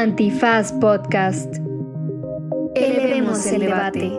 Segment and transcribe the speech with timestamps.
[0.00, 1.56] Antifaz Podcast.
[2.74, 4.10] Elevemos el debate.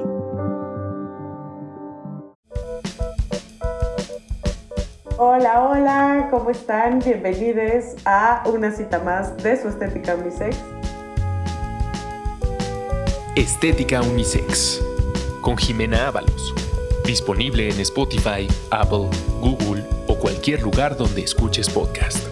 [5.17, 6.99] Hola, hola, ¿cómo están?
[6.99, 10.55] Bienvenidos a una cita más de su Estética Unisex.
[13.35, 14.79] Estética Unisex
[15.41, 16.53] con Jimena Ábalos.
[17.07, 19.09] Disponible en Spotify, Apple,
[19.39, 22.30] Google o cualquier lugar donde escuches podcast.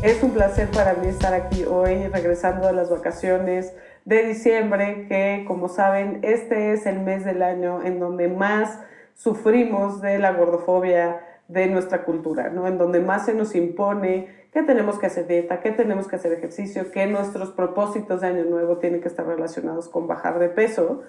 [0.00, 5.44] Es un placer para mí estar aquí hoy, regresando a las vacaciones de diciembre, que
[5.48, 8.78] como saben, este es el mes del año en donde más
[9.16, 12.68] sufrimos de la gordofobia de nuestra cultura, ¿no?
[12.68, 16.32] En donde más se nos impone que tenemos que hacer dieta, que tenemos que hacer
[16.32, 21.02] ejercicio, que nuestros propósitos de año nuevo tienen que estar relacionados con bajar de peso.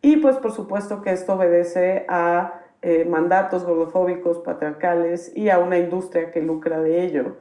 [0.00, 5.76] Y pues por supuesto que esto obedece a eh, mandatos gordofóbicos, patriarcales y a una
[5.76, 7.36] industria que lucra de ello.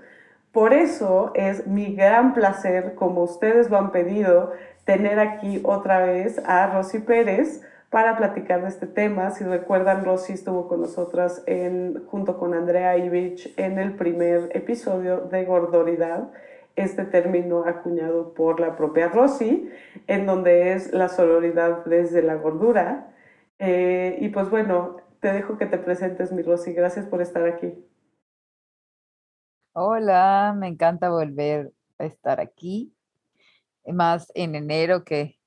[0.52, 4.52] Por eso es mi gran placer, como ustedes lo han pedido,
[4.84, 9.30] tener aquí otra vez a Rosy Pérez para platicar de este tema.
[9.30, 15.22] Si recuerdan, Rosy estuvo con nosotras en, junto con Andrea Ivich en el primer episodio
[15.22, 16.32] de Gordoridad,
[16.76, 19.70] este término acuñado por la propia Rosy,
[20.08, 23.12] en donde es la sororidad desde la gordura.
[23.60, 26.74] Eh, y pues bueno, te dejo que te presentes, mi Rosy.
[26.74, 27.74] Gracias por estar aquí.
[29.74, 32.92] Hola, me encanta volver a estar aquí,
[33.86, 35.40] más en enero que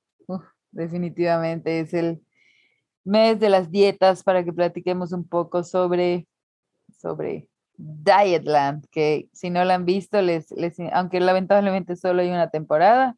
[0.71, 2.25] definitivamente es el
[3.03, 6.25] mes de las dietas para que platiquemos un poco sobre,
[6.97, 12.49] sobre Dietland, que si no la han visto, les, les, aunque lamentablemente solo hay una
[12.49, 13.17] temporada,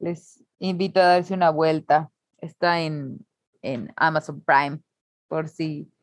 [0.00, 2.10] les invito a darse una vuelta.
[2.40, 3.24] Está en,
[3.62, 4.80] en Amazon Prime,
[5.28, 5.93] por si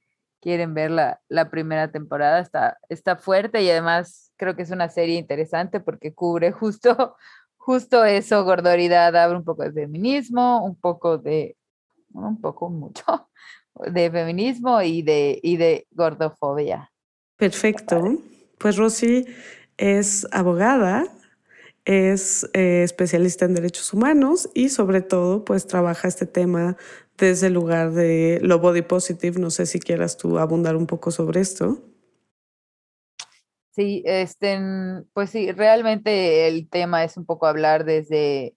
[0.41, 4.89] quieren ver la, la, primera temporada, está, está fuerte y además creo que es una
[4.89, 7.15] serie interesante porque cubre justo,
[7.57, 11.55] justo eso, gordoridad, habla un poco de feminismo, un poco de,
[12.13, 13.29] un poco mucho,
[13.93, 16.91] de feminismo y de, y de gordofobia.
[17.37, 18.17] Perfecto.
[18.57, 19.25] Pues Rosy
[19.77, 21.05] es abogada,
[21.85, 26.77] es eh, especialista en derechos humanos y sobre todo pues trabaja este tema
[27.27, 29.39] desde el lugar de lo body positive.
[29.39, 31.79] No sé si quieras tú abundar un poco sobre esto.
[33.71, 34.59] Sí, este,
[35.13, 38.55] pues sí, realmente el tema es un poco hablar desde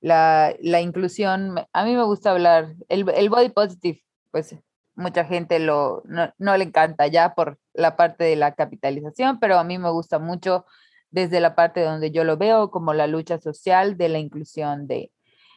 [0.00, 1.60] la, la inclusión.
[1.72, 4.56] A mí me gusta hablar, el, el body positive, pues
[4.96, 9.56] mucha gente lo, no, no, le encanta ya por la parte de la capitalización, pero
[9.56, 10.66] a mí me gusta mucho
[11.10, 15.12] desde la parte donde yo lo veo como la lucha social de la inclusión de,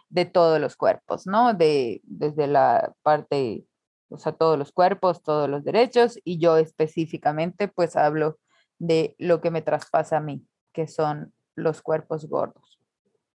[0.09, 1.53] de todos los cuerpos, ¿no?
[1.53, 3.65] De, desde la parte,
[4.09, 8.37] o sea, todos los cuerpos, todos los derechos, y yo específicamente pues hablo
[8.79, 12.79] de lo que me traspasa a mí, que son los cuerpos gordos.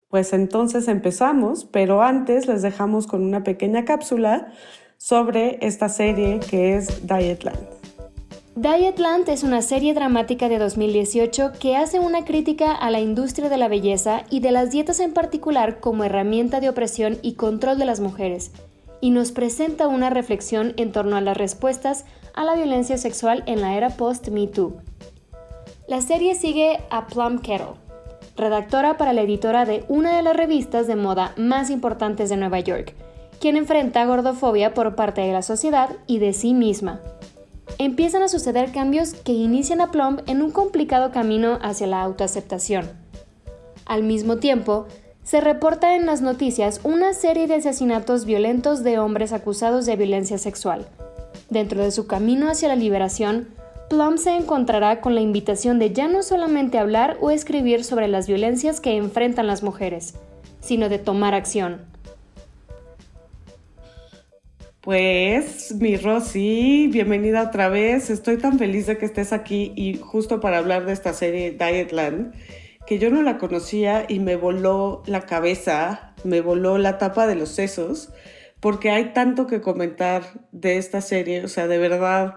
[0.08, 4.52] Pues entonces empezamos, pero antes les dejamos con una pequeña cápsula
[4.96, 7.83] sobre esta serie que es Dietland.
[8.56, 13.56] Dietland es una serie dramática de 2018 que hace una crítica a la industria de
[13.56, 17.84] la belleza y de las dietas en particular como herramienta de opresión y control de
[17.84, 18.52] las mujeres,
[19.00, 23.60] y nos presenta una reflexión en torno a las respuestas a la violencia sexual en
[23.60, 24.76] la era post-Me Too.
[25.88, 27.74] La serie sigue a Plum Kettle,
[28.36, 32.60] redactora para la editora de una de las revistas de moda más importantes de Nueva
[32.60, 32.94] York,
[33.40, 37.00] quien enfrenta gordofobia por parte de la sociedad y de sí misma
[37.78, 42.90] empiezan a suceder cambios que inician a Plum en un complicado camino hacia la autoaceptación.
[43.86, 44.86] Al mismo tiempo,
[45.22, 50.38] se reporta en las noticias una serie de asesinatos violentos de hombres acusados de violencia
[50.38, 50.86] sexual.
[51.50, 53.48] Dentro de su camino hacia la liberación,
[53.88, 58.26] Plum se encontrará con la invitación de ya no solamente hablar o escribir sobre las
[58.26, 60.14] violencias que enfrentan las mujeres,
[60.60, 61.93] sino de tomar acción.
[64.84, 68.10] Pues, mi Rosy, bienvenida otra vez.
[68.10, 72.34] Estoy tan feliz de que estés aquí y justo para hablar de esta serie Dietland,
[72.86, 77.34] que yo no la conocía y me voló la cabeza, me voló la tapa de
[77.34, 78.12] los sesos,
[78.60, 82.34] porque hay tanto que comentar de esta serie, o sea, de verdad,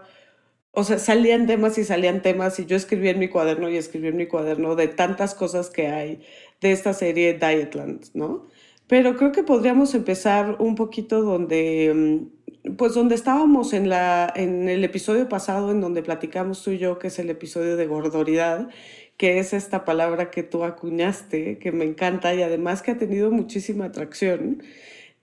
[0.71, 4.07] o sea, salían temas y salían temas y yo escribí en mi cuaderno y escribí
[4.07, 6.21] en mi cuaderno de tantas cosas que hay
[6.61, 8.47] de esta serie Dietland, ¿no?
[8.87, 12.36] Pero creo que podríamos empezar un poquito donde mm,
[12.75, 16.99] pues donde estábamos en, la, en el episodio pasado, en donde platicamos tú y yo,
[16.99, 18.69] que es el episodio de gordoridad,
[19.17, 23.31] que es esta palabra que tú acuñaste, que me encanta y además que ha tenido
[23.31, 24.63] muchísima atracción.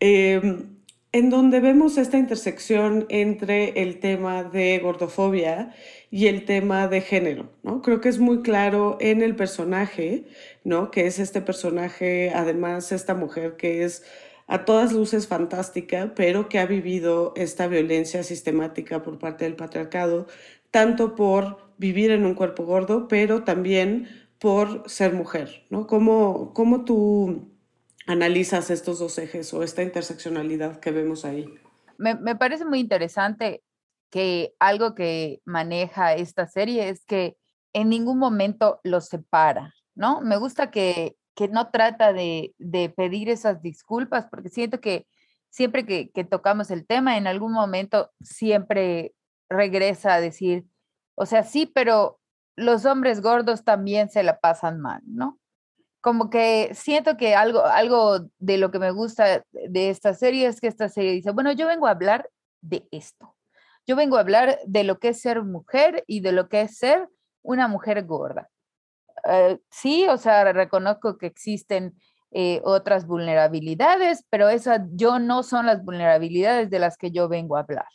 [0.00, 0.74] Em,
[1.12, 5.72] en donde vemos esta intersección entre el tema de gordofobia
[6.10, 7.82] y el tema de género, ¿no?
[7.82, 10.24] Creo que es muy claro en el personaje,
[10.64, 10.90] ¿no?
[10.90, 14.04] Que es este personaje, además esta mujer que es
[14.46, 20.26] a todas luces fantástica, pero que ha vivido esta violencia sistemática por parte del patriarcado,
[20.70, 24.08] tanto por vivir en un cuerpo gordo, pero también
[24.38, 25.86] por ser mujer, ¿no?
[25.86, 27.48] ¿Cómo, cómo tú
[28.06, 31.46] analizas estos dos ejes o esta interseccionalidad que vemos ahí?
[31.96, 33.62] Me, me parece muy interesante
[34.10, 37.36] que algo que maneja esta serie es que
[37.72, 40.20] en ningún momento los separa, ¿no?
[40.20, 42.54] Me gusta que que no trata de,
[42.96, 45.06] pedir esas disculpas, porque siento que
[45.50, 49.14] siempre que, tocamos el tema, en algún momento siempre
[49.48, 50.64] regresa a decir,
[51.16, 52.18] o sea, sí, pero
[52.56, 55.38] los hombres gordos también se la pasan mal, ¿no?
[56.00, 60.60] Como que siento que algo, algo de lo que me gusta de esta serie es
[60.60, 62.28] que esta serie dice, bueno, yo vengo a hablar
[62.60, 63.34] de esto.
[63.86, 66.76] Yo vengo a hablar de lo que es ser mujer y de lo que es
[66.76, 67.08] ser
[67.42, 68.50] una mujer gorda.
[69.28, 71.94] Eh, sí, o sea, reconozco que existen
[72.30, 77.56] eh, otras vulnerabilidades, pero esas yo no son las vulnerabilidades de las que yo vengo
[77.56, 77.86] a hablar.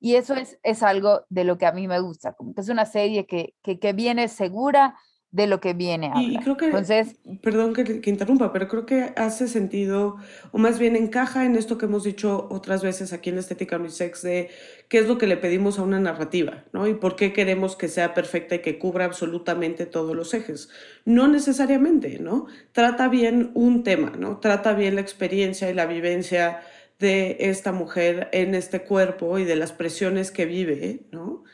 [0.00, 2.68] Y eso es, es algo de lo que a mí me gusta, como que es
[2.68, 4.96] una serie que, que, que viene segura
[5.30, 8.86] de lo que viene a Y, creo que, Entonces, perdón que, que, interrumpa, pero creo
[8.86, 10.16] que hace sentido,
[10.52, 13.76] o más bien encaja en esto que hemos dicho otras veces aquí en la Estética
[13.76, 14.48] Unisex, de
[14.88, 16.88] qué es lo que le pedimos a una narrativa, ¿no?
[16.88, 20.70] Y por qué queremos que sea perfecta y que cubra absolutamente todos los ejes.
[21.04, 22.46] No necesariamente, ¿no?
[22.72, 24.38] Trata bien un tema, ¿no?
[24.38, 26.60] Trata bien la experiencia y la vivencia
[26.98, 31.44] de esta mujer en este cuerpo y de las presiones que vive, ¿no?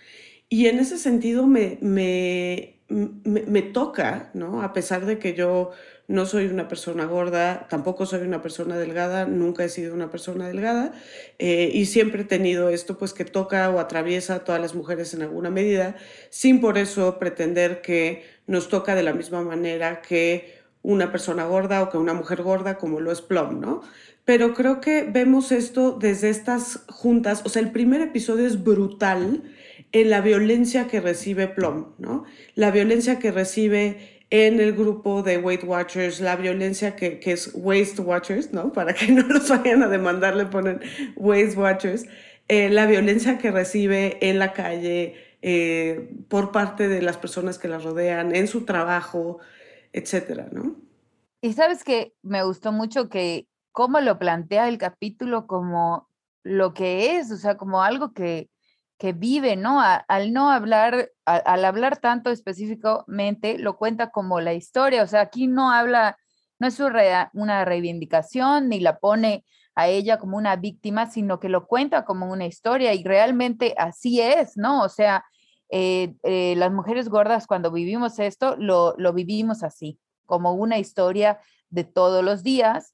[0.48, 4.62] Y en ese sentido me, me me, toca, ¿no?
[4.62, 5.70] A pesar de que yo
[6.06, 10.46] no soy una persona gorda, tampoco soy una persona delgada, nunca he sido una persona
[10.48, 10.92] delgada
[11.38, 15.14] eh, y siempre he tenido esto pues que toca o atraviesa a todas las mujeres
[15.14, 15.96] en alguna medida,
[16.28, 21.82] sin por eso pretender que nos toca de la misma manera que una persona gorda
[21.82, 23.80] o que una mujer gorda como lo es Plum, ¿no?
[24.26, 29.42] Pero creo que vemos esto desde estas juntas, o sea, el primer episodio es brutal
[29.94, 32.24] en la violencia que recibe Plum, ¿no?
[32.56, 37.52] La violencia que recibe en el grupo de Weight Watchers, la violencia que, que es
[37.54, 38.72] Waste Watchers, ¿no?
[38.72, 40.80] Para que no los vayan a demandar, le ponen
[41.14, 42.06] Waste Watchers,
[42.48, 47.68] eh, la violencia que recibe en la calle eh, por parte de las personas que
[47.68, 49.38] la rodean, en su trabajo,
[49.92, 50.74] etcétera, ¿no?
[51.40, 56.08] Y sabes que me gustó mucho que cómo lo plantea el capítulo como
[56.42, 58.48] lo que es, o sea, como algo que,
[59.04, 59.82] que vive, ¿no?
[59.82, 65.46] al no hablar, al hablar tanto específicamente, lo cuenta como la historia, o sea, aquí
[65.46, 66.16] no habla,
[66.58, 66.80] no es
[67.34, 72.32] una reivindicación ni la pone a ella como una víctima, sino que lo cuenta como
[72.32, 74.82] una historia y realmente así es, ¿no?
[74.82, 75.22] O sea,
[75.68, 81.40] eh, eh, las mujeres gordas cuando vivimos esto, lo, lo vivimos así, como una historia
[81.68, 82.93] de todos los días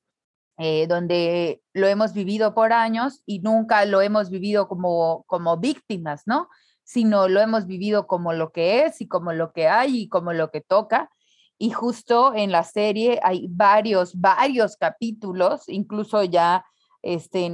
[0.62, 6.24] eh, donde lo hemos vivido por años y nunca lo hemos vivido como, como víctimas,
[6.26, 6.50] ¿no?
[6.84, 10.34] Sino lo hemos vivido como lo que es y como lo que hay y como
[10.34, 11.08] lo que toca.
[11.56, 16.66] Y justo en la serie hay varios, varios capítulos, incluso ya
[17.00, 17.50] este,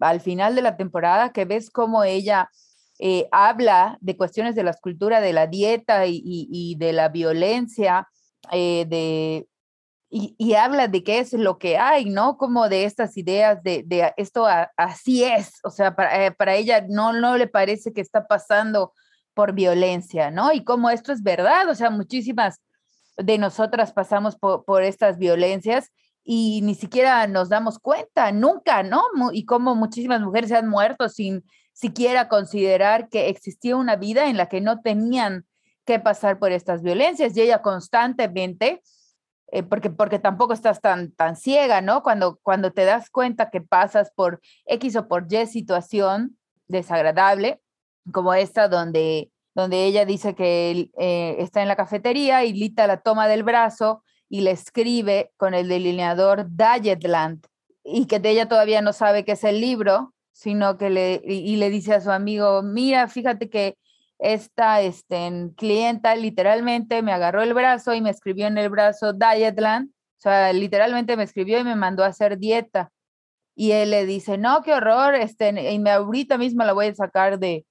[0.00, 2.50] al final de la temporada, que ves cómo ella
[2.98, 8.08] eh, habla de cuestiones de la escultura, de la dieta y, de la violencia,
[8.50, 9.46] eh, de,
[10.16, 12.36] y, habla de qué es lo que hay, ¿no?
[12.38, 14.46] Como de estas ideas de, de esto
[14.76, 18.92] así es, o sea, para, eh, para, ella no, no le parece que está pasando
[19.34, 20.52] por violencia, ¿no?
[20.52, 22.60] Y como esto es verdad, o sea, muchísimas
[23.16, 25.90] de nosotras pasamos por, por estas violencias
[26.22, 29.02] y ni siquiera nos damos cuenta, nunca, ¿no?
[29.32, 34.36] Y como muchísimas mujeres se han muerto sin siquiera considerar que existía una vida en
[34.36, 35.44] la que no tenían
[35.84, 38.80] que pasar por estas violencias y ella constantemente
[39.54, 42.02] eh, porque, porque tampoco estás tan, tan ciega, ¿no?
[42.02, 47.60] Cuando, cuando te das cuenta que pasas por X o por Y situación desagradable,
[48.10, 52.96] como esta donde, donde ella dice que eh, está en la cafetería y Lita la
[52.96, 57.46] toma del brazo y le escribe con el delineador Dietland
[57.84, 61.70] y que ella todavía no sabe qué es el libro, sino que le, y le
[61.70, 63.78] dice a su amigo, mira, fíjate que
[64.18, 69.90] esta este, clienta literalmente me agarró el brazo y me escribió en el brazo Dietland,
[69.90, 72.90] o sea, literalmente me escribió y me mandó a hacer dieta.
[73.56, 76.94] Y él le dice, no, qué horror, este, y me ahorita mismo la voy a
[76.94, 77.66] sacar de,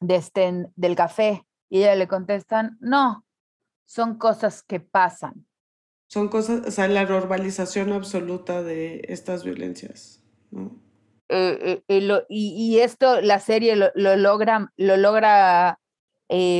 [0.00, 1.44] de este, del café.
[1.70, 3.24] Y ella le contestan, no,
[3.86, 5.46] son cosas que pasan.
[6.08, 10.87] Son cosas, o sea, la normalización absoluta de estas violencias, ¿no?
[11.28, 15.78] Eh, eh, y, esto la serie lo, logra, lo logra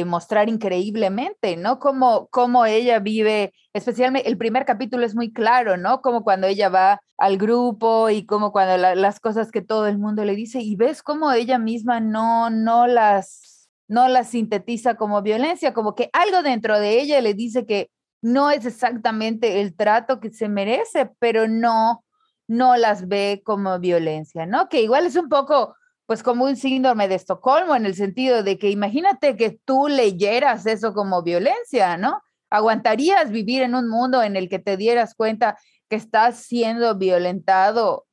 [0.06, 1.78] mostrar increíblemente, ¿no?
[1.78, 6.00] Como, como ella vive, especialmente el primer capítulo es muy claro, ¿no?
[6.00, 10.24] Como cuando ella va al grupo y como cuando las cosas que todo el mundo
[10.24, 15.74] le dice y ves como ella misma no, no las, no las sintetiza como violencia,
[15.74, 17.90] como que algo dentro de ella le dice que
[18.22, 22.04] no es exactamente el trato que se merece, pero no,
[22.48, 24.68] no las ve como violencia, ¿no?
[24.68, 25.76] Que igual es un poco,
[26.06, 30.66] pues como un síndrome de Estocolmo en el sentido de que imagínate que tú leyeras
[30.66, 32.22] eso como violencia, ¿no?
[32.50, 35.58] ¿Aguantarías vivir en un mundo en el que te dieras cuenta
[35.90, 38.06] que estás siendo violentado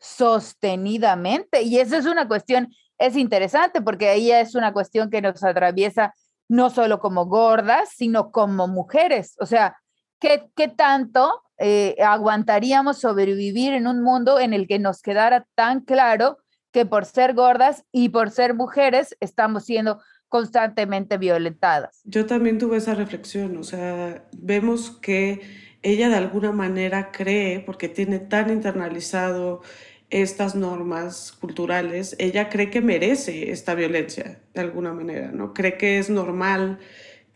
[0.00, 1.62] sostenidamente?
[1.62, 6.14] Y eso es una cuestión, es interesante porque ahí es una cuestión que nos atraviesa
[6.48, 9.36] no solo como gordas, sino como mujeres.
[9.38, 9.76] O sea,
[10.18, 15.80] ¿qué, qué tanto eh, aguantaríamos sobrevivir en un mundo en el que nos quedara tan
[15.80, 16.38] claro
[16.72, 19.98] que por ser gordas y por ser mujeres estamos siendo
[20.28, 22.00] constantemente violentadas?
[22.04, 25.40] Yo también tuve esa reflexión, o sea, vemos que
[25.82, 29.62] ella de alguna manera cree, porque tiene tan internalizado
[30.10, 35.52] estas normas culturales, ella cree que merece esta violencia de alguna manera, ¿no?
[35.52, 36.78] Cree que es normal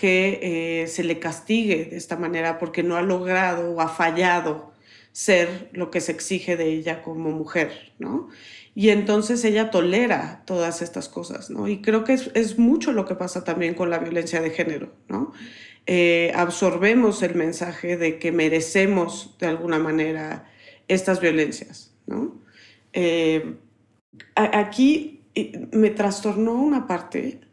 [0.00, 0.40] que
[0.82, 4.72] eh, se le castigue de esta manera porque no ha logrado o ha fallado
[5.12, 8.30] ser lo que se exige de ella como mujer, ¿no?
[8.74, 11.68] Y entonces ella tolera todas estas cosas, ¿no?
[11.68, 15.34] Y creo que es, mucho lo que pasa también con la violencia de género, ¿no?
[15.84, 20.50] Eh, absorbemos el mensaje de que merecemos de alguna manera
[20.88, 22.40] estas violencias, ¿no?
[22.94, 23.56] Eh,
[24.34, 25.24] aquí
[25.72, 27.49] me trastornó una parte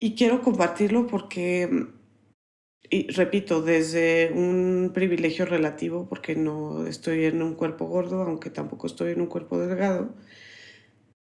[0.00, 1.88] y quiero compartirlo porque,
[2.90, 8.86] y repito, desde un privilegio relativo, porque no estoy en un cuerpo gordo, aunque tampoco
[8.86, 10.14] estoy en un cuerpo delgado,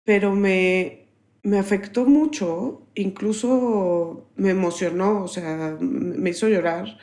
[0.05, 1.09] pero me,
[1.43, 6.99] me afectó mucho, incluso me emocionó, o sea, me hizo llorar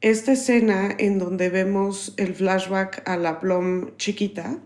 [0.00, 4.62] esta escena en donde vemos el flashback a la plom chiquita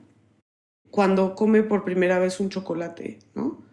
[0.91, 3.65] cuando come por primera vez un chocolate, ¿no?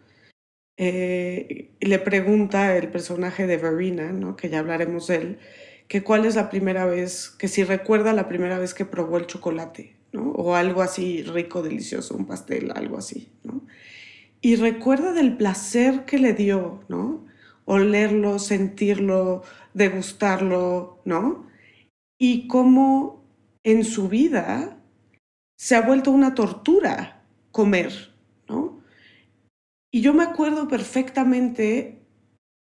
[0.82, 4.34] Eh, le pregunta el personaje de Verena, ¿no?
[4.34, 5.38] que ya hablaremos de él,
[5.88, 9.26] que cuál es la primera vez, que si recuerda la primera vez que probó el
[9.26, 10.30] chocolate, ¿no?
[10.30, 13.28] o algo así rico, delicioso, un pastel, algo así.
[13.44, 13.60] ¿no?
[14.40, 17.26] Y recuerda del placer que le dio, ¿no?
[17.66, 19.42] olerlo, sentirlo,
[19.74, 21.46] degustarlo, ¿no?
[22.18, 23.22] Y cómo
[23.64, 24.78] en su vida
[25.58, 27.22] se ha vuelto una tortura
[27.52, 27.92] comer,
[28.48, 28.79] ¿no?
[29.90, 32.02] Y yo me acuerdo perfectamente,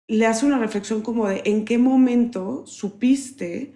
[0.08, 3.74] le hace una reflexión como de en qué momento supiste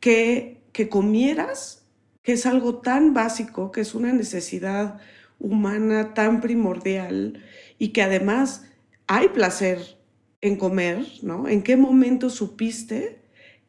[0.00, 1.86] que, que comieras,
[2.22, 5.00] que es algo tan básico, que es una necesidad
[5.38, 7.42] humana tan primordial
[7.78, 8.66] y que además
[9.06, 9.98] hay placer
[10.40, 11.48] en comer, ¿no?
[11.48, 13.20] ¿En qué momento supiste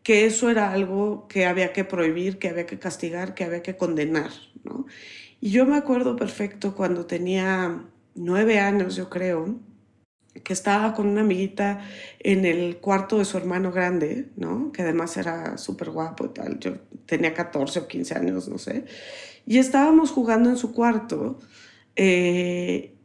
[0.03, 3.77] que eso era algo que había que prohibir, que había que castigar, que había que
[3.77, 4.31] condenar,
[4.63, 4.85] ¿no?
[5.41, 9.59] Y yo me acuerdo perfecto cuando tenía nueve años, yo creo,
[10.43, 11.81] que estaba con una amiguita
[12.19, 14.71] en el cuarto de su hermano grande, ¿no?
[14.71, 16.59] Que además era súper guapo y tal.
[16.59, 16.73] Yo
[17.05, 18.85] tenía 14 o 15 años, no sé.
[19.45, 21.39] Y estábamos jugando en su cuarto
[21.95, 22.95] eh,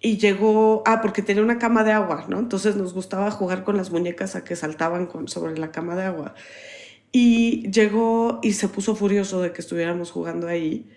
[0.00, 2.38] y llegó, ah, porque tenía una cama de agua, ¿no?
[2.38, 6.34] Entonces nos gustaba jugar con las muñecas a que saltaban sobre la cama de agua.
[7.12, 10.90] Y llegó y se puso furioso de que estuviéramos jugando ahí.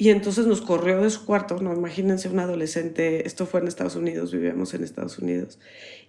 [0.00, 3.96] Y entonces nos corrió de su cuarto, no, imagínense un adolescente, esto fue en Estados
[3.96, 5.58] Unidos, vivíamos en Estados Unidos,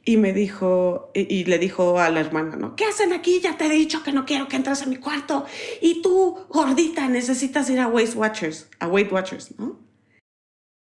[0.05, 2.77] y me dijo, y, le dijo a la hermana, ¿no?
[2.77, 3.41] ¿Qué hacen aquí?
[3.41, 5.45] Ya te he dicho que no quiero que entres a mi cuarto,
[5.81, 9.77] y tú, gordita, necesitas ir a Weight Watchers, a Weight Watchers, ¿no?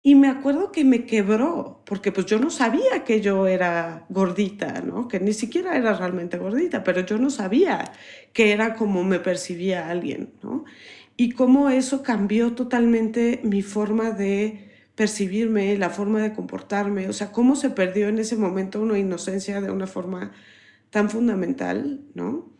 [0.02, 4.80] Y me acuerdo que me quebró, porque pues yo no sabía que yo era gordita,
[4.80, 5.06] ¿no?
[5.06, 7.92] Que ni siquiera era realmente gordita, pero yo no sabía
[8.32, 10.64] que era como me percibía alguien, ¿no?
[11.16, 17.32] Y cómo eso cambió totalmente mi forma de percibirme, la forma de comportarme, o sea,
[17.32, 20.32] cómo se perdió en ese momento una inocencia de una forma
[20.90, 22.50] tan fundamental, ¿no?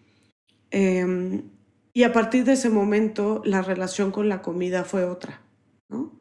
[0.71, 1.51] Em,
[1.93, 5.43] y a partir de ese momento la relación con la comida fue otra,
[5.89, 6.19] ¿no?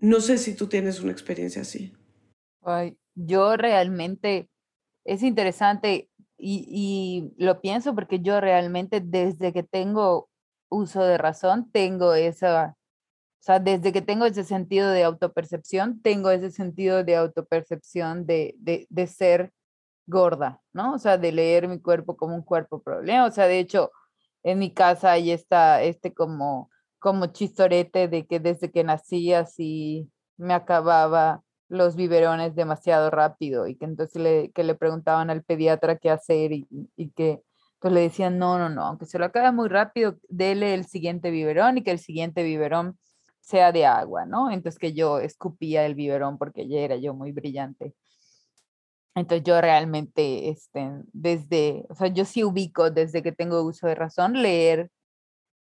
[0.00, 1.92] No sé si tú tienes una experiencia así.
[2.62, 4.48] Ay, yo realmente,
[5.04, 10.29] es interesante y, lo pienso porque yo realmente desde que tengo
[10.70, 12.76] uso de razón, tengo esa,
[13.40, 18.54] o sea, desde que tengo ese sentido de autopercepción, tengo ese sentido de autopercepción de,
[18.58, 19.52] de, de ser
[20.06, 20.94] gorda, ¿no?
[20.94, 23.26] O sea, de leer mi cuerpo como un cuerpo problema.
[23.26, 23.90] O sea, de hecho,
[24.42, 30.08] en mi casa hay esta, este como como chistorete de que desde que nací así
[30.36, 35.96] me acababa los biberones demasiado rápido y que entonces le, que le preguntaban al pediatra
[35.96, 37.42] qué hacer y, y que
[37.80, 41.30] pues le decían, no, no, no, aunque se lo acabe muy rápido, dele el siguiente
[41.30, 42.98] biberón y que el siguiente biberón
[43.40, 44.50] sea de agua, ¿no?
[44.50, 47.94] Entonces que yo escupía el biberón porque ya era yo muy brillante.
[49.14, 53.94] Entonces yo realmente, este, desde, o sea, yo sí ubico desde que tengo uso de
[53.94, 54.90] razón leer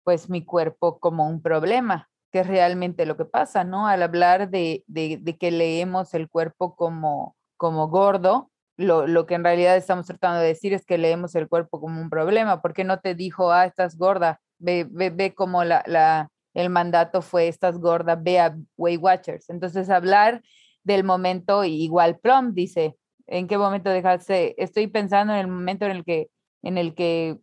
[0.03, 3.87] pues mi cuerpo como un problema, que es realmente lo que pasa, ¿no?
[3.87, 8.50] Al hablar de, de, de que leemos el cuerpo como, como gordo,
[8.81, 12.01] lo, lo, que en realidad estamos tratando de decir es que leemos el cuerpo como
[12.01, 12.61] un problema.
[12.61, 14.41] ¿Por qué no te dijo, ah, estás gorda?
[14.59, 19.49] Ve, ve, ve cómo la, la, el mandato fue, estás gorda, ve a Weight Watchers.
[19.49, 20.41] Entonces, hablar
[20.83, 22.97] del momento, igual Plum dice,
[23.27, 24.55] ¿en qué momento dejarse?
[24.57, 26.29] Estoy pensando en el momento en el que,
[26.63, 27.37] en el que,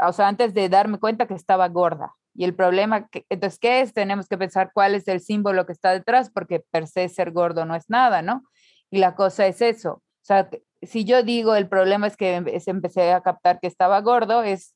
[0.00, 2.14] o sea, antes de darme cuenta que estaba gorda.
[2.34, 3.92] Y el problema, que, entonces, ¿qué es?
[3.92, 7.64] Tenemos que pensar cuál es el símbolo que está detrás, porque per se ser gordo
[7.64, 8.42] no es nada, ¿no?
[8.90, 10.02] Y la cosa es eso.
[10.24, 10.48] O sea,
[10.80, 14.74] si yo digo el problema es que empecé a captar que estaba gordo, es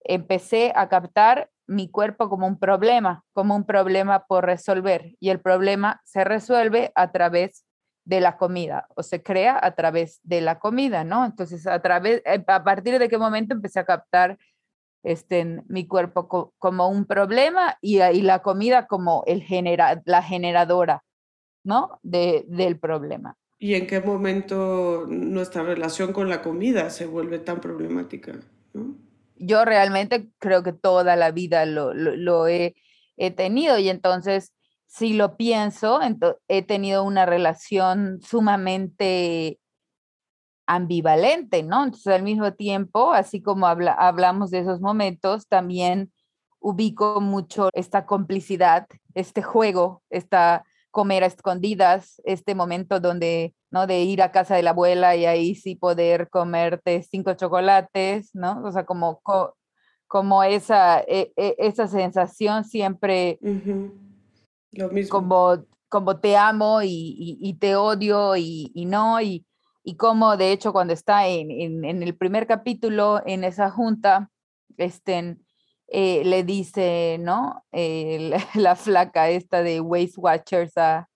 [0.00, 5.14] empecé a captar mi cuerpo como un problema, como un problema por resolver.
[5.20, 7.64] Y el problema se resuelve a través
[8.04, 11.24] de la comida o se crea a través de la comida, ¿no?
[11.26, 14.36] Entonces, a través, eh, a partir de qué momento empecé a captar
[15.04, 21.04] este, mi cuerpo como un problema y, y, la comida como el genera, la generadora,
[21.62, 22.00] ¿no?
[22.02, 23.36] De, del problema.
[23.58, 28.38] ¿Y en qué momento nuestra relación con la comida se vuelve tan problemática?
[28.72, 28.94] ¿no?
[29.36, 32.74] Yo realmente creo que toda la vida lo, he,
[33.36, 34.52] tenido y entonces
[34.86, 36.00] si lo pienso,
[36.46, 39.58] he tenido una relación sumamente
[40.66, 41.84] ambivalente, ¿no?
[41.84, 46.12] Entonces, al mismo tiempo, así como habla, hablamos de esos momentos, también
[46.60, 50.64] ubico mucho esta complicidad, este juego, esta
[50.98, 53.86] comer a escondidas, este momento donde, ¿no?
[53.86, 58.62] De ir a casa de la abuela y ahí sí poder comerte cinco chocolates, ¿no?
[58.64, 59.20] O sea, como,
[60.08, 63.38] como esa, e, e, esa sensación siempre...
[63.42, 64.08] Uh -huh
[64.72, 65.10] lo mismo.
[65.10, 69.46] Como, como te amo y, y, y te odio y, y no, y,
[69.82, 74.30] y como de hecho cuando está en, en, en, el primer capítulo, en esa junta,
[74.76, 75.36] este,
[75.88, 77.64] eh, le dice, ¿no?
[77.72, 81.08] La, la, flaca esta de Waste Watchers a,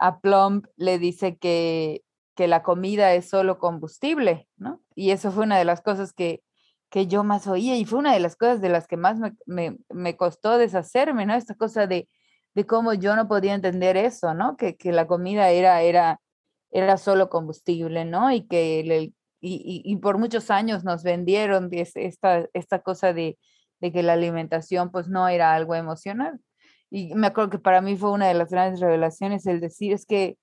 [0.00, 2.02] a Plum, le dice que,
[2.34, 4.80] que la comida es solo combustible, ¿no?
[4.94, 6.42] Y eso fue una de las cosas que,
[6.90, 9.34] que yo más oía y fue una de las cosas de las que más me,
[9.46, 11.34] me, me costó deshacerme, ¿no?
[11.34, 12.08] Esta cosa de,
[12.54, 14.56] de, cómo yo no podía entender eso, ¿no?
[14.56, 16.20] Que, que la comida era, era,
[16.70, 18.30] era solo combustible, ¿no?
[18.32, 23.38] Y que el, y, y, por muchos años nos vendieron esta, esta cosa de,
[23.80, 26.40] de que la alimentación pues no era algo emocional.
[26.90, 30.06] Y me acuerdo que para mí fue una de las grandes revelaciones el decir es
[30.06, 30.38] que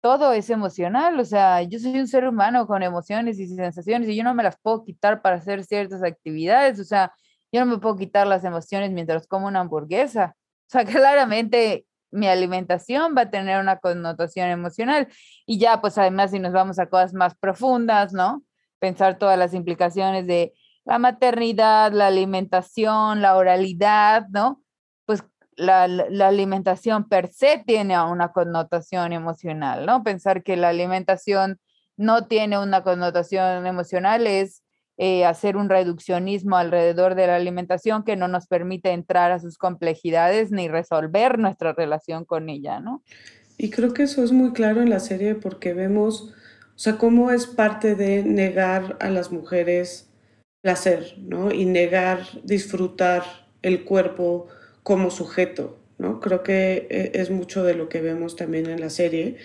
[0.00, 4.16] todo es emocional, o sea, yo soy un ser humano con emociones y sensaciones y
[4.16, 7.12] yo no me las puedo quitar para hacer ciertas actividades, o sea,
[7.52, 10.36] yo no me puedo quitar las emociones mientras como una hamburguesa.
[10.36, 11.86] O sea, claramente
[12.16, 15.08] mi alimentación va a tener una connotación emocional
[15.46, 18.42] y ya, pues además si nos vamos a cosas más profundas, ¿no?
[18.78, 24.62] Pensar todas las implicaciones de la maternidad, la alimentación, la oralidad, ¿no?
[25.56, 30.02] la, la, alimentación per se tiene una connotación emocional, ¿no?
[30.02, 31.58] Pensar que la alimentación
[31.96, 34.62] no tiene una connotación emocional es
[34.98, 39.58] eh, hacer un reduccionismo alrededor de la alimentación que no nos permite entrar a sus
[39.58, 43.02] complejidades ni resolver nuestra relación con ella, ¿no?
[43.58, 46.34] Y creo que eso es muy claro en la serie porque vemos,
[46.74, 50.10] o sea, cómo es parte de negar a las mujeres
[50.62, 51.52] placer, ¿no?
[51.52, 53.22] Y negar disfrutar
[53.62, 54.48] el cuerpo
[54.82, 56.20] como sujeto, ¿no?
[56.20, 59.36] Creo que eh, es mucho de lo que vemos también en la serie.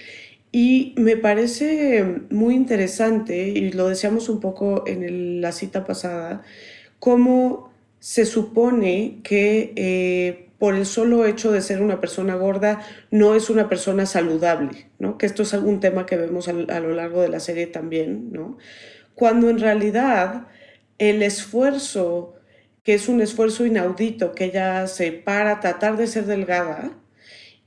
[0.51, 6.41] Y me parece muy interesante, y lo decíamos un poco en la cita pasada,
[6.99, 13.35] cómo se supone que eh, por el solo hecho de ser una persona gorda no
[13.35, 15.17] es una persona saludable, ¿no?
[15.17, 18.31] Que esto es algún tema que vemos a, a lo largo de la serie también,
[18.31, 18.57] ¿no?
[19.15, 20.47] Cuando en realidad
[20.97, 22.35] el esfuerzo
[22.83, 26.91] que es un esfuerzo inaudito que ella hace para tratar de ser delgada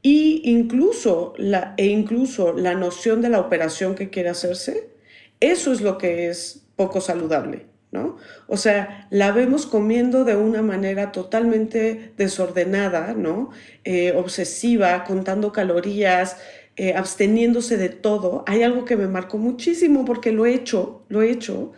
[0.06, 4.90] y incluso la, e incluso la noción de la operación que quiere hacerse,
[5.40, 8.18] eso es lo que es poco saludable, ¿no?
[8.46, 13.48] O sea, la vemos comiendo de una manera totalmente desordenada, ¿no?
[13.84, 16.36] Eh, obsesiva, contando calorías,
[16.76, 18.44] eh, absteniéndose de todo.
[18.46, 21.72] Hay algo que me marcó muchísimo porque lo he hecho, lo he hecho.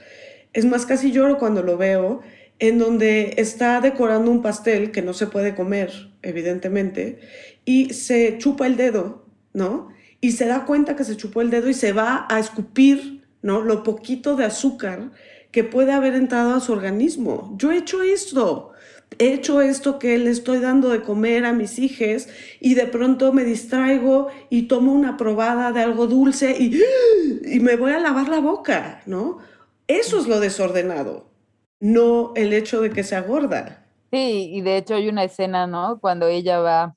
[0.53, 2.23] Es más, casi lloro cuando lo veo
[2.59, 5.93] en donde está decorando un pastel que no se puede comer,
[6.29, 7.21] evidentemente,
[7.65, 9.89] y se chupa el dedo, ¿no?
[10.21, 13.63] Y se da cuenta que se chupó el dedo y se va a escupir, ¿no?
[13.63, 15.13] Lo poquito de azúcar
[15.51, 17.55] que puede haber entrado a su organismo.
[17.57, 18.73] Yo he hecho esto,
[19.19, 22.29] he hecho esto que le estoy dando de comer a mis hijos
[22.61, 27.93] y de pronto me distraigo y tomo una probada de algo dulce y, me voy
[27.93, 29.39] a lavar la boca, ¿no?
[29.87, 31.37] Eso es lo desordenado
[31.81, 33.86] no el hecho de que sea gorda.
[34.11, 35.99] Sí, y de hecho hay una escena, ¿no?
[36.01, 36.97] Cuando ella va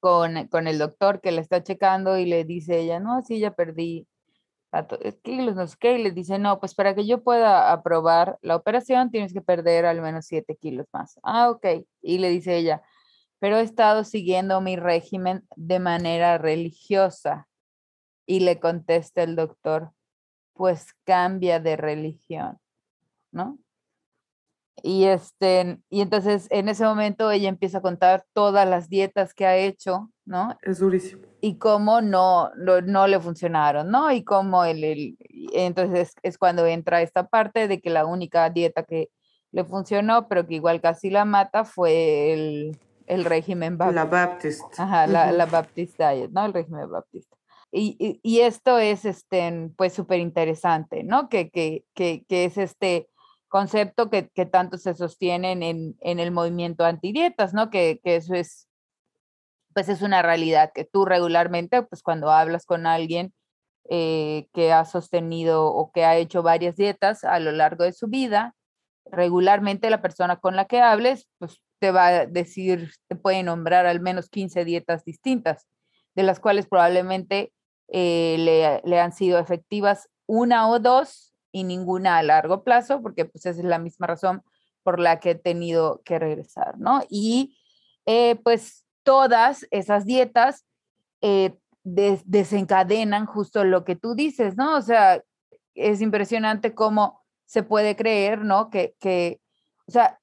[0.00, 3.52] con, con el doctor que le está checando y le dice ella, no, sí, ya
[3.52, 4.06] perdí
[5.22, 8.56] kilos, no sé qué, y le dice, no, pues para que yo pueda aprobar la
[8.56, 11.18] operación tienes que perder al menos 7 kilos más.
[11.22, 11.66] Ah, ok.
[12.02, 12.82] Y le dice ella,
[13.40, 17.48] pero he estado siguiendo mi régimen de manera religiosa.
[18.26, 19.92] Y le contesta el doctor,
[20.54, 22.58] pues cambia de religión.
[23.32, 23.58] ¿no?
[24.82, 29.46] Y, este, y entonces en ese momento ella empieza a contar todas las dietas que
[29.46, 30.56] ha hecho, ¿no?
[30.62, 31.22] Es durísimo.
[31.40, 34.10] Y cómo no, no, le funcionaron, ¿no?
[34.12, 35.16] Y cómo el,
[35.52, 39.10] entonces es cuando entra esta parte de que la única dieta que
[39.52, 43.96] le funcionó, pero que igual casi la mata, fue el, el régimen Baptist.
[43.96, 44.62] La Baptist.
[44.78, 46.46] Ajá, la, la Baptist Diet, ¿no?
[46.46, 47.32] El régimen Baptist.
[47.72, 51.28] Y, y, esto es, este, pues, súper interesante, ¿no?
[51.28, 53.08] Que, que, que, que, es este,
[53.50, 57.68] concepto que, tanto se sostienen en, el movimiento antidietas, ¿no?
[57.68, 58.68] Que, eso es,
[59.74, 63.34] pues es una realidad, que tú regularmente, pues cuando hablas con alguien
[63.90, 68.06] eh, que ha sostenido o que ha hecho varias dietas a lo largo de su
[68.06, 68.54] vida,
[69.04, 73.84] regularmente la persona con la que hables, pues te va a decir, te puede nombrar
[73.86, 75.66] al menos 15 dietas distintas,
[76.14, 77.52] de las cuales probablemente
[77.88, 83.24] eh, le, le han sido efectivas una o dos y ninguna a largo plazo, porque
[83.24, 84.42] pues esa es la misma razón
[84.82, 87.02] por la que he tenido que regresar, ¿no?
[87.08, 87.58] Y
[88.06, 90.66] eh, pues todas esas dietas
[91.20, 94.76] eh, desencadenan justo lo que tú dices, ¿no?
[94.76, 95.22] O sea,
[95.74, 98.70] es impresionante cómo se puede creer, ¿no?
[98.70, 99.40] Que, que,
[99.86, 100.20] o sea,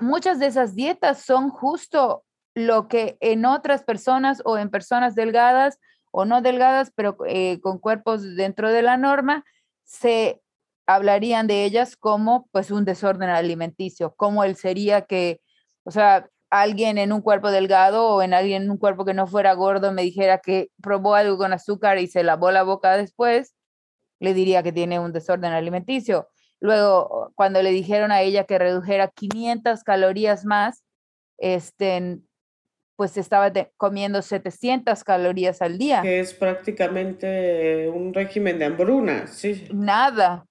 [0.00, 5.78] muchas de esas dietas son justo lo que en otras personas o en personas delgadas
[6.10, 9.44] o no delgadas, pero eh, con cuerpos dentro de la norma,
[9.84, 10.40] se
[10.88, 15.42] hablarían de ellas como pues un desorden alimenticio, como él sería que,
[15.84, 19.26] o sea, alguien en un cuerpo delgado o en alguien en un cuerpo que no
[19.26, 23.54] fuera gordo me dijera que probó algo con azúcar y se lavó la boca después,
[24.18, 26.30] le diría que tiene un desorden alimenticio.
[26.58, 30.84] Luego, cuando le dijeron a ella que redujera 500 calorías más,
[31.36, 32.18] este,
[32.96, 36.00] pues estaba comiendo 700 calorías al día.
[36.00, 39.68] Que es prácticamente un régimen de hambruna, sí.
[39.70, 40.46] Nada,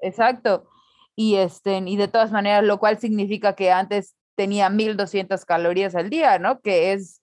[0.00, 0.68] Exacto.
[1.16, 6.10] Y, este, y de todas maneras, lo cual significa que antes tenía 1200 calorías al
[6.10, 6.60] día, ¿no?
[6.60, 7.20] Que es,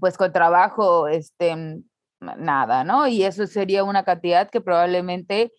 [0.00, 1.82] pues con trabajo, este,
[2.20, 3.06] nada, ¿no?
[3.06, 5.52] Y eso sería una cantidad que probablemente,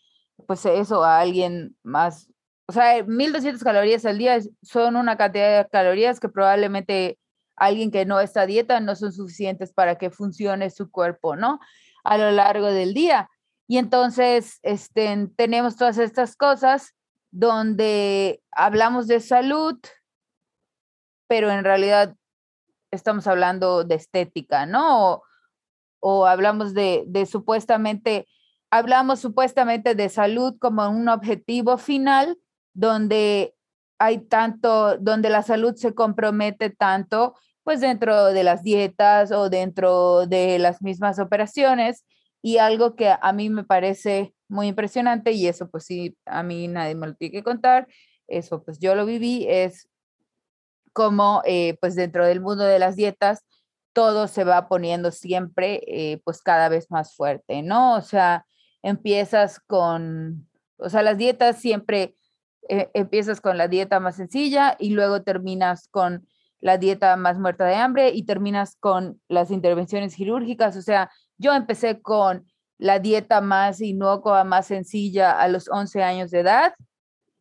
[0.48, 2.30] pues eso a alguien más,
[2.67, 7.17] o sea, 1200 calorías al día son una cantidad de calorías que probablemente
[7.56, 11.60] alguien que no está dieta no son suficientes para que funcione su cuerpo, ¿no?
[12.04, 13.30] A lo largo del día.
[13.70, 16.96] Y entonces este, tenemos todas estas cosas
[17.30, 19.78] donde hablamos de salud,
[21.28, 22.16] pero en realidad
[22.90, 25.22] estamos hablando de estética, ¿no?
[26.00, 28.28] O, hablamos de, supuestamente,
[28.72, 32.40] hablamos supuestamente de salud como un objetivo final
[32.74, 33.54] donde
[34.00, 40.26] hay tanto, donde la salud se compromete tanto, pues dentro de las dietas o dentro
[40.26, 42.04] de las mismas operaciones
[42.41, 46.67] y algo que a mí me parece muy impresionante, y eso pues sí, a mí
[46.67, 47.88] nadie me lo tiene que contar,
[48.28, 49.89] eso pues yo lo viví, es
[50.93, 53.45] como eh, pues dentro del mundo de las dietas
[53.93, 57.95] todo se va poniendo siempre eh, pues cada vez más fuerte, ¿no?
[57.95, 58.45] O sea,
[58.82, 60.47] empiezas con,
[60.78, 62.15] o sea, las dietas siempre
[62.69, 66.28] eh, empiezas con la dieta más sencilla y luego terminas con
[66.62, 71.54] la dieta más muerta de hambre y terminas con las intervenciones quirúrgicas, o sea, yo
[71.54, 72.45] empecé con
[72.78, 76.73] la dieta más inocua, más sencilla a los 11 años de edad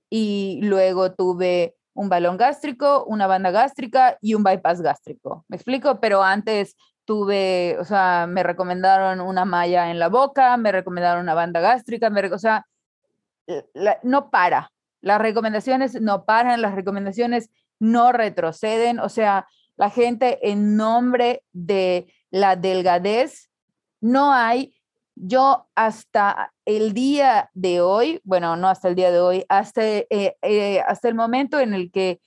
[0.09, 5.45] y luego tuve un balón gástrico, una banda gástrica y un bypass gástrico.
[5.49, 6.01] ¿Me explico?
[6.01, 11.35] Pero antes tuve, o sea, me recomendaron una malla en la boca, me recomendaron una
[11.35, 12.67] banda gástrica, me, o sea,
[14.03, 14.71] no para.
[15.01, 22.13] Las recomendaciones no paran, las recomendaciones no retroceden, o sea, la gente en nombre de
[22.31, 23.48] la delgadez
[24.01, 24.75] no hay
[25.21, 30.37] yo hasta el día de hoy, bueno, no hasta el día de hoy, hasta, eh,
[30.43, 32.21] eh, hasta el momento en el que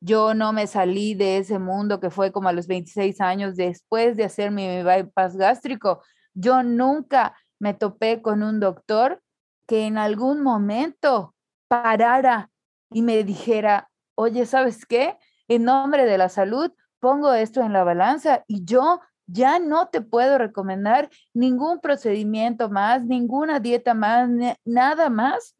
[0.00, 4.16] yo no me salí de ese mundo que fue como a los 26 años después
[4.16, 6.02] de hacer mi bypass gástrico,
[6.34, 9.20] yo nunca me topé con un doctor
[9.66, 11.34] que en algún momento
[11.68, 12.50] parara
[12.90, 15.18] y me dijera, oye, ¿sabes qué?
[15.48, 20.00] En nombre de la salud, pongo esto en la balanza y yo ya no te
[20.00, 24.28] puedo recomendar ningún procedimiento más, ninguna dieta más,
[24.64, 25.54] nada más,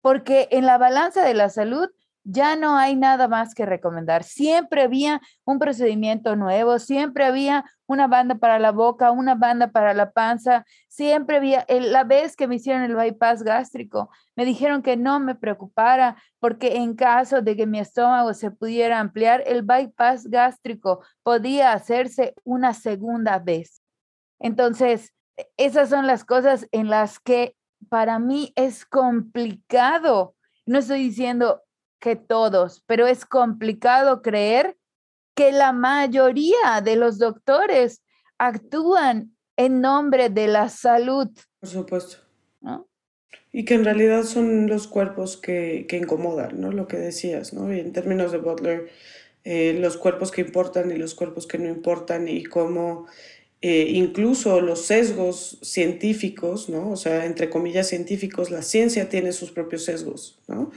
[0.00, 1.88] porque en la balanza de la salud
[2.24, 4.24] ya no hay nada más que recomendar.
[4.24, 9.94] Siempre había un procedimiento nuevo, siempre había una banda para la boca, una banda para
[9.94, 14.96] la panza, siempre había, la vez que me hicieron el bypass gástrico, me dijeron que
[14.96, 20.28] no me preocupara porque en caso de que mi estómago se pudiera ampliar, el bypass
[20.28, 23.82] gástrico podía hacerse una segunda vez.
[24.38, 27.56] Entonces, e, esas son las cosas en las que
[27.88, 30.34] para mí es complicado.
[30.66, 31.62] No estoy diciendo
[32.00, 34.76] que todos, pero es complicado creer
[35.34, 38.02] que la mayoría de los doctores
[38.38, 41.28] actúan en nombre de la salud.
[41.60, 42.16] Por supuesto.
[43.52, 46.70] Y que en realidad son los cuerpos que, que, incomodan, ¿no?
[46.70, 47.72] Lo que decías, ¿no?
[47.74, 48.90] Y en términos de Butler,
[49.42, 53.06] eh, los cuerpos que importan y los cuerpos que no importan y cómo
[53.62, 56.90] eh, incluso los sesgos científicos, ¿no?
[56.90, 60.70] O sea, entre comillas científicos, la ciencia tiene sus propios sesgos, ¿no?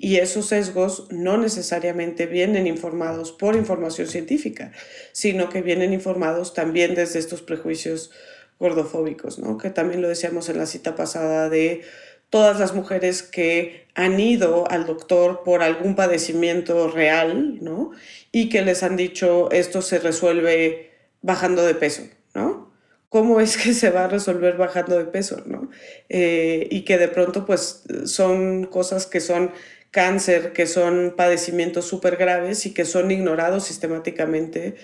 [0.00, 4.70] Y esos sesgos no necesariamente vienen informados por información científica,
[5.12, 8.12] sino que vienen informados también desde estos prejuicios
[8.60, 9.58] gordofóbicos, ¿no?
[9.58, 11.82] Que también lo decíamos en la cita pasada de
[12.30, 17.90] todas las mujeres que han ido al doctor por algún padecimiento real, ¿no?
[18.30, 22.68] Y que les han dicho esto se resuelve bajando de peso, ¿no?
[23.08, 25.70] ¿Cómo es que se va a resolver bajando de peso, ¿no?
[26.10, 29.50] Eh, y que de pronto, pues, son cosas que son
[29.90, 34.76] cáncer, que son padecimientos súper graves y que son ignorados sistemáticamente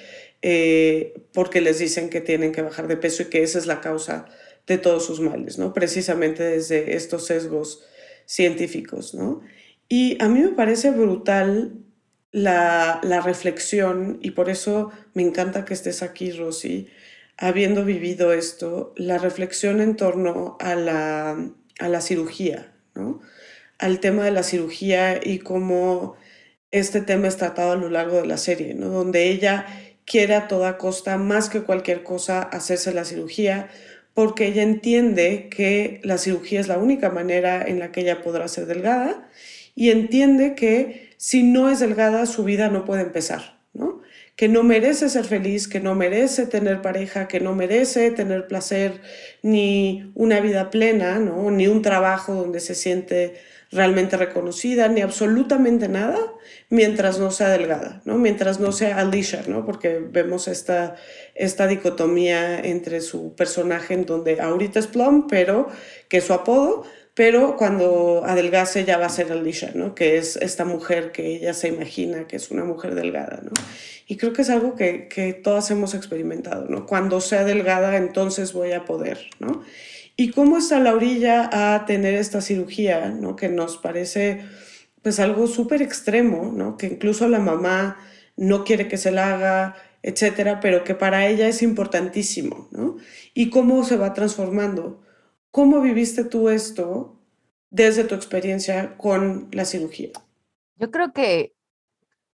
[0.43, 3.81] eh, porque les dicen que tienen que bajar de peso y que esa es la
[3.81, 4.27] causa
[4.67, 5.73] de todos sus males, ¿no?
[5.73, 7.85] Precisamente desde estos sesgos
[8.27, 9.43] científicos, ¿no?
[9.89, 11.79] Y a mí me parece brutal
[12.33, 16.89] la, la reflexión y por eso me encanta que estés aquí, Rosy,
[17.37, 23.21] habiendo vivido esto, la reflexión en torno a la, a la cirugía, ¿no?
[23.79, 26.17] Al tema de la cirugía y cómo
[26.71, 28.89] este tema es tratado a lo largo de la serie, ¿no?
[28.89, 29.67] donde ella
[30.05, 33.69] quiere a toda costa, más que cualquier cosa, hacerse la cirugía,
[34.13, 38.49] porque ella entiende que la cirugía es la única manera en la que ella podrá
[38.49, 39.29] ser delgada
[39.75, 44.03] y entiende que si no es delgada, su vida no puede empezar, ¿no?
[44.37, 49.01] que no merece ser feliz, que no merece tener pareja, que no merece tener placer,
[49.43, 51.51] ni una vida plena, ¿no?
[51.51, 53.35] ni un trabajo donde se siente
[53.75, 56.19] realmente reconocida, ni absolutamente nada,
[56.71, 58.17] mientras no sea delgada, ¿no?
[58.17, 59.67] mientras no sea Alicia, ¿no?
[59.67, 60.97] porque vemos esta,
[61.35, 65.69] esta dicotomía entre su personaje en donde ahorita es Plum, pero
[66.09, 66.85] que es su apodo,
[67.15, 69.95] pero cuando adelgace ya va a ser Alicia, ¿no?
[69.95, 73.41] que es esta mujer que ella se imagina que es una mujer delgada.
[73.43, 73.51] ¿no?
[74.07, 76.87] Y creo que es algo que, que todas hemos experimentado, ¿no?
[76.87, 79.63] Cuando sea delgada, entonces voy a poder, ¿no?
[80.17, 83.37] Y cómo está la orilla a tener esta cirugía, ¿no?
[83.37, 84.45] Que nos parece
[85.03, 86.77] pues algo súper extremo, ¿no?
[86.77, 87.99] Que incluso la mamá
[88.37, 92.97] no quiere que se la haga, etcétera, pero que para ella es importantísimo, ¿no?
[93.35, 95.03] Y cómo se va transformando.
[95.51, 97.21] ¿Cómo viviste tú esto
[97.71, 100.11] desde tu experiencia con la cirugía?
[100.77, 101.55] Yo creo que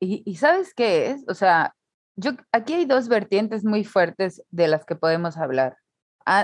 [0.00, 1.74] y, sabes qué es, o sea,
[2.16, 5.78] yo, aquí hay dos vertientes muy fuertes de las que podemos hablar,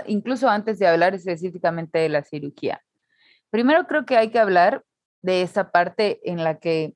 [0.06, 2.82] incluso antes de hablar específicamente de la cirugía.
[3.50, 4.84] Primero creo que hay que hablar
[5.22, 6.94] de esa parte en la que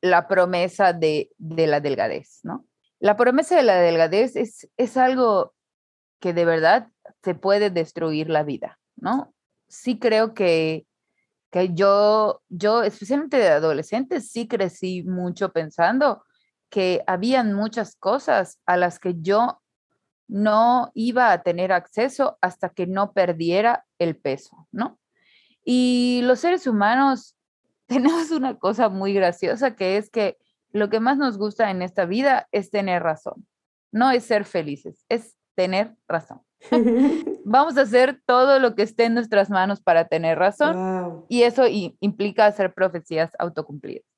[0.00, 2.66] la promesa de, de la delgadez, ¿no?
[2.98, 5.54] La promesa de la delgadez es, es algo
[6.20, 6.88] que de verdad
[7.22, 9.34] se puede destruir la vida, ¿no?
[9.68, 10.86] Sí creo que
[11.50, 16.24] que yo, yo especialmente de adolescentes, sí crecí mucho pensando
[16.68, 19.60] que habían muchas cosas a las que yo
[20.30, 24.98] no iba a tener acceso hasta que no perdiera el peso, ¿no?
[25.64, 27.36] Y los seres humanos
[27.86, 30.38] tenemos una cosa muy graciosa que es que
[30.72, 33.46] lo que más nos gusta en esta vida es tener razón,
[33.90, 36.42] no es ser felices, es tener razón.
[37.44, 41.64] Vamos a hacer todo lo que esté en nuestras manos para tener razón y eso
[41.66, 44.09] implica hacer profecías autocumplidas.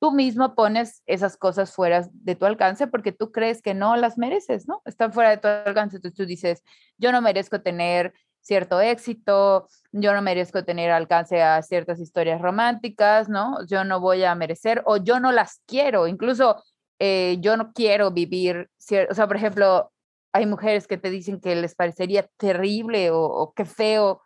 [0.00, 4.16] Tú mismo pones esas cosas fuera de tu alcance porque tú crees que no las
[4.16, 4.80] mereces, ¿no?
[4.84, 5.96] Están fuera de tu alcance.
[5.96, 6.62] Entonces tú dices,
[6.98, 13.28] yo no merezco tener cierto éxito, yo no merezco tener alcance a ciertas historias románticas,
[13.28, 13.66] ¿no?
[13.66, 16.62] Yo no voy a merecer o yo no las quiero, incluso
[16.98, 18.70] eh, yo no quiero vivir,
[19.10, 19.92] o sea, por ejemplo,
[20.32, 24.22] hay mujeres que te dicen que les parecería terrible o, o qué feo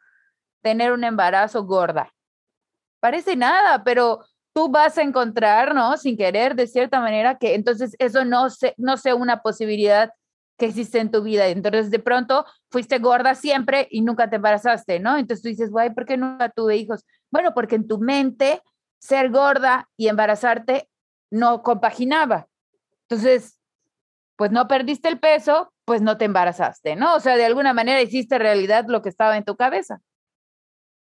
[0.63, 2.13] tener un embarazo gorda.
[3.01, 5.97] Parece nada, pero tú vas a encontrar, ¿no?
[5.97, 10.11] Sin querer, de cierta manera, que entonces eso no, se, no sea una posibilidad
[10.59, 11.49] que existe en tu vida.
[11.49, 15.17] Entonces, de pronto, fuiste gorda siempre y nunca te embarazaste, ¿no?
[15.17, 17.05] Entonces tú dices, guay, ¿por qué nunca tuve hijos?
[17.31, 18.63] Bueno, porque en tu mente
[18.99, 20.89] ser gorda y embarazarte
[21.31, 22.47] no compaginaba.
[23.09, 23.59] Entonces,
[24.37, 27.17] pues no perdiste el peso, pues no te embarazaste, ¿no?
[27.17, 30.01] O sea, de alguna manera hiciste realidad lo que estaba en tu cabeza.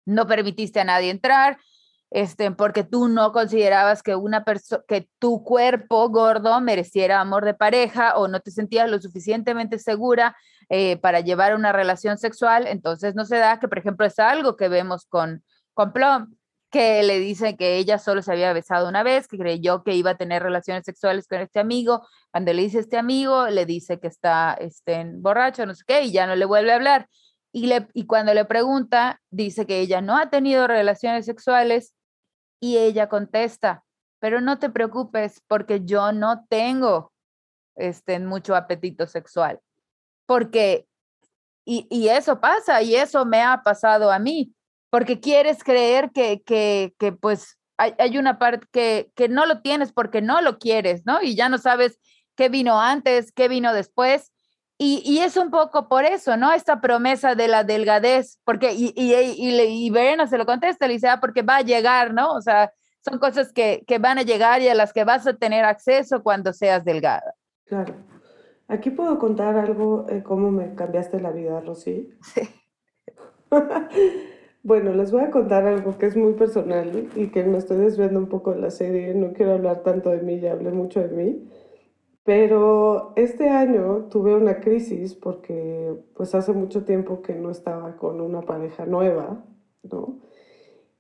[0.07, 1.59] No permitiste a nadie entrar,
[2.11, 7.55] este, porque tú no considerabas que una persona, que tu cuerpo gordo mereciera amor de
[7.55, 10.37] pareja o no te sentías lo suficientemente segura
[10.71, 14.57] eh, para llevar una relación sexual, entonces no se da que, por ejemplo, es algo
[14.57, 15.45] que vemos con,
[15.75, 16.35] con Plum,
[16.71, 20.13] que le dice que ella solo se había besado una vez, que creyó que iba
[20.13, 22.07] a tener relaciones sexuales con este amigo.
[22.31, 26.13] Cuando le dice este amigo, le dice que está este, borracho, no sé qué, y
[26.13, 27.09] ya no le vuelve a hablar.
[27.53, 31.95] Y, le, y cuando le pregunta, dice que ella no ha tenido relaciones sexuales
[32.61, 33.85] y ella contesta,
[34.21, 37.13] pero no te preocupes porque yo no tengo
[37.77, 39.61] este, mucho apetito sexual.
[40.27, 40.87] Porque,
[41.65, 44.55] y, y eso pasa, y eso me ha pasado a mí,
[44.91, 49.61] porque quieres creer que, que, que pues hay, hay, una parte que, que no lo
[49.61, 51.23] tienes porque no lo quieres, ¿no?
[51.23, 51.99] Y ya no sabes
[52.35, 54.33] qué vino antes, qué vino después.
[54.81, 56.53] Y, y, es un poco por eso, ¿no?
[56.53, 60.95] Esta promesa de la delgadez, porque, y, y, y, y Verena se lo contesta, le
[60.95, 62.31] dice, ah, porque va a llegar, ¿no?
[62.31, 65.37] O sea, son cosas que, que, van a llegar y a las que vas a
[65.37, 67.35] tener acceso cuando seas delgada.
[67.65, 67.95] Claro.
[68.69, 72.11] Aquí puedo contar algo, eh, cómo me cambiaste la vida, Rosy.
[72.35, 72.43] Sí.
[74.63, 78.19] bueno, les voy a contar algo que es muy personal y que me estoy desviando
[78.19, 81.09] un poco de la serie, no quiero hablar tanto de mí, ya hablé mucho de
[81.09, 81.49] mí.
[82.29, 88.21] Pero este año tuve una crisis porque pues hace mucho tiempo que no estaba con
[88.21, 89.47] una pareja nueva,
[89.83, 90.19] ¿no?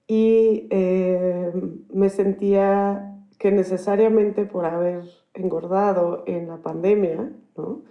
[0.06, 1.52] Y eh,
[1.92, 5.02] me sentía que necesariamente por haber
[5.34, 7.82] engordado en la pandemia, ¿no?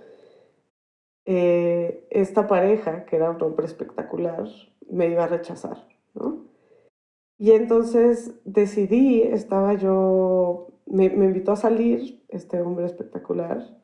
[1.25, 4.47] Eh, esta pareja, que era un hombre espectacular,
[4.89, 6.47] me iba a rechazar, ¿no?
[7.37, 13.77] Y entonces decidí, estaba yo me, me, invitó a salir, este hombre espectacular,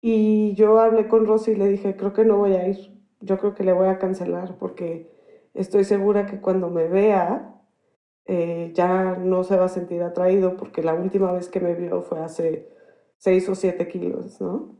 [0.00, 2.78] y yo hablé con Rosy y le dije, creo que no voy a ir,
[3.20, 5.10] yo creo que le voy a cancelar porque
[5.54, 7.52] estoy segura que cuando me vea
[8.26, 12.02] eh, ya no se va a sentir atraído porque la última vez que me vio
[12.02, 12.68] fue hace
[13.16, 14.76] seis o siete kilos, ¿no?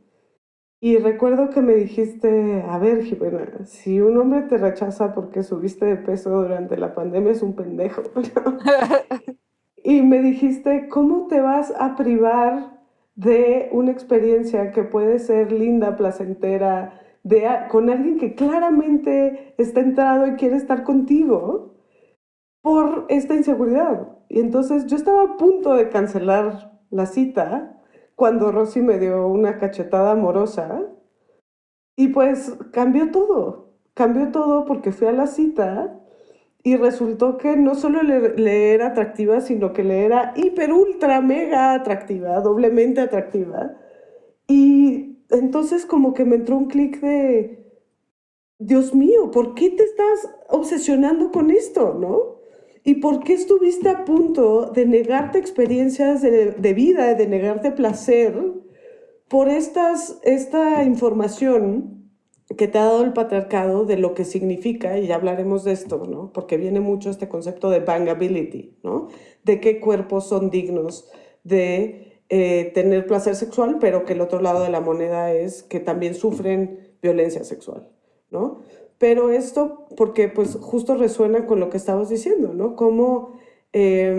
[0.81, 5.87] Y recuerdo que me dijiste, a ver, Jimena, si un hombre te rechaza porque subiste
[5.87, 8.03] de peso durante la pandemia es un pendejo.
[9.83, 12.81] y me dijiste, ¿cómo te vas a privar
[13.15, 20.27] de una experiencia que puede ser linda, placentera, de, con alguien que claramente está entrado
[20.27, 21.75] y quiere estar contigo
[22.63, 24.09] por esta inseguridad?
[24.29, 27.81] Y entonces yo estaba a punto de cancelar la cita
[28.15, 30.83] cuando Rosy me dio una cachetada amorosa
[31.97, 35.99] y pues cambió todo, cambió todo porque fui a la cita
[36.65, 41.75] y resultó que no solo le, era atractiva, sino que le era hiper, ultra, mega
[41.75, 43.77] atractiva, doblemente atractiva.
[44.47, 47.63] Y entonces como que me entró un clic de,
[48.59, 52.41] Dios mío, ¿por qué te estás obsesionando con esto, no?
[52.85, 58.35] ¿Y por qué estuviste a punto de negarte experiencias de, de vida, de negarte placer
[59.29, 62.02] por estas, esta información
[62.57, 66.07] que te ha dado el patriarcado de lo que significa, y ya hablaremos de esto,
[66.09, 66.33] ¿no?
[66.33, 69.09] Porque viene mucho este concepto de bangability, ¿no?
[69.45, 71.09] De qué cuerpos son dignos
[71.45, 75.81] de eh, tener placer sexual, pero que el otro lado de la moneda es que
[75.81, 77.89] también sufren violencia sexual,
[78.31, 78.61] ¿no?
[78.99, 82.77] Pero esto, porque pues justo resuena con lo que estabas diciendo, ¿no?
[82.77, 83.33] Cómo
[83.73, 84.15] eh,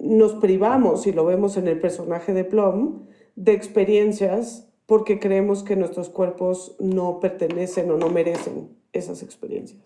[0.00, 5.74] nos privamos, y lo vemos en el personaje de Plum, de experiencias porque creemos que
[5.74, 9.80] nuestros cuerpos no pertenecen o no merecen esas experiencias.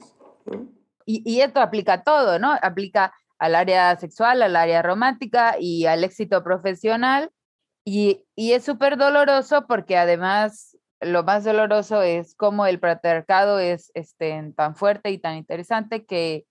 [0.47, 0.67] ¿no?
[1.05, 2.59] Y, y, esto aplica a todo, ¿no?
[2.61, 7.31] Aplica al área sexual, al área romántica y al éxito profesional.
[7.85, 13.93] Y, y es súper doloroso porque además lo más doloroso es cómo el patriarcado es
[13.95, 16.49] este, tan fuerte y tan interesante que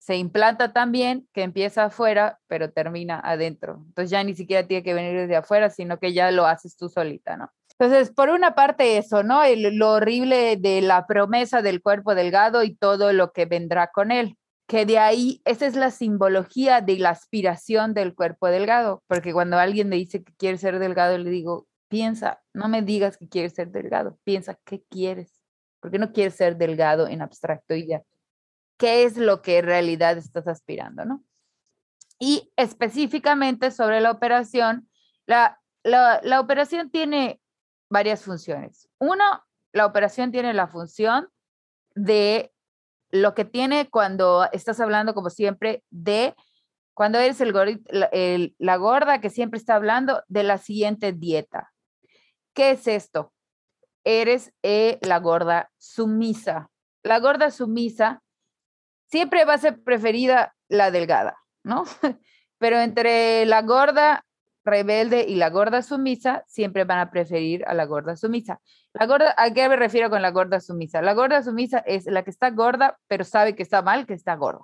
[0.00, 3.84] se implanta tan bien que empieza afuera, pero termina adentro.
[3.86, 6.88] Entonces ya ni siquiera tiene que venir desde afuera, sino que ya lo haces tú
[6.88, 7.52] solita, ¿no?
[7.78, 9.42] Entonces, por una parte eso, ¿no?
[9.56, 14.36] lo horrible de la promesa del cuerpo delgado y todo lo que vendrá con él
[14.68, 19.58] que de ahí, esa es la simbología de la aspiración del cuerpo delgado, porque cuando
[19.58, 23.54] alguien me dice que quiere ser delgado, le digo, piensa, no me digas que quieres
[23.54, 25.40] ser delgado, piensa qué quieres,
[25.80, 28.02] porque no quieres ser delgado en abstracto y ya.
[28.76, 31.24] ¿Qué es lo que en realidad estás aspirando, no?
[32.18, 34.90] Y específicamente sobre la operación,
[35.24, 37.40] la, la, la operación tiene
[37.88, 38.88] varias funciones.
[38.98, 39.24] Uno,
[39.72, 41.28] la operación tiene la función
[41.94, 42.52] de
[43.10, 46.34] lo que tiene cuando estás hablando, como siempre, de
[46.94, 51.72] cuando eres el, la gorda que siempre está hablando de la siguiente dieta.
[52.54, 53.32] ¿Qué es esto?
[54.04, 56.70] Eres eh, la gorda sumisa.
[57.02, 58.22] La gorda sumisa
[59.06, 61.84] siempre va a ser preferida la delgada, ¿no?
[62.58, 64.26] Pero entre la gorda
[64.68, 68.60] rebelde y la gorda sumisa siempre van a preferir a la gorda sumisa.
[68.92, 71.02] La gorda, ¿a qué me refiero con la gorda sumisa?
[71.02, 74.34] La gorda sumisa es la que está gorda, pero sabe que está mal, que está
[74.36, 74.62] gorda.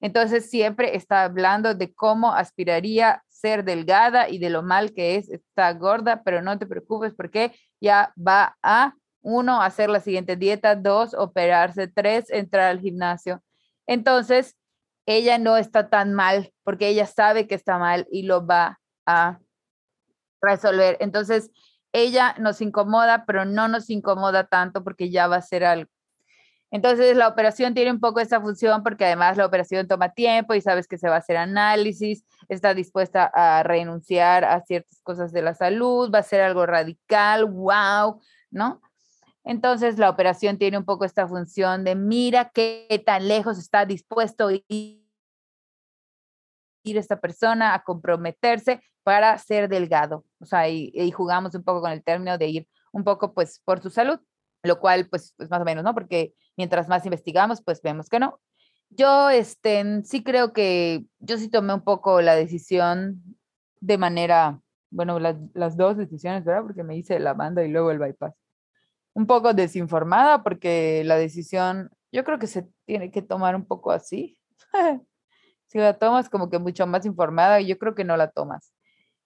[0.00, 5.28] Entonces siempre está hablando de cómo aspiraría ser delgada y de lo mal que es
[5.28, 10.76] estar gorda, pero no te preocupes porque ya va a uno hacer la siguiente dieta,
[10.76, 13.42] dos operarse, tres entrar al gimnasio.
[13.86, 14.56] Entonces
[15.06, 18.78] ella no está tan mal porque ella sabe que está mal y lo va
[19.08, 19.40] a
[20.42, 20.98] resolver.
[21.00, 21.50] Entonces,
[21.92, 25.90] ella nos incomoda, pero no nos incomoda tanto porque ya va a ser algo.
[26.70, 30.60] Entonces, la operación tiene un poco esa función porque además la operación toma tiempo y
[30.60, 35.40] sabes que se va a hacer análisis, está dispuesta a renunciar a ciertas cosas de
[35.40, 38.82] la salud, va a ser algo radical, wow, ¿no?
[39.44, 44.50] Entonces, la operación tiene un poco esta función de mira qué tan lejos está dispuesto
[44.50, 45.02] ir
[46.84, 50.26] esta persona a comprometerse para ser delgado.
[50.38, 53.80] O sea, y, jugamos un poco con el término de ir un poco pues por
[53.80, 54.20] su salud,
[54.62, 55.94] lo cual pues, pues más o menos, ¿no?
[55.94, 58.38] Porque mientras más investigamos, pues vemos que no.
[58.90, 63.22] Yo este, sí creo que yo sí tomé un poco la decisión
[63.80, 66.64] de manera, bueno, las, las dos decisiones, ¿verdad?
[66.64, 68.34] Porque me hice la banda y luego el bypass.
[69.14, 73.90] Un poco desinformada porque la decisión, yo creo que se tiene que tomar un poco
[73.90, 74.38] así.
[75.68, 78.72] Si la tomas como que mucho más informada, yo creo que no la tomas.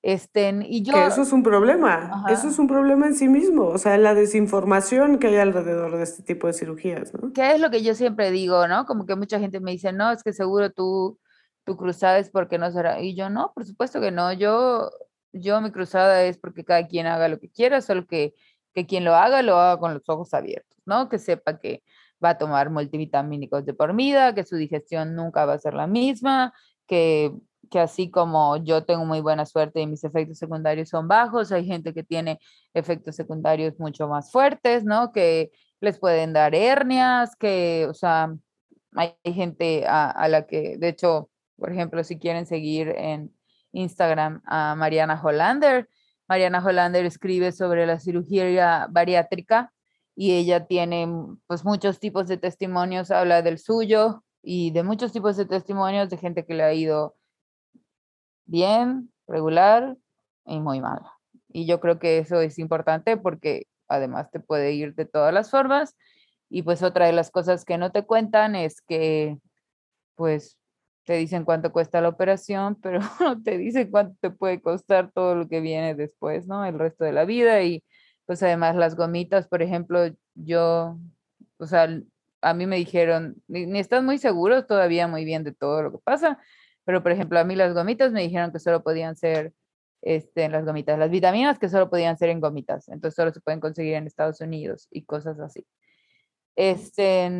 [0.02, 3.68] Este, y yo, que eso es un problema, eso es un problema en sí mismo,
[3.68, 7.32] o sea, la desinformación que hay alrededor de este tipo de cirugías, ¿no?
[7.32, 8.84] ¿Qué es lo que yo siempre digo, no?
[8.84, 11.20] Como que mucha gente me dice, no, es que seguro tú,
[11.64, 14.90] tu cruzada es porque no será, y yo no, por supuesto que no, yo,
[15.32, 18.34] yo mi cruzada es porque cada quien haga lo que quiera, solo que,
[18.74, 21.08] que quien lo haga, lo haga con los ojos abiertos, ¿no?
[21.08, 21.84] Que sepa que,
[22.22, 25.86] va a tomar multivitamínicos de por vida, que su digestión nunca va a ser la
[25.86, 26.52] misma,
[26.86, 27.32] que,
[27.72, 31.64] que así como yo tengo muy buena suerte y mis efectos secundarios son bajos, hay
[31.64, 32.38] gente que tiene
[32.74, 35.10] efectos secundarios mucho más fuertes, ¿no?
[35.10, 35.50] Que
[35.80, 38.36] les pueden dar hernias, que, o sea,
[38.94, 43.34] hay gente a, a la que, de hecho, por ejemplo, si quieren seguir en
[43.72, 45.88] Instagram a Mariana Hollander,
[46.28, 49.72] Mariana Hollander escribe sobre la cirugía bariátrica
[50.14, 51.08] y ella tiene
[51.46, 56.18] pues muchos tipos de testimonios, habla del suyo y de muchos tipos de testimonios de
[56.18, 57.16] gente que le ha ido
[58.46, 59.96] bien, regular
[60.46, 61.00] y muy mal.
[61.48, 65.50] Y yo creo que eso es importante porque además te puede ir de todas las
[65.50, 65.96] formas.
[66.48, 69.38] Y pues otra de las cosas que no te cuentan es que
[70.16, 70.58] pues
[71.04, 75.34] te dicen cuánto cuesta la operación, pero no te dicen cuánto te puede costar todo
[75.34, 76.64] lo que viene después, ¿no?
[76.64, 77.82] El resto de la vida y
[78.26, 80.00] pues además las gomitas, por ejemplo,
[80.34, 80.98] yo,
[81.58, 81.88] o sea,
[82.40, 85.98] a mí me dijeron, ni, están muy seguros todavía muy bien de todo lo que
[85.98, 86.38] pasa,
[86.84, 89.52] pero por ejemplo, a mí las gomitas me dijeron que solo podían ser
[90.02, 93.60] este, las gomitas, las vitaminas que solo podían ser en gomitas, entonces solo se pueden
[93.60, 95.66] conseguir en Estados Unidos y cosas así.
[96.54, 97.30] Este,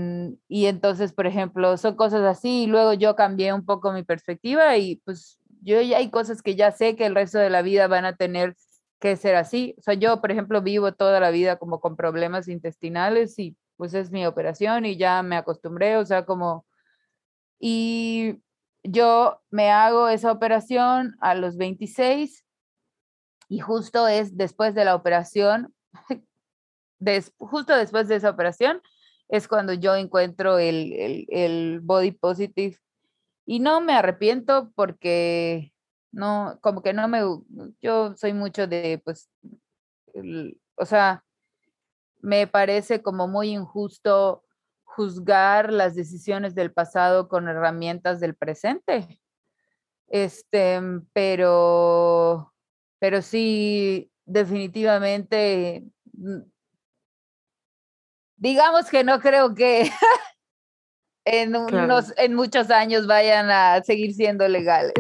[0.49, 4.77] y entonces, por ejemplo, son cosas así, y luego yo cambié un poco mi perspectiva
[4.79, 7.89] y pues yo ya hay cosas que ya sé que el resto de la vida
[7.89, 8.57] van a tener
[9.01, 9.75] que ser así.
[9.79, 13.95] O sea, yo, por ejemplo, vivo toda la vida como con problemas intestinales y pues
[13.95, 16.67] es mi operación y ya me acostumbré, o sea, como...
[17.59, 18.43] Y
[18.83, 22.45] yo me hago esa operación a los 26
[23.49, 25.75] y justo es después de la operación,
[27.39, 28.81] justo después de esa operación,
[29.29, 32.79] es cuando yo encuentro el, el, el body positive
[33.47, 35.73] y no me arrepiento porque
[36.13, 37.21] no, como que no me,
[37.81, 39.31] yo soy mucho de, pues,
[40.77, 41.25] o sea,
[42.21, 44.45] me parece como muy injusto
[44.95, 49.21] juzgar las decisiones del pasado con herramientas del presente.
[50.09, 50.81] Este,
[51.15, 52.53] pero,
[52.99, 56.43] pero sí, definitivamente, mm,
[58.37, 59.91] digamos que no creo que
[61.25, 64.93] en, unos, en muchos años vayan a seguir siendo legales.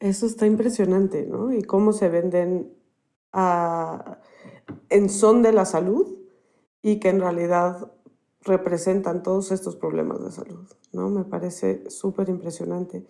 [0.00, 1.52] Eso está impresionante, ¿no?
[1.52, 2.72] Y cómo se venden
[4.88, 6.16] en son de la salud
[6.82, 7.92] y que en realidad
[8.46, 11.10] representan todos estos problemas de salud, ¿no?
[11.10, 13.04] Me parece súper impresionante.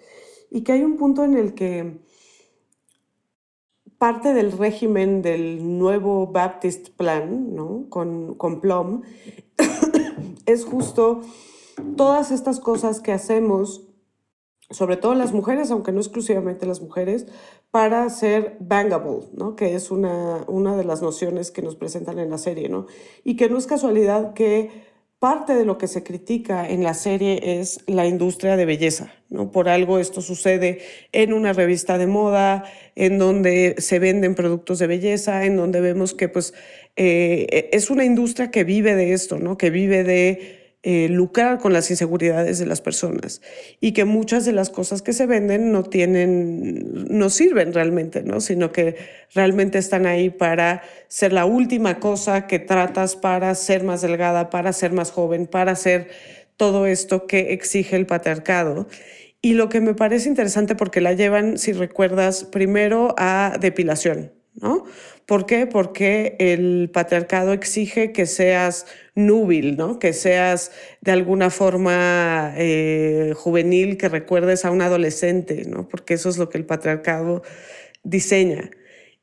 [0.50, 2.00] Y que hay un punto en el que
[3.98, 7.86] parte del régimen del nuevo Baptist Plan, ¿no?
[7.88, 9.02] Con, con Plum,
[10.46, 11.22] es justo
[11.96, 13.86] todas estas cosas que hacemos
[14.70, 17.26] sobre todo las mujeres, aunque no exclusivamente las mujeres,
[17.70, 19.54] para ser bangable, ¿no?
[19.54, 22.86] que es una, una de las nociones que nos presentan en la serie, ¿no?
[23.22, 24.85] y que no es casualidad que
[25.18, 29.12] parte de lo que se critica en la serie es la industria de belleza.
[29.30, 29.50] ¿no?
[29.50, 30.80] Por algo esto sucede
[31.12, 32.64] en una revista de moda,
[32.94, 36.54] en donde se venden productos de belleza, en donde vemos que pues,
[36.96, 39.56] eh, es una industria que vive de esto, ¿no?
[39.56, 40.55] que vive de
[40.88, 43.42] eh, lucrar con las inseguridades de las personas
[43.80, 48.40] y que muchas de las cosas que se venden no tienen, no sirven realmente, ¿no?
[48.40, 48.94] sino que
[49.34, 54.72] realmente están ahí para ser la última cosa que tratas para ser más delgada, para
[54.72, 56.06] ser más joven, para hacer
[56.56, 58.86] todo esto que exige el patriarcado.
[59.42, 64.84] Y lo que me parece interesante porque la llevan, si recuerdas, primero a depilación, ¿no?
[65.26, 65.66] ¿Por qué?
[65.66, 69.98] Porque el patriarcado exige que seas núbil, ¿no?
[69.98, 70.70] Que seas
[71.00, 75.88] de alguna forma eh, juvenil, que recuerdes a un adolescente, ¿no?
[75.88, 77.42] Porque eso es lo que el patriarcado
[78.04, 78.70] diseña.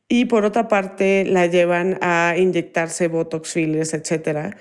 [0.09, 4.57] Y por otra parte, la llevan a inyectarse botox, fillers, etcétera,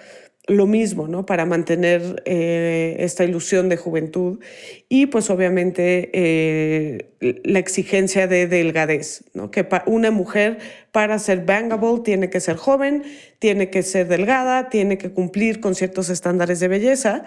[0.52, 1.26] lo mismo, ¿no?
[1.26, 4.40] Para mantener eh, esta ilusión de juventud
[4.88, 7.10] y pues obviamente eh,
[7.44, 9.50] la exigencia de delgadez, ¿no?
[9.50, 10.58] Que una mujer
[10.92, 13.02] para ser bangable tiene que ser joven,
[13.38, 17.24] tiene que ser delgada, tiene que cumplir con ciertos estándares de belleza.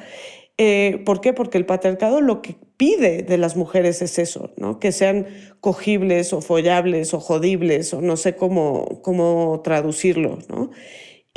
[0.58, 1.34] Eh, ¿Por qué?
[1.34, 4.80] Porque el patriarcado lo que pide de las mujeres es eso, ¿no?
[4.80, 5.28] Que sean
[5.60, 10.72] cogibles o follables o jodibles o no sé cómo, cómo traducirlo, ¿no?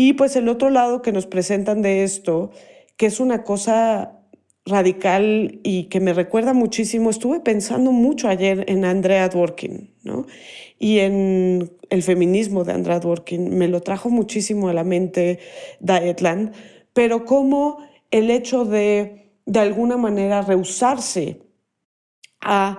[0.01, 2.53] Y pues el otro lado que nos presentan de esto,
[2.96, 4.20] que es una cosa
[4.64, 10.26] radical y que me recuerda muchísimo, estuve pensando mucho ayer en Andrea Dworkin, ¿no?
[10.78, 15.40] Y en el feminismo de Andrea Dworkin, me lo trajo muchísimo a la mente
[15.80, 16.53] Dietland,
[16.92, 17.78] pero como
[18.12, 21.42] el hecho de, de alguna manera, rehusarse
[22.40, 22.78] a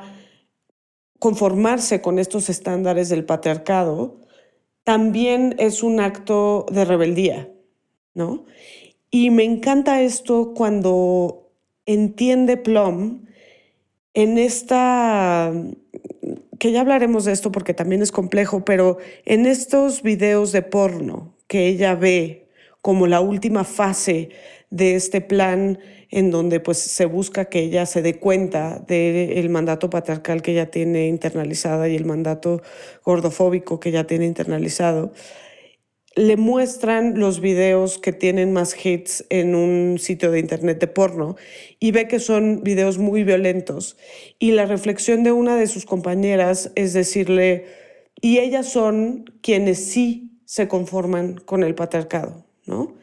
[1.19, 4.21] conformarse con estos estándares del patriarcado,
[4.89, 7.47] también es un acto de rebeldía,
[8.15, 8.45] ¿no?
[9.11, 11.51] Y me encanta esto cuando
[11.85, 13.27] entiende Plum
[14.15, 15.53] en esta,
[16.57, 21.35] que ya hablaremos de esto porque también es complejo, pero en estos videos de porno
[21.45, 22.47] que ella ve
[22.81, 24.29] como la última fase
[24.71, 25.77] de este plan
[26.09, 30.71] en donde pues se busca que ella se dé cuenta del mandato patriarcal que ella
[30.71, 32.61] tiene internalizada y el mandato
[33.03, 35.13] gordofóbico que ella tiene internalizado,
[36.15, 41.35] le muestran los videos que tienen más hits en un sitio de internet de porno
[41.79, 43.95] y ve que son videos muy violentos.
[44.39, 47.67] Y la reflexión de una de sus compañeras es decirle,
[48.21, 52.98] y ellas son quienes sí se conforman con el patriarcado, ¿no?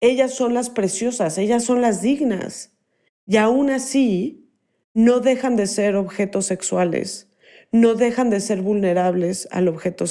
[0.00, 2.72] Ellas son las preciosas, ellas son las dignas.
[3.26, 4.48] Y aún así,
[4.94, 7.28] no dejan de ser objetos sexuales,
[7.70, 10.06] no dejan de ser vulnerables al objeto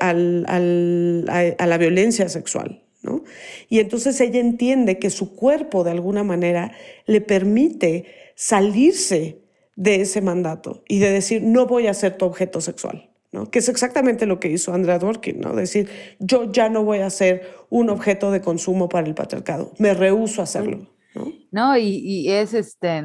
[0.00, 2.84] al, a, la violencia sexual.
[3.02, 3.24] ¿no?
[3.68, 6.72] Y entonces ella entiende que su cuerpo de alguna manera
[7.06, 9.42] le permite salirse
[9.76, 13.10] de ese mandato y de decir, no voy a ser tu objeto sexual.
[13.32, 13.50] ¿No?
[13.50, 15.54] que es exactamente lo que hizo Andrea Dworkin, ¿no?
[15.54, 19.94] decir, yo ya no voy a ser un objeto de consumo para el patriarcado, me
[19.94, 20.86] rehúso a hacerlo.
[21.14, 23.02] No, no y, y, es este,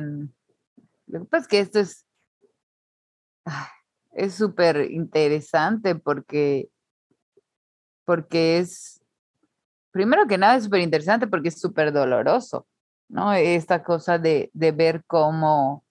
[1.08, 2.06] lo que pasa es que esto es,
[4.14, 6.70] es súper interesante porque,
[8.06, 9.02] porque es,
[9.92, 12.68] primero que nada es súper interesante porque es súper doloroso,
[13.10, 13.34] ¿no?
[13.34, 15.83] Esta cosa de, de ver cómo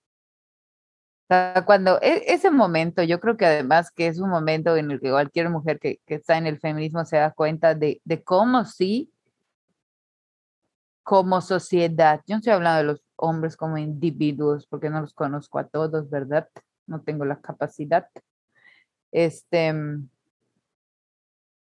[1.67, 5.11] cuando e, ese momento, yo creo que además que es un momento en el que
[5.11, 9.13] cualquier mujer que, que está en el feminismo se da cuenta de, de, cómo sí,
[11.03, 15.59] como sociedad, yo no estoy hablando de los hombres como individuos, porque no los conozco
[15.59, 16.49] a todos, ¿verdad?
[16.87, 18.07] No tengo la capacidad.
[19.11, 19.75] Este,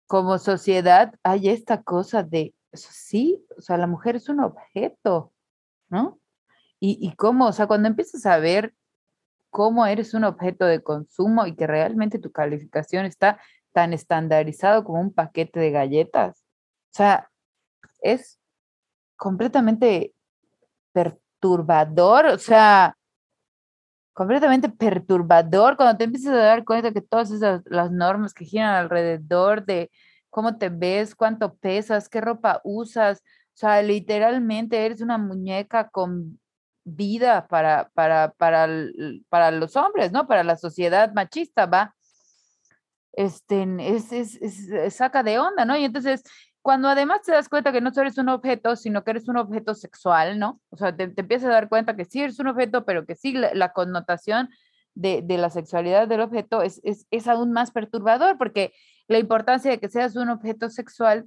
[0.08, 5.34] como sociedad hay esta cosa de, sí, o sea, la mujer es un objeto,
[5.90, 6.20] ¿no?
[6.80, 8.74] Y, y cómo, o sea, cuando empiezas a ver
[9.58, 13.40] cómo eres un objeto de consumo y que realmente tu calificación está
[13.74, 16.46] tan estandarizado como un paquete de galletas.
[16.92, 17.32] O sea,
[18.02, 18.40] es
[19.16, 20.14] completamente
[20.92, 22.96] perturbador, o sea,
[24.14, 28.76] completamente perturbador cuando te empiezas a dar cuenta que todas esas las normas que giran
[28.76, 29.90] alrededor de
[30.30, 33.24] cómo te ves, cuánto pesas, qué ropa usas,
[33.56, 36.40] o sea, literalmente eres una muñeca con
[36.88, 38.70] vida para, para, para,
[39.28, 40.26] para los hombres, ¿no?
[40.26, 41.94] Para la sociedad machista, ¿va?
[43.12, 45.76] Este, es, es, es, saca de onda, ¿no?
[45.76, 46.24] Y entonces,
[46.62, 49.76] cuando además te das cuenta que no eres un objeto, sino que eres un objeto
[49.76, 50.62] sexual, ¿no?
[50.70, 53.16] O sea, te, te empiezas a dar cuenta que sí eres un objeto, pero que
[53.16, 54.50] sí la, connotación
[54.96, 58.72] de, de, la sexualidad del objeto es, es, es aún más perturbador, porque
[59.10, 61.26] la importancia de que seas un objeto sexual,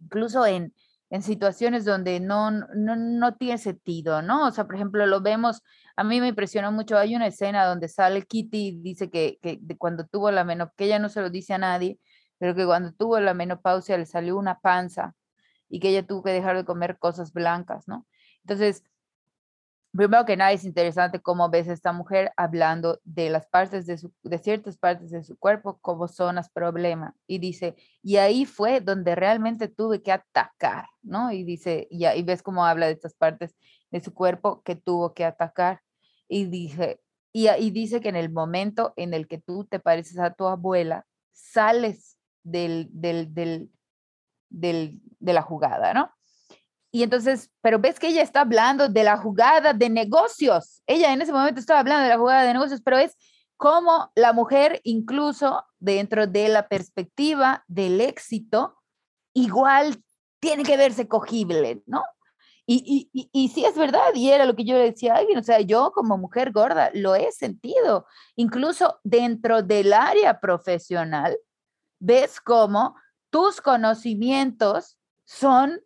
[0.00, 0.74] incluso en,
[1.10, 4.46] en situaciones donde no, no, no, tiene sentido, ¿no?
[4.46, 5.62] O sea, por ejemplo, lo vemos,
[5.96, 9.60] a mí me impresionó mucho, hay una escena donde sale Kitty y dice que, que
[9.78, 11.98] cuando tuvo la menopausia, que ella no se lo dice a nadie,
[12.38, 15.14] pero que cuando tuvo la menopausia le salió una panza
[15.68, 18.06] y que ella tuvo que dejar de comer cosas blancas, ¿no?
[18.42, 18.84] Entonces,
[19.98, 23.98] primero que nada es interesante cómo ves a esta mujer hablando de las partes de,
[23.98, 27.16] su, de ciertas partes de su cuerpo como zonas problema.
[27.26, 31.32] Y dice, y ahí fue donde realmente tuve que atacar, ¿no?
[31.32, 33.56] Y dice, y ahí ves cómo habla de estas partes
[33.90, 35.80] de su cuerpo que tuvo que atacar.
[36.28, 37.00] Y dije,
[37.32, 40.46] y, y dice que en el momento en el que tú te pareces a tu
[40.46, 46.12] abuela, sales del, del, del de la jugada, ¿no?
[46.90, 50.82] Y entonces, pero ves que ella está hablando de la jugada de negocios.
[50.86, 53.16] Ella en ese momento estaba hablando de la jugada de negocios, pero es
[53.56, 58.76] como la mujer, incluso dentro de la perspectiva del éxito,
[59.34, 60.02] igual
[60.40, 62.02] tiene que verse cogible, ¿no?
[62.70, 65.38] Y, y, y, sí es verdad, y era lo que yo le decía a alguien,
[65.38, 71.38] o sea, yo como mujer gorda lo he sentido, incluso dentro del área profesional,
[71.98, 72.94] ves cómo
[73.30, 75.80] tus conocimientos son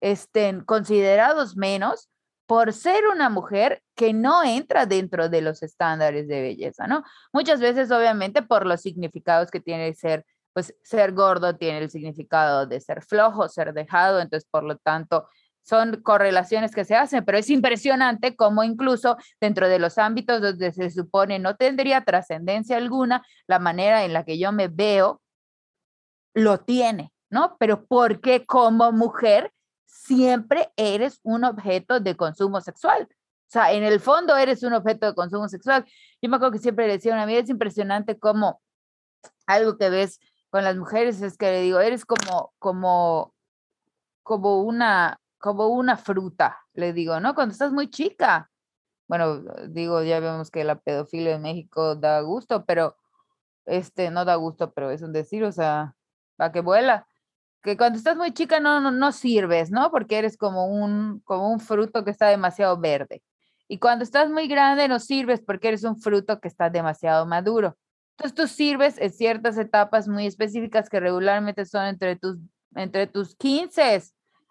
[0.00, 2.08] estén considerados menos
[2.46, 7.04] por ser una mujer que no entra dentro de los estándares de belleza, ¿no?
[7.32, 12.66] Muchas veces, obviamente, por los significados que tiene ser, pues ser gordo tiene el significado
[12.66, 15.28] de ser flojo, ser dejado, entonces, por lo tanto,
[15.62, 20.72] son correlaciones que se hacen, pero es impresionante cómo incluso dentro de los ámbitos donde
[20.72, 25.22] se supone no tendría trascendencia alguna, la manera en la que yo me veo
[26.34, 27.56] lo tiene, ¿no?
[27.60, 29.52] Pero porque como mujer
[29.90, 33.08] siempre eres un objeto de consumo sexual.
[33.10, 35.84] O sea, en el fondo eres un objeto de consumo sexual.
[36.22, 38.60] Yo me acuerdo que siempre le decía a una amiga, es impresionante cómo
[39.46, 40.20] algo que ves
[40.50, 43.34] con las mujeres es que le digo, eres como, como,
[44.22, 47.34] como una, como una fruta, le digo, ¿no?
[47.34, 48.50] Cuando estás muy chica.
[49.08, 52.96] Bueno, digo, ya vemos que la pedofilia en México da gusto, pero
[53.66, 55.96] este, no da gusto, pero es un decir, o sea,
[56.40, 57.06] va que vuela
[57.62, 59.90] que cuando estás muy chica no, no, no, sirves, ¿no?
[59.90, 63.22] Porque eres como un, como un fruto que está demasiado verde.
[63.68, 67.76] Y cuando estás muy grande no sirves porque eres un fruto que está demasiado maduro.
[68.16, 72.38] Entonces tú sirves en ciertas etapas muy específicas que regularmente son entre tus,
[72.74, 74.02] entre tus 15,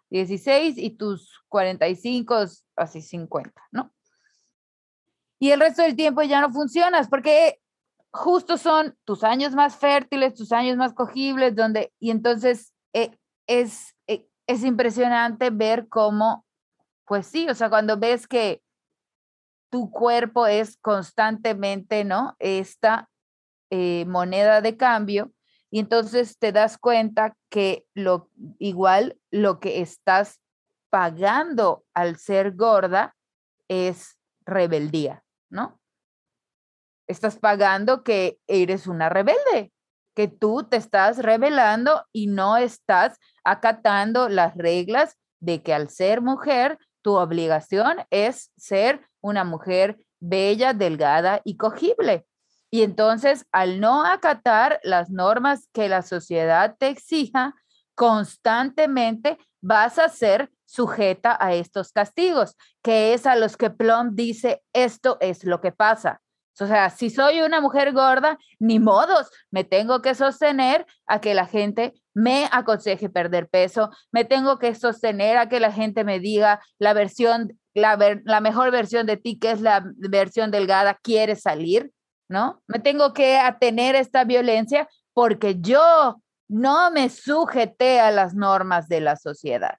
[0.09, 2.45] 16 y tus 45,
[2.75, 3.93] así 50, ¿no?
[5.39, 7.59] Y el resto del tiempo ya no funcionas porque
[8.11, 13.17] justo son tus años más fértiles, tus años más cogibles, donde, y entonces eh,
[13.47, 16.45] es, eh, es impresionante ver cómo,
[17.05, 18.61] pues sí, o sea, cuando ves que
[19.69, 22.35] tu cuerpo es constantemente, ¿no?
[22.39, 23.09] Esta
[23.69, 25.31] eh, moneda de cambio
[25.69, 30.41] y entonces te das cuenta que lo igual lo que estás
[30.89, 33.15] pagando al ser gorda
[33.67, 35.79] es rebeldía, ¿no?
[37.07, 39.71] Estás pagando que eres una rebelde,
[40.19, 46.19] que tú te estás revelando y no estás acatando las reglas de que al ser
[46.19, 52.25] mujer, tu obligación es ser una mujer bella, delgada y cogible.
[52.69, 57.53] Y entonces, al no acatar las normas que la sociedad te exija,
[57.95, 64.61] constantemente vas a ser sujeta a estos castigos, que es a los que Plum dice,
[64.73, 66.19] esto es lo que pasa.
[66.61, 71.33] O sea, si soy una mujer gorda, ni modos, me tengo que sostener a que
[71.33, 76.19] la gente me aconseje perder peso, me tengo que sostener a que la gente me
[76.19, 81.35] diga la versión, la, la mejor versión de ti, que es la versión delgada, quiere
[81.35, 81.91] salir,
[82.27, 82.61] ¿no?
[82.67, 88.87] Me tengo que atener a esta violencia porque yo no me sujeté a las normas
[88.87, 89.77] de la sociedad.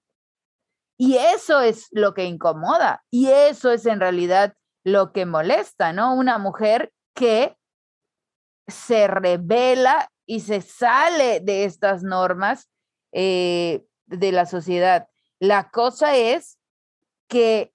[0.96, 4.54] Y eso es lo que incomoda y eso es en realidad
[4.84, 6.14] lo que molesta, ¿no?
[6.14, 7.56] Una mujer que
[8.66, 12.70] se revela y se sale de estas normas
[13.12, 15.08] eh, de la sociedad.
[15.38, 16.58] La cosa es
[17.28, 17.72] que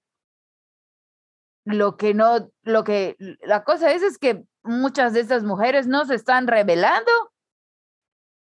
[1.64, 6.04] lo que no, lo que, la cosa es, es que muchas de estas mujeres no
[6.04, 7.10] se están revelando.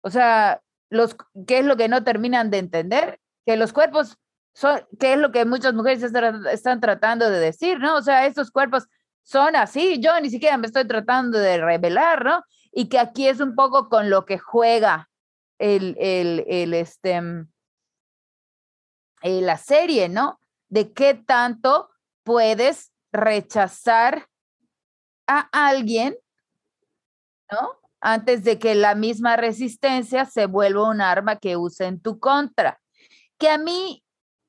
[0.02, 3.20] O sea, los, ¿qué es lo que no terminan de entender?
[3.46, 4.18] Que los cuerpos
[4.58, 7.94] son, ¿qué es lo que muchas mujeres están tratando de decir, no?
[7.94, 8.88] O sea, estos cuerpos
[9.22, 12.42] son así, yo ni siquiera me estoy tratando de revelar, ¿no?
[12.72, 15.08] Y que aquí es un poco con lo que juega
[15.58, 17.48] el, el, el este, mm,
[19.22, 20.40] eh, la serie, ¿no?
[20.68, 21.90] De qué tanto
[22.24, 24.26] puedes rechazar
[25.28, 26.16] a alguien,
[27.52, 27.78] ¿no?
[28.00, 32.80] Antes de que la misma resistencia se vuelva un arma que use en tu contra.
[33.38, 34.02] Que a mí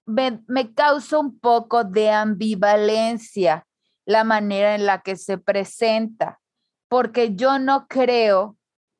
[0.09, 3.65] me, causa un poco de ambivalencia
[4.05, 6.39] la manera en la que se presenta,
[6.87, 8.57] porque yo no creo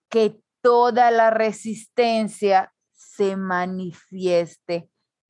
[0.09, 4.89] que toda la resistencia se manifieste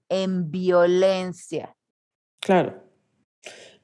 [0.09, 1.75] en violencia.
[2.39, 2.83] Claro.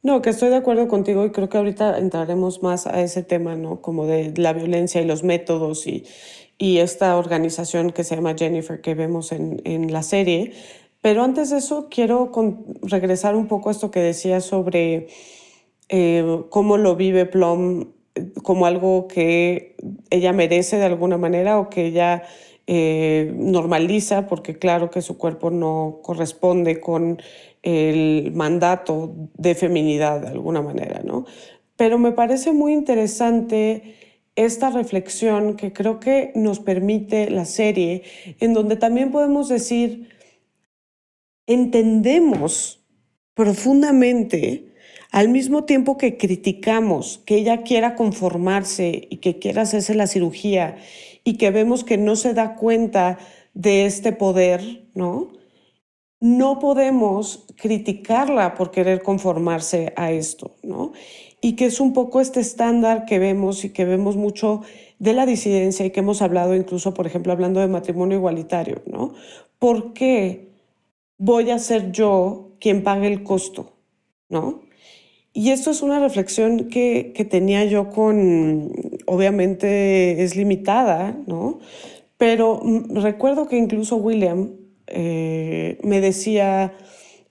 [0.04, 3.56] No, que estoy de acuerdo contigo y creo que ahorita entraremos más a ese tema,
[3.56, 3.82] ¿no?
[3.82, 6.06] Como de la violencia y los métodos y,
[6.58, 10.54] y esta organización que se llama Jennifer que vemos en, en la serie.
[11.06, 12.32] Pero antes de eso, quiero
[12.82, 15.06] regresar un poco a esto que decía sobre
[15.88, 17.92] eh, cómo lo vive Plum
[18.42, 19.76] como algo que
[20.10, 22.24] ella merece de alguna manera o que ella
[22.66, 27.22] eh, normaliza, porque claro que su cuerpo no corresponde con
[27.62, 31.28] el mandato de feminidad de alguna manera, ¿no?
[31.78, 33.94] Pero me parece muy interesante
[34.36, 38.02] esta reflexión que creo que nos permite la serie,
[38.40, 40.15] en donde también podemos decir,
[41.48, 42.84] entendemos
[43.34, 44.74] profundamente
[45.12, 50.78] al mismo tiempo que criticamos que ella quiera conformarse y que quiera hacerse la cirugía
[51.24, 53.18] y que vemos que no se da cuenta
[53.54, 55.32] de este poder, ¿no?
[56.20, 60.94] No podemos criticarla por querer conformarse a esto, ¿no?
[61.42, 64.62] Y que es un poco este estándar que vemos y que vemos mucho
[65.00, 69.14] de la disidencia y que hemos hablado incluso, por ejemplo, hablando de matrimonio igualitario, ¿no?
[69.60, 70.55] ¿Por qué
[71.18, 73.74] voy a ser yo quien pague el costo,
[74.30, 74.66] ¿no?
[75.34, 78.72] Y esto es una reflexión que, tenía yo con,
[79.06, 81.60] obviamente es limitada, ¿no?
[82.18, 84.52] Pero mm, recuerdo que incluso William
[84.88, 86.74] eh, me decía,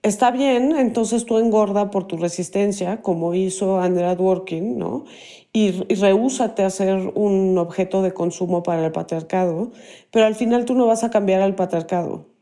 [0.03, 5.07] está bien, entonces tú engorda por tu resistencia, como hizo Andrea Dworkin, ¿no?
[5.55, 9.71] Y, y rehúsate a ser un objeto de consumo para el patriarcado,
[10.11, 12.34] pero al final tú no vas a cambiar al patriarcado.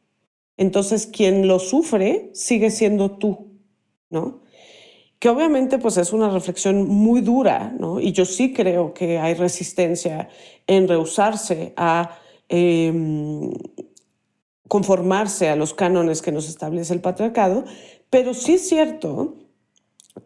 [0.63, 3.51] Entonces quien lo sufre sigue siendo tú,
[4.11, 4.43] ¿no?
[5.23, 8.01] que obviamente pues es una reflexión muy dura, ¿no?
[8.01, 10.29] Y yo sí creo que hay resistencia
[10.67, 13.53] en rehusarse a em,
[14.67, 17.65] conformarse a los cánones que nos establece el patriarcado,
[18.11, 19.37] pero sí es cierto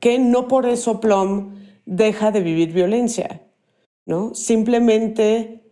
[0.01, 3.43] que no por eso Plum deja de vivir violencia,
[4.07, 4.34] ¿no?
[4.34, 5.62] Simplemente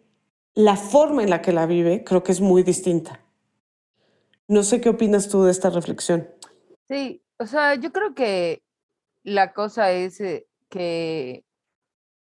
[0.54, 3.23] la forma en la que la vive creo que es muy distinta.
[4.48, 6.28] No sé qué opinas tú de esta reflexión.
[6.86, 8.62] Sí, o sea, yo creo que
[9.22, 11.44] la cosa es eh, que,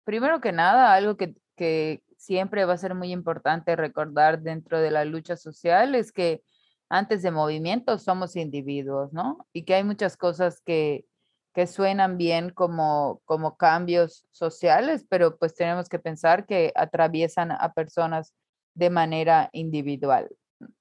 [0.04, 4.92] primero que nada, algo que, que siempre va a ser muy importante recordar dentro de
[4.92, 6.42] la lucha social es que
[6.88, 9.46] antes de movimientos somos individuos, ¿no?
[9.52, 11.06] Y que hay muchas cosas que,
[11.54, 17.72] que suenan bien como, como cambios sociales, pero pues tenemos que pensar que atraviesan a
[17.72, 18.34] personas
[18.74, 20.28] de manera individual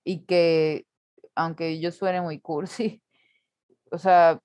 [0.03, 0.85] y que,
[1.35, 3.01] aunque yo suene muy cursi,
[3.91, 4.39] o sea,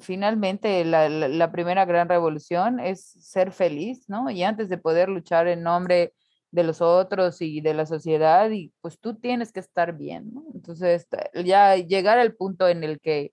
[0.00, 4.30] finalmente la, primera gran revolución es ser feliz, ¿no?
[4.30, 6.14] Y antes de poder luchar en nombre
[6.50, 10.44] de los otros y de la sociedad, y pues tú tienes que estar bien, ¿no?
[10.54, 11.06] Entonces,
[11.44, 13.32] ya llegar al punto en el que,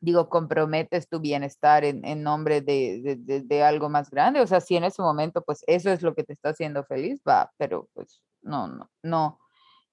[0.00, 4.84] digo, comprometes tu bienestar en, nombre de, de, algo más grande, o sea, si en
[4.84, 8.68] ese momento, pues eso es lo que te está haciendo feliz, va, pero pues no,
[8.68, 9.40] no, no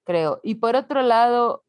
[0.04, 0.40] creo.
[0.42, 1.63] Y por otro lado,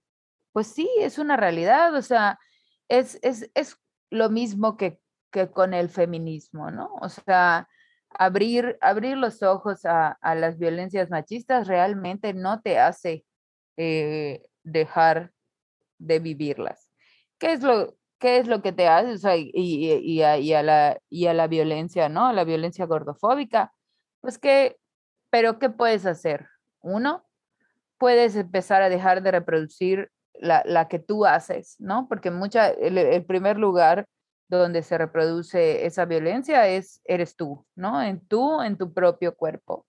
[0.56, 2.40] pues sí, es una realidad, o sea,
[2.88, 3.78] es, es, es
[4.10, 6.96] lo mismo que, que con el feminismo, ¿no?
[7.02, 7.68] O sea,
[8.10, 13.26] abrir, abrir los ojos a, a las violencias machistas realmente no te hace
[13.76, 15.34] eh, dejar
[15.98, 16.90] de vivirlas.
[17.38, 19.12] ¿Qué es lo, qué es lo que te hace?
[19.12, 22.28] O sea, y, y, a, la, y a la violencia, ¿no?
[22.28, 23.74] A la violencia gordofóbica.
[24.22, 24.78] Pues que,
[25.30, 26.48] pero ¿qué puedes hacer?
[26.80, 27.26] Uno,
[27.98, 32.08] puedes empezar a dejar de reproducir la, la, que tú haces, ¿no?
[32.08, 34.06] Porque mucha, el, primer lugar
[34.48, 38.02] donde se reproduce esa violencia es, eres tú, ¿no?
[38.02, 39.86] En tú, en tu propio cuerpo.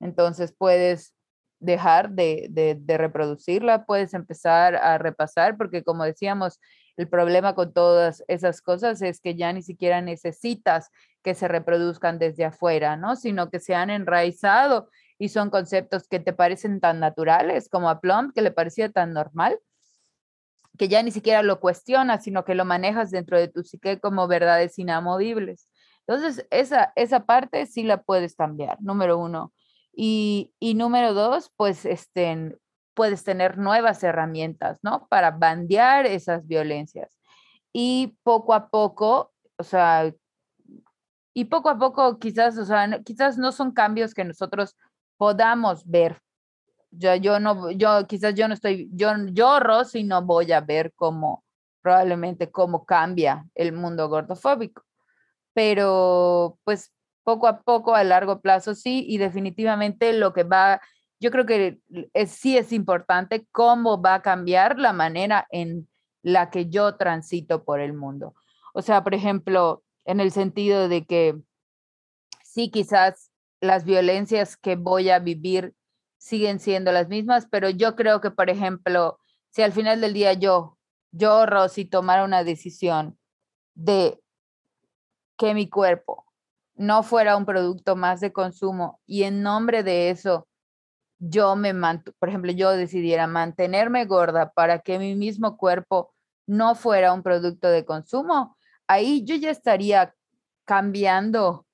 [0.00, 1.14] Entonces puedes
[1.58, 6.58] dejar de, de, reproducirla, puedes empezar a repasar, porque como decíamos,
[6.96, 10.90] el problema con todas esas cosas es que ya ni siquiera necesitas
[11.22, 13.16] que se reproduzcan desde afuera, ¿no?
[13.16, 18.00] Sino que se han enraizado y son conceptos que te parecen tan naturales como a
[18.00, 19.58] Plum, que le parecía tan normal,
[20.80, 24.26] que ya ni siquiera lo cuestionas, sino que lo manejas dentro de tu psique como
[24.26, 25.68] verdades inamovibles.
[26.06, 29.52] Entonces, esa, esa parte sí la puedes cambiar, número uno.
[29.92, 32.56] Y, y número dos, pues este,
[32.94, 35.06] puedes tener nuevas herramientas, ¿no?
[35.10, 37.18] Para bandear esas violencias.
[37.74, 40.10] Y poco a poco, o sea,
[41.34, 44.78] y poco a poco quizás, o sea, quizás no son cambios que nosotros
[45.18, 46.22] podamos ver.
[46.90, 50.92] Yo, yo no, yo quizás yo no estoy, yo, yo Rosy no voy a ver
[50.94, 51.44] cómo,
[51.82, 54.82] probablemente cómo cambia el mundo gordofóbico,
[55.54, 60.80] pero pues poco a poco, a largo plazo sí, y definitivamente lo que va,
[61.20, 61.80] yo creo que
[62.12, 65.88] es, sí es importante cómo va a cambiar la manera en
[66.22, 68.34] la que yo transito por el mundo.
[68.74, 71.36] O sea, por ejemplo, en el sentido de que
[72.42, 73.30] sí, quizás
[73.60, 75.74] las violencias que voy a vivir
[76.20, 79.18] siguen siendo las mismas, pero yo creo que, por ejemplo,
[79.48, 80.76] si al final del día yo,
[81.12, 83.18] yo, Rosy, tomara una decisión
[83.74, 84.22] de
[85.38, 86.26] que mi cuerpo
[86.74, 90.46] no fuera un producto más de consumo y en nombre de eso
[91.18, 96.12] yo me manto, por ejemplo, yo decidiera mantenerme gorda para que mi mismo cuerpo
[96.46, 100.14] no fuera un producto de consumo, ahí yo ya estaría
[100.66, 101.66] cambiando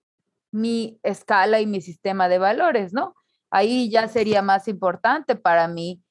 [0.52, 3.15] mi escala y mi sistema de valores, ¿no?
[3.50, 6.02] Ahí ya sería más importante para mí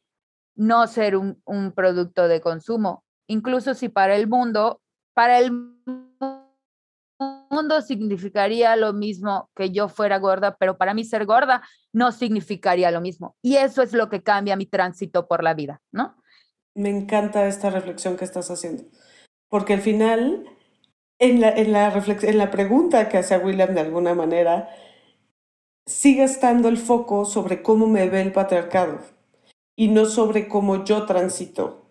[0.56, 1.42] no ser un,
[1.76, 4.82] producto de consumo, incluso si para el mundo,
[5.14, 5.52] para el
[7.50, 11.62] mundo significaría lo mismo que yo fuera gorda, pero para mí ser gorda
[11.94, 13.36] no significaría lo mismo.
[13.42, 16.16] Y eso es lo que cambia mi tránsito por la vida, ¿no?
[16.74, 18.84] Me encanta esta reflexión que estás haciendo,
[19.50, 20.46] porque al final
[21.20, 24.70] en la, en la, en la pregunta que hace William de alguna manera,
[25.86, 29.00] sigue estando el foco sobre cómo me ve el patriarcado
[29.76, 31.86] y no sobre cómo yo transito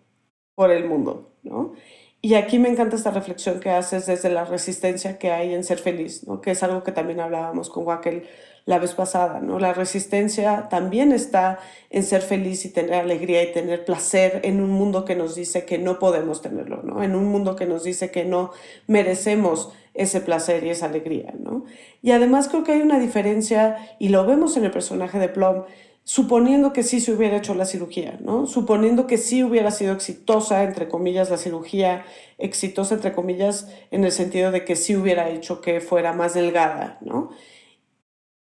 [0.55, 1.73] por el mundo, ¿no?
[2.21, 5.77] Y aquí me encanta esta reflexión que haces desde la resistencia que hay en ser
[5.77, 6.41] feliz, ¿no?
[6.41, 8.23] Que es algo que también hablábamos con Wackel
[8.65, 9.59] la vez pasada, ¿no?
[9.59, 11.59] La resistencia también está
[11.91, 15.65] en ser feliz y tener alegría y tener placer en un mundo que nos dice
[15.65, 17.03] que no podemos tenerlo, ¿no?
[17.03, 18.51] En un mundo que nos dice que no
[18.87, 21.65] merecemos ese placer y esa alegría, ¿no?
[22.01, 25.63] Y además creo que hay una diferencia, y lo vemos en el personaje de Plum,
[26.03, 28.45] suponiendo que sí se hubiera hecho la cirugía, ¿no?
[28.45, 32.05] Suponiendo que sí hubiera sido exitosa, entre comillas, la cirugía,
[32.37, 36.99] exitosa, entre comillas, en el sentido de que sí hubiera hecho que fuera más delgada,
[37.01, 37.31] ¿no?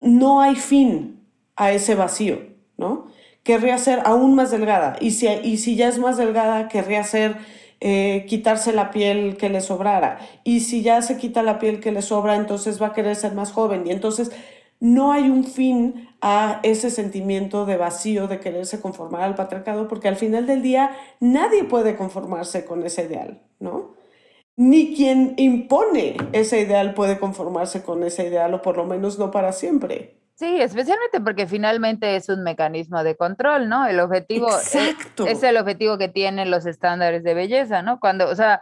[0.05, 1.27] no hay fin
[1.57, 2.43] a ese vacío,
[2.77, 3.07] ¿no?
[3.43, 7.37] Querría ser aún más delgada y si, y si ya es más delgada, querría ser
[7.87, 11.93] eh, quitarse la piel que le sobrara y si ya se quita la piel que
[11.93, 14.33] le sobra, entonces va a querer ser más joven y entonces
[14.81, 20.09] no hay un fin a ese sentimiento de vacío de quererse conformar al patriarcado porque
[20.09, 23.95] al final del día nadie puede conformarse con ese ideal, ¿no?
[24.57, 29.31] ni quien impone ese ideal puede conformarse con ese ideal, o por lo menos no
[29.31, 30.24] para siempre.
[30.37, 33.87] Sí, especialmente porque finalmente es un mecanismo de control, ¿no?
[33.87, 34.49] El objetivo.
[34.49, 38.01] Es, el objetivo que tienen los estándares de belleza, ¿no?
[38.01, 38.61] Cuando, o sea,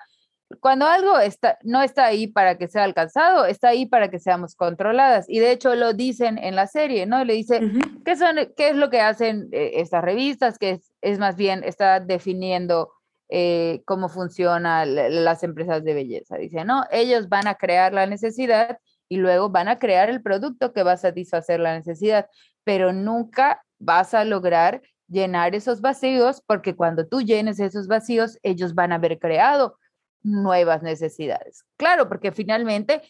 [0.61, 4.55] cuando algo está, no está ahí para que sea alcanzado, está ahí para que seamos
[4.55, 5.25] controladas.
[5.31, 7.25] Y de hecho lo dicen en la serie, ¿no?
[7.25, 7.61] Le dice,
[8.05, 10.59] ¿qué, son, ¿qué es lo que hacen eh, estas revistas?
[10.59, 12.93] Que es, es más bien, está definiendo
[13.31, 14.95] eh, cómo funcionan
[15.25, 16.37] las empresas de belleza.
[16.37, 18.77] Dice, no, ellos van a crear la necesidad
[19.13, 22.31] y luego van a crear el producto que va a satisfacer la necesidad,
[22.65, 28.75] pero nunca vas a lograr llenar esos vacíos porque cuando tú llenes esos vacíos, ellos
[28.75, 29.77] van a haber creado
[30.23, 31.67] nuevas necesidades.
[31.77, 33.03] Claro, porque finalmente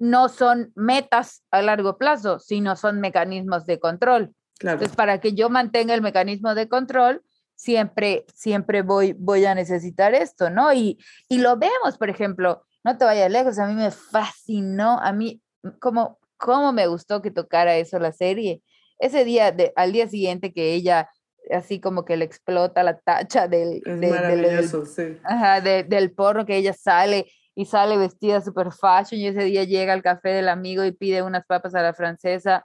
[0.00, 4.34] no son metas a largo plazo, sino son mecanismos de control.
[4.58, 7.22] Entonces, para que yo mantenga el mecanismo de control,
[7.54, 10.72] siempre, siempre voy, voy a necesitar esto, ¿no?
[10.72, 15.12] Y, y lo vemos, por ejemplo, no te vayas lejos, a mí me fascinó, a
[15.12, 15.42] mí,
[15.80, 18.62] como, cómo me gustó que tocara eso la serie.
[19.00, 21.10] Ese día, de, al día siguiente que ella
[21.50, 27.96] así como que le explota la tacha del, del porro que ella sale y sale
[27.96, 31.74] vestida super fashion y ese día llega al café del amigo y pide unas papas
[31.74, 32.64] a la francesa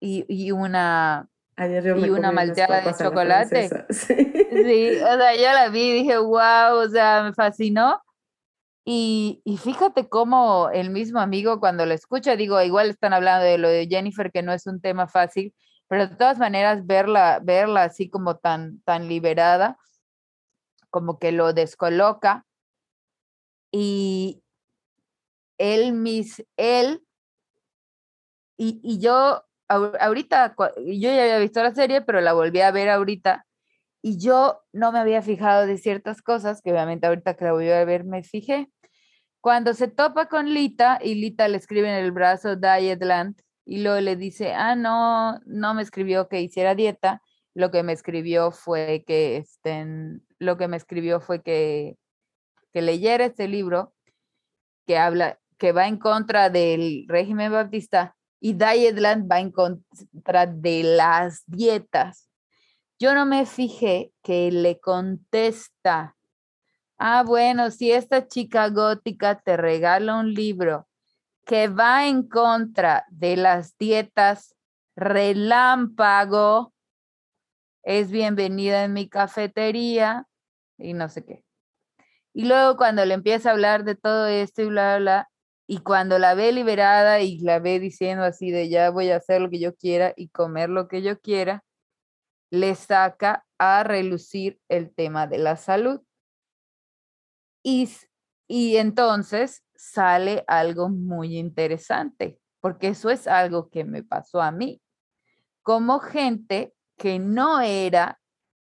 [0.00, 3.70] y, y una, y una malteada de chocolate.
[3.90, 4.14] Sí.
[4.14, 4.98] sí.
[5.00, 8.02] o sea, yo la vi y dije, wow, o sea, me fascinó.
[8.84, 13.58] Y, y, fíjate cómo el mismo amigo cuando lo escucha, digo, igual están hablando de
[13.58, 15.54] lo de Jennifer, que no es un tema fácil,
[15.86, 19.78] pero de todas maneras verla, verla así como tan, tan liberada,
[20.90, 22.44] como que lo descoloca.
[23.70, 24.42] Y
[25.58, 27.06] él, mis, él,
[28.56, 32.90] y, y yo ahorita, yo ya había visto la serie, pero la volví a ver
[32.90, 33.46] ahorita
[34.02, 37.70] y yo no me había fijado de ciertas cosas que obviamente ahorita que la volví
[37.70, 38.71] a ver me fijé.
[39.42, 43.34] Cuando se topa con Lita y Lita le escribe en el brazo Dietland
[43.64, 47.20] y luego le dice, ah, no, no me escribió que hiciera dieta,
[47.52, 51.96] lo que me escribió fue que estén, lo que me escribió fue que,
[52.72, 53.92] que leyera este libro
[54.86, 60.84] que habla, que va en contra del régimen baptista y Dietland va en contra de
[60.84, 62.30] las dietas.
[62.96, 66.16] Yo no me fijé que le contesta,
[67.04, 70.86] ah, bueno, si esta chica gótica te regala un libro
[71.44, 74.54] que va en contra de las dietas
[74.94, 76.72] relámpago,
[77.82, 80.28] es bienvenida en mi cafetería
[80.78, 81.44] y no sé qué.
[82.34, 85.30] Y luego cuando le empieza a hablar de todo esto y bla, bla, bla,
[85.66, 89.40] y cuando la ve liberada y la ve diciendo así de ya voy a hacer
[89.40, 91.64] lo que yo quiera y comer lo que yo quiera,
[92.50, 96.00] le saca a relucir el tema de la salud.
[97.62, 97.88] Y,
[98.48, 104.80] y entonces sale algo muy interesante, porque eso es algo que me pasó a mí.
[105.62, 108.18] Como gente que no era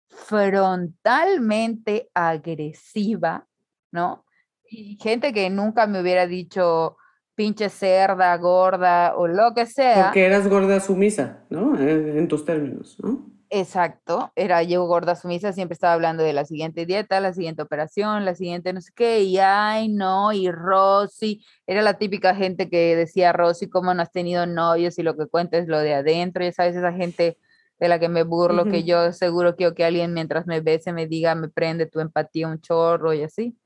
[0.08, 3.48] frontalmente agresiva,
[3.92, 4.26] ¿no?
[4.72, 6.96] y gente que nunca me hubiera dicho
[7.36, 10.06] pinche cerda, gorda o lo que sea.
[10.06, 11.78] Porque eras gorda sumisa, ¿no?
[11.78, 13.30] En, tus términos, ¿no?
[13.54, 18.24] Exacto, era yo gorda sumisa, siempre estaba hablando de la siguiente dieta, la siguiente operación,
[18.24, 22.96] la siguiente no sé qué, y ay, no, y Rosy, era la típica gente que
[22.96, 24.98] decía, Rosy, ¿cómo no has tenido novios?
[24.98, 27.38] Y lo que cuenta es lo de adentro, ya sabes, esa gente
[27.78, 31.08] de la que me burlo, que yo seguro quiero que alguien mientras me bese me
[31.08, 33.58] diga, me prende tu empatía un chorro y así.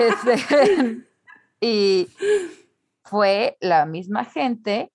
[0.00, 0.36] Este,
[1.60, 2.08] y
[3.02, 4.92] fue la misma gente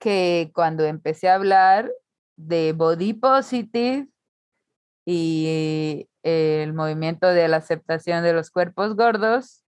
[0.00, 1.92] que cuando empecé a hablar
[2.38, 4.08] de body positive
[5.04, 9.64] y el movimiento de la aceptación de los cuerpos gordos,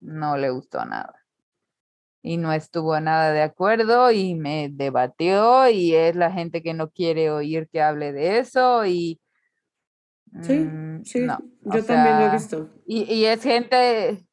[0.00, 1.14] no le gustó nada.
[2.22, 6.90] Y no estuvo nada de acuerdo y me debatió y es la gente que no
[6.90, 9.20] quiere oír que hable de eso y
[10.42, 11.26] Sí, mm, sí,
[11.62, 12.68] yo también lo he visto.
[12.86, 14.26] Y, es gente,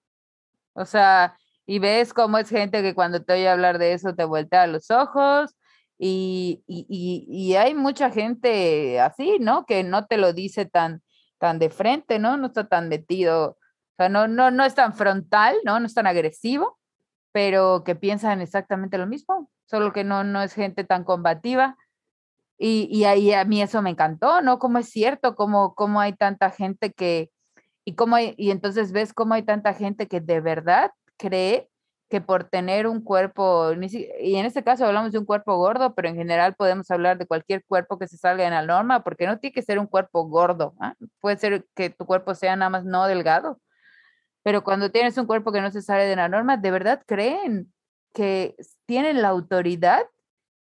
[0.74, 4.26] o sea, y ves cómo es gente que cuando te oye hablar de eso te
[4.26, 5.56] voltea los ojos
[5.98, 9.66] y, y, hay mucha gente así, ¿no?
[9.66, 11.02] Que no te lo dice tan,
[11.40, 12.38] tan de frente, ¿no?
[12.38, 13.58] No está tan metido, o
[13.98, 15.80] sea, no, no, no es tan frontal, ¿no?
[15.80, 16.78] No es tan agresivo,
[17.32, 21.78] pero que piensan exactamente lo mismo, solo que no, no es gente tan combativa
[22.58, 24.60] y, ahí a mí eso me encantó, ¿no?
[24.60, 27.32] Cómo es cierto, cómo, cómo hay tanta gente que,
[27.84, 31.70] y, cómo y entonces ves cómo hay tanta gente que de verdad cree
[32.16, 36.08] que por tener un cuerpo, y en este caso hablamos de un cuerpo gordo, pero
[36.08, 39.38] en general podemos hablar de cualquier cuerpo que se salga en la norma, porque no
[39.38, 40.96] tiene que ser un cuerpo gordo, ¿ah?
[41.20, 43.60] puede ser que tu cuerpo sea nada más no delgado,
[44.44, 47.74] pero cuando tienes un cuerpo que no se sale de la norma, de verdad creen
[48.14, 48.56] que
[48.86, 50.04] tienen la autoridad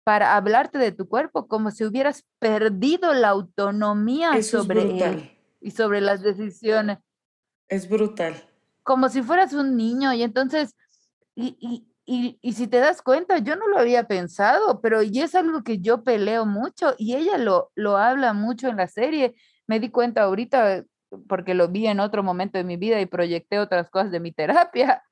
[0.04, 5.32] para hablarte de tu cuerpo como si hubieras perdido la autonomía sobre él
[5.62, 7.00] y sobre las decisiones.
[7.68, 8.36] Es brutal.
[8.84, 10.76] Como si fueras un niño y entonces,
[11.42, 15.36] y, y, y, si te das cuenta, yo no lo había pensado, pero y es
[15.36, 19.36] algo que yo peleo mucho y ella lo, lo habla mucho en la serie.
[19.68, 20.84] Me di cuenta ahorita
[21.28, 24.32] porque lo vi en otro momento de mi vida y proyecté otras cosas de mi
[24.32, 25.04] terapia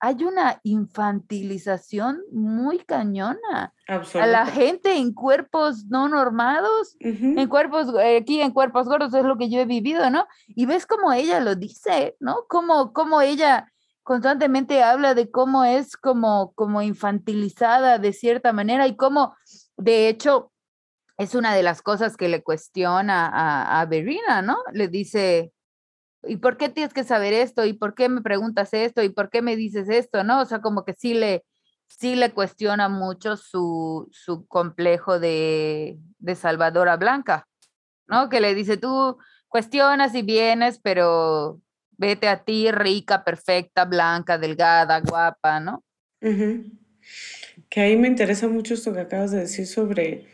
[0.00, 8.18] hay una infantilización muy cañona a la gente en cuerpos no normados, en cuerpos, eh,
[8.18, 10.26] aquí en cuerpos gordos es lo que yo he vivido, ¿no?
[10.48, 12.44] Y ves cómo ella lo dice, ¿no?
[12.48, 13.72] Cómo, cómo ella
[14.08, 19.36] constantemente habla de cómo es como, como infantilizada de cierta manera y cómo,
[19.76, 20.50] de hecho,
[21.18, 24.56] es una de las cosas que le cuestiona a, a Verina, ¿no?
[24.72, 25.52] Le dice,
[26.22, 27.66] ¿y por qué tienes que saber esto?
[27.66, 29.02] ¿Y por qué me preguntas esto?
[29.02, 30.24] ¿Y por qué me dices esto?
[30.24, 30.40] ¿No?
[30.40, 31.44] O sea, como que sí le,
[31.86, 37.46] sí le cuestiona mucho su, su complejo de, de Salvadora Blanca,
[38.06, 38.30] ¿no?
[38.30, 41.60] Que le dice, tú cuestionas y vienes, pero
[41.98, 45.84] vete a ti rica, perfecta, blanca, delgada, guapa, ¿no?
[47.68, 50.26] Que ahí me interesa mucho esto que acabas de decir sobre,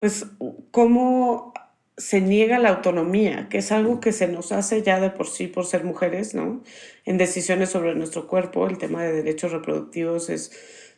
[0.00, 0.26] pues,
[0.70, 1.52] cómo
[1.96, 5.48] se niega la autonomía, que es algo que se nos hace ya de por sí
[5.48, 6.62] por ser mujeres, ¿no?
[7.04, 10.52] En decisiones sobre nuestro cuerpo, el tema de derechos reproductivos es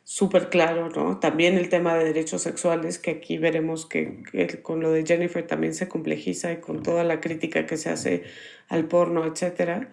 [0.05, 1.19] súper claro, ¿no?
[1.19, 4.23] También el tema de derechos sexuales, que aquí veremos que,
[4.63, 8.25] con lo de Jennifer también se complejiza y con toda la crítica que se hace
[8.69, 9.89] al porno, etc.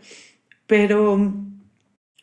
[0.65, 1.17] Pero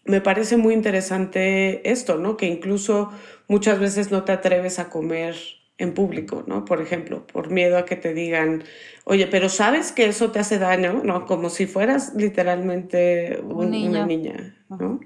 [0.05, 2.37] me parece muy interesante esto, ¿no?
[2.37, 3.11] Que incluso
[3.49, 5.37] muchas veces no te atreves a comer
[5.79, 6.65] en público, ¿no?
[6.65, 8.65] Por ejemplo, por miedo a que te digan,
[9.05, 11.27] oye, pero sabes que eso te hace daño, ¿no?
[11.27, 15.01] Como si fueras literalmente una niña, ¿no?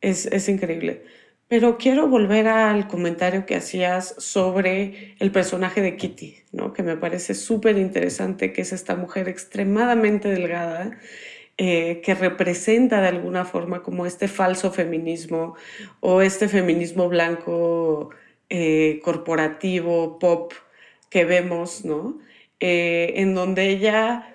[0.00, 1.04] Es, es, increíble.
[1.52, 6.72] Pero quiero volver al comentario que hacías sobre el personaje de Kitty, ¿no?
[6.72, 10.98] Que me parece súper interesante, que es esta mujer extremadamente delgada,
[11.58, 15.54] eh, que representa de alguna forma como este falso feminismo
[16.00, 18.08] o este feminismo blanco
[18.48, 20.54] eh, corporativo, pop
[21.10, 22.18] que vemos, ¿no?
[22.60, 24.34] Eh, en donde ella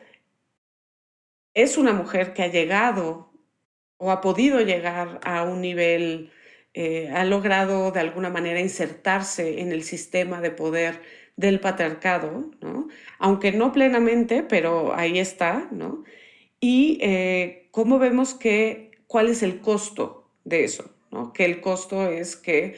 [1.55, 3.31] es una mujer que ha llegado
[3.97, 6.31] o ha podido llegar a un nivel,
[6.73, 11.01] eh, ha logrado de alguna manera insertarse en el sistema de poder
[11.35, 12.87] del patriarcado, ¿no?
[13.19, 16.03] aunque no plenamente, pero ahí está, ¿no?
[16.59, 16.99] Y
[17.69, 21.31] cómo vemos que, cuál es el costo de eso, ¿no?
[21.33, 22.75] Que el costo es que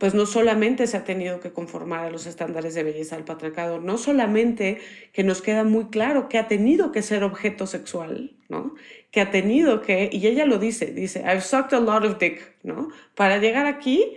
[0.00, 3.80] pues no solamente se ha tenido que conformar a los estándares de belleza del patriarcado,
[3.80, 4.78] no solamente
[5.12, 8.74] que nos queda muy claro que ha tenido que ser objeto sexual, ¿no?
[9.10, 12.56] Que ha tenido que, y ella lo dice, dice, I've sucked a lot of dick,
[12.62, 12.88] ¿no?
[13.14, 14.16] Para llegar aquí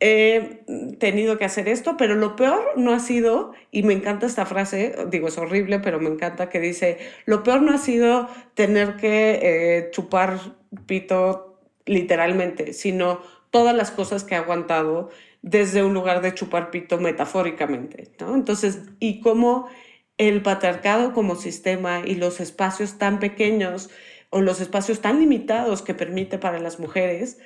[0.00, 0.62] he
[0.98, 4.94] tenido que hacer esto, pero lo peor no ha sido, y me encanta esta frase,
[5.10, 9.38] digo, es horrible, pero me encanta que dice, lo peor no ha sido tener que
[9.42, 10.38] eh, chupar
[10.86, 13.20] pito literalmente, sino
[13.50, 15.10] todas las cosas que ha aguantado
[15.42, 18.34] desde un lugar de chupar pito metafóricamente, ¿no?
[18.34, 19.68] Entonces, y cómo
[20.16, 23.90] el patriarcado como sistema y los espacios tan pequeños
[24.30, 27.38] o los espacios tan limitados que permite para las mujeres,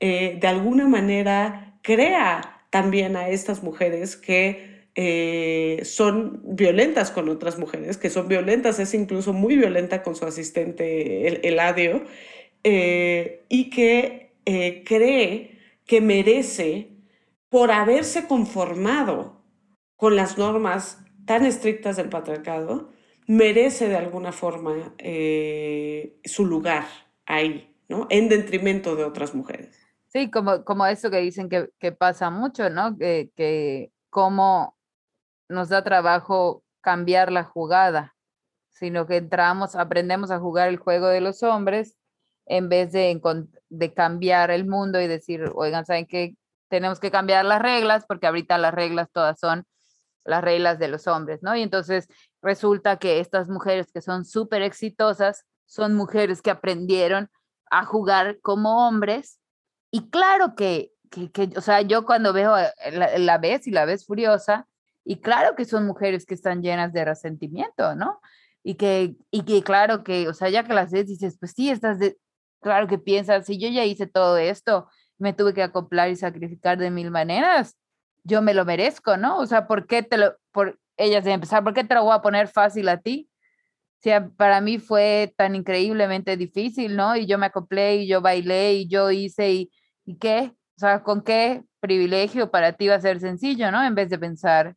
[0.00, 7.58] eh, de alguna manera crea también a estas mujeres que eh, son violentas con otras
[7.58, 12.02] mujeres, que son violentas, es incluso muy violenta con su asistente, el, Eladio,
[12.64, 14.32] eh, y que
[14.84, 16.88] cree que merece
[17.48, 19.40] por haberse conformado
[19.96, 22.90] con las normas tan estrictas del patriarcado,
[23.26, 26.86] merece de alguna forma eh, su lugar
[27.26, 28.06] ahí, ¿no?
[28.10, 29.78] En detrimento de otras mujeres.
[30.08, 32.96] Sí, como, como eso que dicen que, que pasa mucho, ¿no?
[32.98, 34.76] Que, que cómo
[35.48, 38.14] nos da trabajo cambiar la jugada,
[38.70, 41.96] sino que entramos, aprendemos a jugar el juego de los hombres
[42.46, 43.20] en vez de,
[43.68, 46.34] de cambiar el mundo y decir, oigan, ¿saben qué?
[46.68, 49.64] Tenemos que cambiar las reglas porque ahorita las reglas todas son
[50.24, 51.56] las reglas de los hombres, ¿no?
[51.56, 52.08] Y entonces
[52.42, 57.30] resulta que estas mujeres que son súper exitosas son mujeres que aprendieron
[57.70, 59.38] a jugar como hombres
[59.90, 62.54] y claro que, que, o sea, yo cuando veo
[62.92, 64.66] la, la ves y la ves furiosa,
[65.04, 68.20] y claro que son mujeres que están llenas de resentimiento, ¿no?
[68.62, 71.70] Y que, y que claro que, o sea, ya que las ves, dices, pues sí,
[71.70, 72.16] estás de,
[72.60, 74.88] claro que piensas, si yo ya hice todo esto,
[75.18, 77.76] me tuve que acoplar y sacrificar de mil maneras,
[78.24, 79.38] yo me lo merezco, ¿no?
[79.38, 80.36] O sea, ¿por qué te lo,
[80.96, 83.28] ellas de empezar, ¿por qué te lo voy a poner fácil a ti?
[84.04, 87.14] O para mí fue tan increíblemente difícil, ¿no?
[87.16, 89.72] Y yo me acoplé y yo bailé y yo hice y,
[90.04, 90.52] ¿y qué?
[90.76, 93.82] O sea, ¿con qué privilegio para ti va a ser sencillo, ¿no?
[93.84, 94.76] En vez de pensar,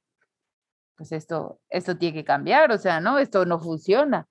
[0.96, 3.20] pues esto, esto tiene que cambiar, o sea, ¿no?
[3.20, 4.28] Esto no funciona.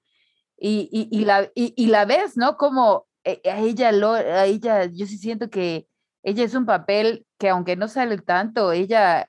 [0.56, 2.56] Y, y, y la, y, la ves, ¿no?
[2.56, 5.88] Como eh, a ella, lo, a ella, yo sí siento que
[6.22, 9.28] ella es un papel que aunque no sale tanto, ella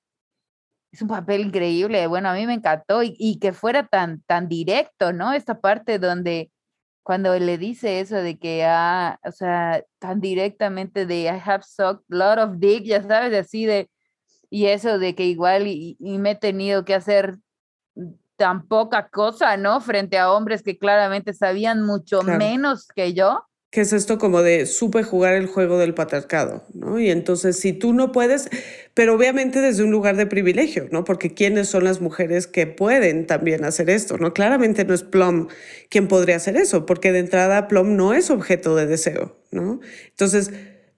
[0.96, 2.08] es un papel increíble.
[2.08, 5.34] Bueno, a mí me encantó y, que fuera tan, tan directo, ¿no?
[5.34, 6.52] Esta parte donde
[7.04, 12.06] cuando le dice eso de que, ah, o sea, tan directamente de I have sucked
[12.10, 13.90] a lot of dick, ya sabes, así de,
[14.50, 17.36] y eso de que igual y, me he tenido que hacer
[18.38, 19.82] tan poca cosa, ¿no?
[19.82, 23.46] Frente a hombres que claramente sabían mucho menos que yo
[23.76, 26.98] que es esto como de supe jugar el juego del patriarcado, ¿no?
[26.98, 28.50] Y entonces si tú no puedes,
[28.94, 31.04] pero obviamente desde un lugar de privilegio, ¿no?
[31.04, 34.34] Porque quiénes son las mujeres que pueden también hacer esto, ¿no?
[34.34, 35.50] Claramente no es Plum
[35.90, 39.82] quien podría hacer eso, porque de entrada Plum no es objeto de deseo, ¿no?
[40.08, 40.52] Entonces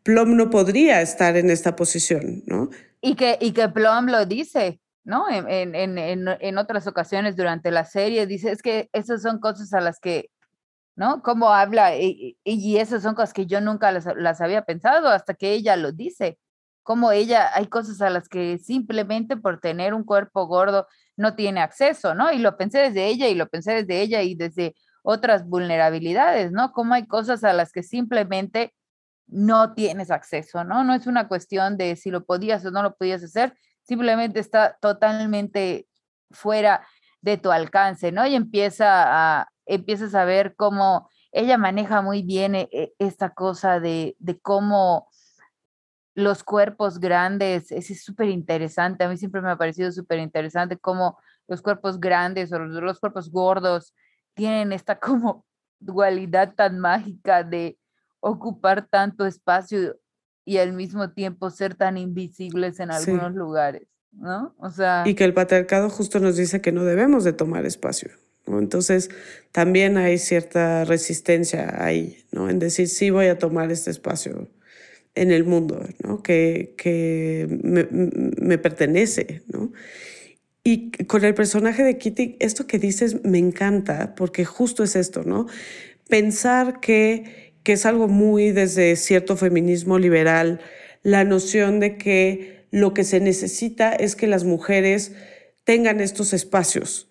[0.04, 2.70] Plum no podría estar en esta posición, ¿no?
[3.02, 5.28] Y que, y que Plum lo dice, ¿no?
[5.32, 9.74] En, en, en, en otras ocasiones durante la serie, dice, es que esas son cosas
[9.74, 10.30] a las que
[10.98, 11.22] ¿no?
[11.22, 15.54] Cómo habla, y, y, esas son cosas que yo nunca las, había pensado hasta que
[15.54, 16.40] ella lo dice,
[16.82, 21.62] como ella, hay cosas a las que simplemente por tener un cuerpo gordo no tiene
[21.62, 22.32] acceso, ¿no?
[22.32, 26.72] Y lo pensé desde ella y lo pensé desde ella y desde otras vulnerabilidades, ¿no?
[26.72, 28.74] Como hay cosas a las que simplemente
[29.28, 30.84] no tienes acceso, ¿no?
[30.84, 34.78] No es una cuestión de si lo podías o no lo podías hacer, simplemente está
[34.82, 35.88] totalmente
[36.32, 36.88] fuera
[37.22, 38.26] de tu alcance, ¿no?
[38.26, 43.80] Y empieza a, empiezas a ver cómo ella maneja muy bien eh, eh, esta cosa
[43.80, 45.10] de, de cómo
[46.18, 51.20] los cuerpos grandes, es súper interesante, a mí siempre me ha parecido súper interesante cómo
[51.48, 53.94] los cuerpos grandes o los, cuerpos gordos
[54.34, 55.46] tienen esta como
[55.80, 57.78] dualidad tan mágica de
[58.20, 59.96] ocupar tanto espacio
[60.44, 64.56] y al mismo tiempo ser tan invisibles en algunos lugares, ¿no?
[64.58, 65.04] O sea...
[65.06, 68.10] Y que el patriarcado justo nos dice que no debemos de tomar espacio.
[68.48, 69.10] Entonces,
[69.52, 72.50] también hay cierta resistencia ahí, ¿no?
[72.50, 74.50] En decir, sí voy a tomar este espacio
[75.18, 76.22] en el mundo, ¿no?
[76.22, 79.42] que, que me, me, pertenece.
[79.48, 79.72] ¿no?
[80.64, 85.24] Y con el personaje de Kitty, esto que dices me encanta porque justo es esto,
[85.24, 85.48] ¿no?
[86.08, 90.62] Pensar que, que es algo muy desde cierto feminismo liberal,
[91.04, 95.14] la noción de que lo que se necesita es que las mujeres
[95.64, 97.07] tengan estos espacios,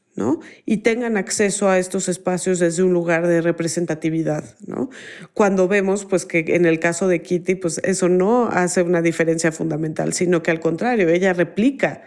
[0.64, 4.90] y tengan acceso a estos espacios desde un lugar de representatividad, ¿no?
[5.34, 9.52] Cuando vemos, pues, que en el caso de Kitty, pues, eso no hace una diferencia
[9.52, 12.02] fundamental, sino que al contrario, ella replica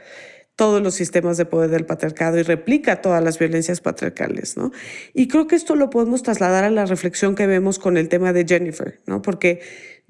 [0.56, 4.72] todos los sistemas de poder del patriarcado y replica todas las violencias patriarcales, ¿no?
[5.14, 8.34] Y creo que esto lo podemos trasladar a la reflexión que vemos con el tema
[8.34, 9.22] de Jennifer, ¿no?
[9.22, 9.62] Porque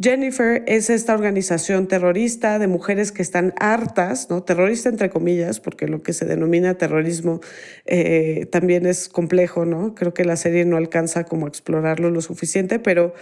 [0.01, 4.43] Jennifer es esta organización terrorista de mujeres que están hartas, ¿no?
[4.43, 7.41] terrorista entre comillas, porque lo que se denomina terrorismo
[7.85, 9.95] eh, también es complejo, ¿no?
[9.95, 13.13] Creo que la serie no alcanza como a explorarlo lo suficiente, pero...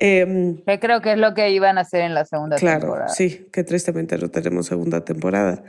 [0.00, 2.80] Eh, creo que es lo que iban a hacer en la segunda temporada.
[2.80, 5.62] Claro, sí, que tristemente no tenemos segunda temporada.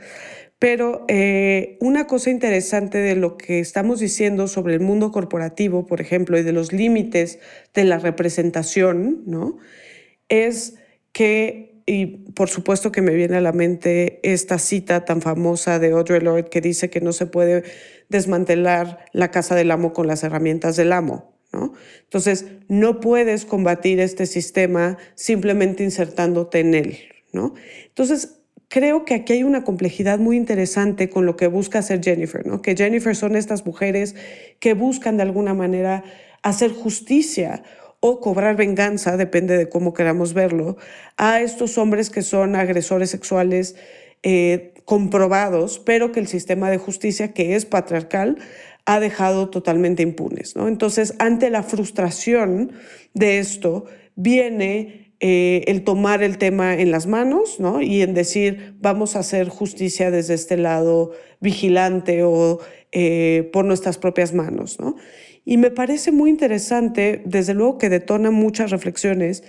[0.58, 6.00] Pero eh, una cosa interesante de lo que estamos diciendo sobre el mundo corporativo, por
[6.00, 7.38] ejemplo, y de los límites
[7.74, 9.58] de la representación, ¿no?
[10.28, 10.74] Es
[11.12, 15.92] que, y por supuesto que me viene a la mente esta cita tan famosa de
[15.92, 17.64] Audre Lorde que dice que no se puede
[18.08, 21.36] desmantelar la casa del amo con las herramientas del amo.
[21.52, 21.72] ¿no?
[22.02, 26.98] Entonces, no puedes combatir este sistema simplemente insertándote en él.
[27.32, 27.54] ¿no?
[27.86, 32.46] Entonces, creo que aquí hay una complejidad muy interesante con lo que busca hacer Jennifer,
[32.46, 32.62] ¿no?
[32.62, 34.14] que Jennifer son estas mujeres
[34.60, 36.04] que buscan de alguna manera
[36.42, 37.62] hacer justicia
[38.06, 40.76] o cobrar venganza, depende de cómo queramos verlo,
[41.16, 43.76] a estos hombres que son agresores sexuales
[44.22, 48.38] eh, comprobados, pero que el sistema de justicia, que es patriarcal,
[48.86, 50.56] ha dejado totalmente impunes.
[50.56, 50.68] ¿no?
[50.68, 52.72] Entonces, ante la frustración
[53.14, 53.84] de esto,
[54.14, 57.80] viene eh, el tomar el tema en las manos ¿no?
[57.82, 62.60] y en decir, vamos a hacer justicia desde este lado vigilante o
[62.92, 64.78] eh, por nuestras propias manos.
[64.78, 64.96] ¿no?
[65.48, 69.44] Y me parece muy interesante, desde luego que detona muchas reflexiones,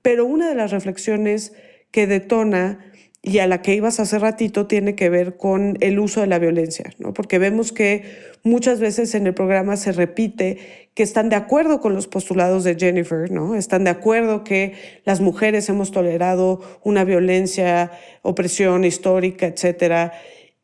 [0.00, 1.52] pero una de las reflexiones
[1.90, 2.78] que detona
[3.20, 6.38] y a la que ibas hace ratito tiene que ver con el uso de la
[6.38, 7.12] violencia, ¿no?
[7.12, 8.02] Porque vemos que
[8.42, 12.74] muchas veces en el programa se repite que están de acuerdo con los postulados de
[12.74, 13.54] Jennifer, ¿no?
[13.54, 14.72] Están de acuerdo que
[15.04, 17.92] las mujeres hemos tolerado una violencia,
[18.22, 20.14] opresión histórica, etcétera,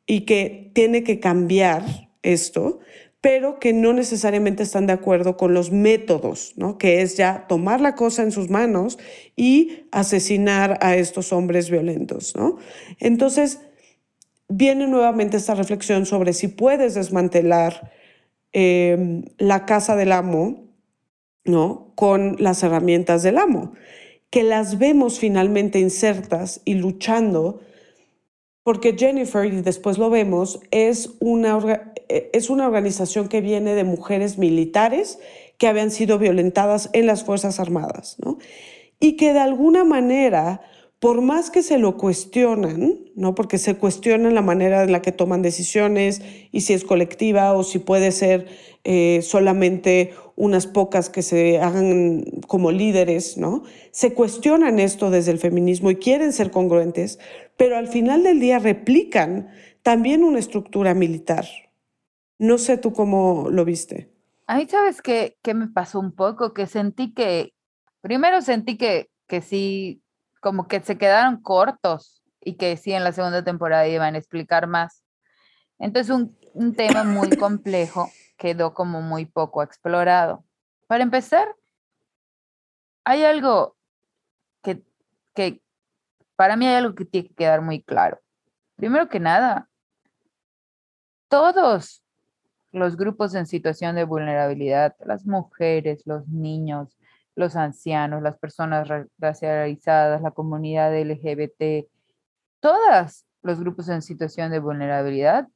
[0.07, 1.85] y que tiene que cambiar
[2.23, 2.81] esto
[3.21, 6.79] pero que no necesariamente están de acuerdo con los métodos, ¿no?
[6.79, 8.99] que es ya tomar la cosa en sus manos
[9.35, 12.37] y asesinar a estos hombres violentos.
[12.37, 12.59] ¿no?
[13.01, 13.61] Entonces,
[14.49, 17.91] viene nuevamente esta reflexión sobre si puedes desmantelar
[18.53, 20.69] em, la casa del amo
[21.45, 21.93] ¿no?
[21.97, 23.73] con las herramientas del amo,
[24.31, 27.61] que las vemos finalmente insertas y luchando
[28.69, 31.59] porque Jennifer, y después lo vemos, es una,
[32.11, 35.19] eh, es una organización que viene de mujeres militares
[35.57, 38.37] que habían sido violentadas en las Fuerzas Armadas, ¿no?
[39.01, 40.61] Y que de alguna manera,
[41.01, 43.35] por más que se lo cuestionan, ¿no?
[43.35, 47.63] Porque se cuestionan la manera en la que toman decisiones y si es colectiva o
[47.63, 48.49] si puede ser
[48.85, 53.63] eh, solamente unas pocas que se hagan como líderes, ¿no?
[53.93, 57.19] Se cuestionan esto desde el feminismo y quieren ser congruentes,
[57.57, 59.51] pero al final del día replican
[59.83, 61.47] también una estructura militar.
[62.39, 64.11] No sé tú cómo lo viste.
[64.47, 66.55] A mí, ¿sabes qué, qué me pasó un poco?
[66.55, 67.53] Que sentí que,
[68.01, 70.03] primero sentí que, que sí,
[70.41, 74.67] como que se quedaron cortos y que sí en la segunda temporada iban a explicar
[74.67, 75.05] más.
[75.79, 80.45] Entonces, un, un tema muy complejo quedó como muy poco explorado.
[80.87, 81.55] Para empezar,
[83.05, 83.77] hay algo
[84.63, 84.83] que,
[85.35, 85.63] que
[86.37, 88.21] para mí hay algo que tiene que quedar muy claro.
[88.77, 89.69] Primero que nada,
[91.29, 92.03] todos
[92.73, 96.98] los grupos en situación de vulnerabilidad, las mujeres, los niños,
[97.39, 101.89] los ancianos, las personas racializadas, la comunidad LGBT,
[102.59, 105.47] todos los grupos en situación de vulnerabilidad,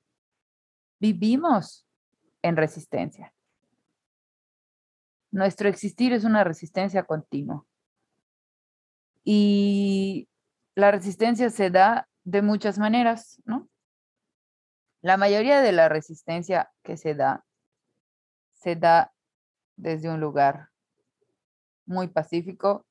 [1.00, 1.84] vivimos
[2.40, 3.34] en resistencia.
[5.32, 7.66] Nuestro existir es una resistencia continua.
[9.24, 10.28] Y
[10.76, 13.68] la resistencia se da de muchas maneras, ¿no?
[15.00, 17.44] La mayoría de la resistencia que se da,
[18.52, 19.12] se da
[19.76, 20.71] desde un lugar
[21.86, 22.86] muy pacífico,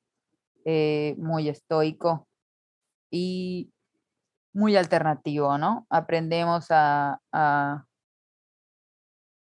[0.65, 2.27] eh, muy estoico
[3.09, 3.71] y
[4.53, 5.85] muy alternativo, ¿no?
[5.89, 7.85] Aprendemos a, a,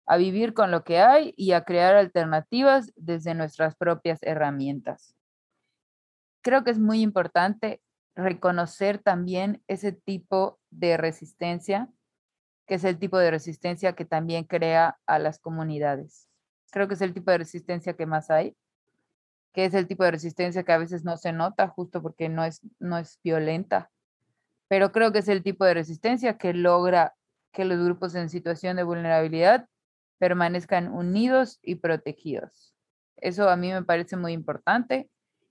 [0.06, 5.14] a vivir con lo que hay y a crear alternativas desde nuestras propias herramientas.
[6.42, 7.80] Creo que es muy importante
[8.14, 11.88] reconocer también ese tipo de resistencia
[12.68, 16.28] que es el tipo de resistencia que también crea a las comunidades.
[16.70, 18.54] Creo que es el tipo de resistencia que más hay,
[19.52, 22.44] que es el tipo de resistencia que a veces no se nota justo porque no
[22.44, 23.90] es, no es violenta,
[24.68, 27.14] pero creo que es el tipo de resistencia que logra
[27.52, 29.66] que los grupos en situación de vulnerabilidad
[30.18, 32.74] permanezcan unidos y protegidos.
[33.16, 35.10] Eso a mí me parece muy importante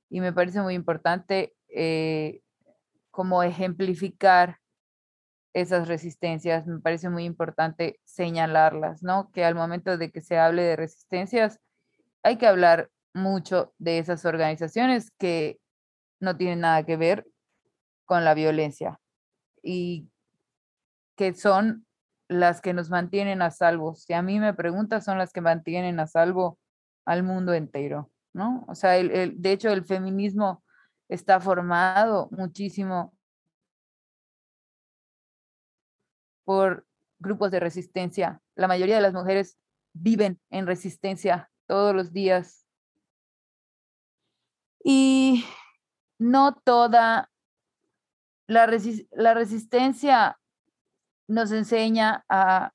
[0.09, 2.41] y me parece muy importante eh,
[3.11, 4.59] como ejemplificar
[5.53, 9.31] esas resistencias, me parece muy importante señalarlas, ¿no?
[9.31, 11.59] Que al momento de que se hable de resistencias,
[12.21, 15.59] hay que hablar mucho de esas organizaciones que
[16.19, 17.27] no tienen nada que ver
[18.05, 18.99] con la violencia
[19.61, 20.09] y
[21.15, 21.85] que son
[22.27, 23.95] las que nos mantienen a salvo.
[23.95, 26.59] Si a mí me preguntas, son las que mantienen a salvo
[27.05, 28.65] al mundo entero, ¿no?
[28.67, 30.63] O sea, el, de hecho, el feminismo
[31.09, 33.13] está formado muchísimo
[36.43, 36.85] por
[37.19, 38.41] grupos de resistencia.
[38.55, 39.57] La mayoría de las mujeres
[39.93, 42.66] viven en resistencia todos los días.
[44.83, 45.45] Y
[46.19, 47.29] no toda
[48.47, 48.69] la,
[49.11, 50.39] la resistencia
[51.27, 52.71] nos enseña a,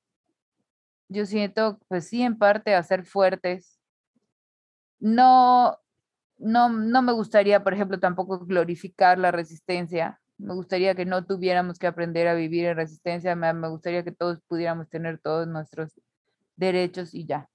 [1.09, 3.79] yo siento, pues sí, en parte a ser fuertes.
[5.01, 5.79] No,
[6.39, 10.21] no, no me gustaría, por ejemplo, tampoco glorificar la resistencia.
[10.39, 13.35] Me gustaría que no tuviéramos que aprender a vivir en resistencia.
[13.37, 16.01] Me, gustaría que todos pudiéramos tener todos nuestros
[16.57, 17.49] derechos y ya.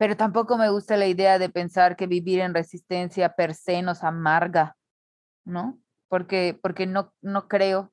[0.00, 4.02] Pero tampoco me gusta la idea de pensar que vivir en resistencia per se nos
[4.02, 4.74] amarga,
[5.44, 5.78] ¿no?
[6.08, 7.92] Porque, porque no, no creo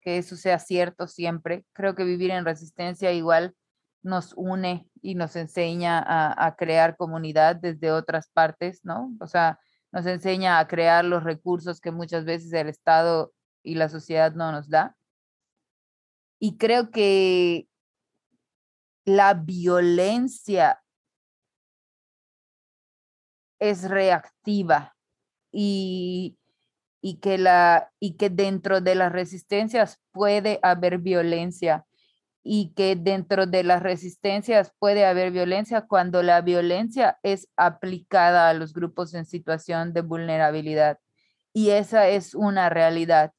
[0.00, 1.64] que eso sea cierto siempre.
[1.72, 3.56] Creo que vivir en resistencia igual
[4.00, 9.12] nos une y nos enseña a, a crear comunidad desde otras partes, ¿no?
[9.18, 9.58] O sea,
[9.90, 13.32] nos enseña a crear los recursos que muchas veces el Estado
[13.64, 14.94] y la sociedad no nos da.
[16.38, 17.66] Y creo que
[19.04, 20.78] la violencia
[23.70, 24.94] es reactiva
[25.52, 26.36] y,
[27.00, 31.86] y, que la, y que dentro de las resistencias puede haber violencia
[32.42, 38.54] y que dentro de las resistencias puede haber violencia cuando la violencia es aplicada a
[38.54, 40.98] los grupos en situación de vulnerabilidad.
[41.54, 43.32] Y esa es una realidad.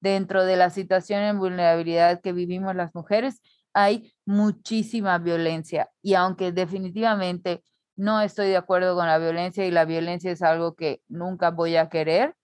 [0.00, 3.40] Dentro de la situación de vulnerabilidad que vivimos las mujeres,
[3.72, 5.88] hay muchísima violencia.
[6.02, 7.62] Y aunque definitivamente
[7.98, 11.74] no estoy de acuerdo con la violencia y la violencia es algo que nunca voy
[11.74, 12.36] a querer,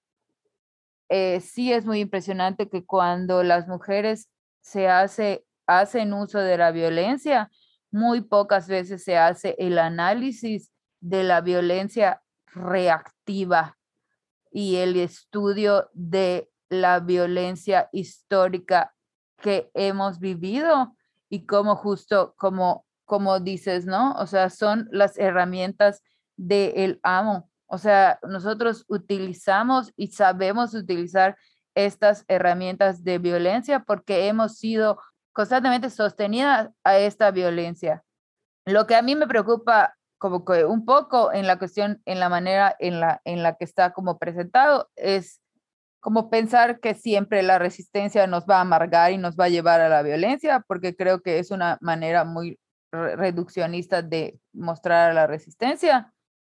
[1.09, 4.28] eh, sí es muy impresionante que cuando las mujeres
[4.60, 7.51] se hace hacen uso de la violencia,
[7.90, 13.78] muy pocas veces se hace el análisis de la violencia reactiva
[14.51, 18.93] y el estudio de la violencia histórica
[19.40, 20.97] que hemos vivido
[21.28, 24.12] y como justo como como dices, ¿no?
[24.14, 26.02] O sea, son las herramientas
[26.36, 27.51] del amo.
[27.66, 31.36] O sea, nosotros utilizamos y sabemos utilizar
[31.74, 35.01] estas herramientas de violencia porque hemos sido
[35.32, 38.05] constantemente sostenida a esta violencia.
[38.64, 42.28] Lo que a mí me preocupa como que un poco en la cuestión, en la
[42.28, 45.43] manera en la, en la que está como presentado, es
[46.01, 49.81] como pensar que siempre la resistencia nos va a amargar y nos va a llevar
[49.81, 52.59] a la violencia, porque creo que es una manera muy
[53.16, 56.12] reduccionista de mostrar la resistencia.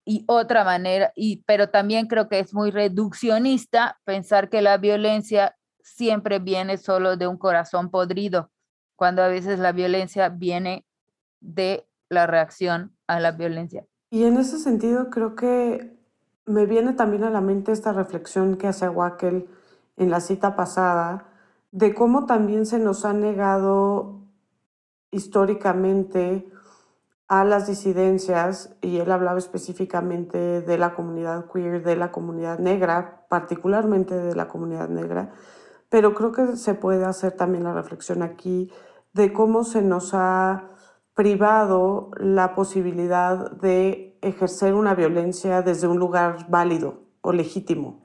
[0.07, 5.57] Y otra manera, y, pero también creo que es muy reduccionista pensar que la violencia
[5.81, 8.51] siempre viene solo de un corazón podrido
[8.97, 10.85] cuando a veces la violencia viene
[11.41, 13.87] de la reacción a la violencia.
[14.11, 15.97] Y en ese sentido creo que
[16.47, 19.49] me viene también a la mente esta reflexión que hace Wackel
[19.97, 21.29] en la cita pasada,
[21.71, 24.24] de cómo también se nos ha negado
[25.15, 26.51] históricamente
[27.29, 33.25] a las disidencias, y él hablaba específicamente de la comunidad queer, de la comunidad negra,
[33.29, 35.33] particularmente de la comunidad negra,
[35.89, 38.71] pero creo que se puede hacer también la reflexión aquí
[39.13, 40.71] de cómo se nos ha
[41.15, 48.03] privado la posibilidad de ejercer una violencia desde un lugar válido o legítimo.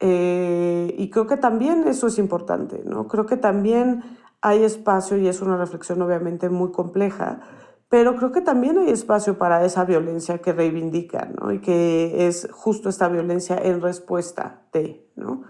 [0.00, 3.08] Eh, y creo que también eso es importante, ¿no?
[3.08, 4.04] Creo que también
[4.40, 7.40] hay espacio, y es una reflexión obviamente muy compleja,
[7.88, 11.52] pero creo que también hay espacio para esa violencia que reivindican, ¿no?
[11.52, 15.42] Y que es justo esta violencia en respuesta de, ¿no?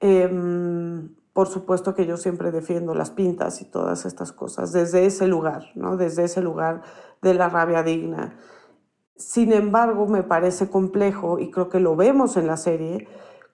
[0.00, 5.26] Em, por supuesto que yo siempre defiendo las pintas y todas estas cosas desde ese
[5.26, 5.96] lugar, ¿no?
[5.96, 6.82] Desde ese lugar
[7.22, 8.38] de la rabia digna.
[9.16, 13.08] Sin embargo, me parece complejo, y creo que lo vemos en la serie,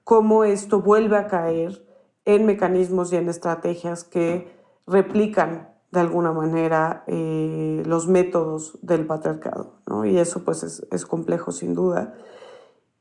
[0.05, 1.87] cómo esto vuelve a caer
[2.27, 4.60] en mecanismos y en estrategias que
[4.91, 10.05] replican de alguna manera eh, los métodos del patriarcado, ¿no?
[10.05, 12.15] Y eso pues es, complejo sin duda.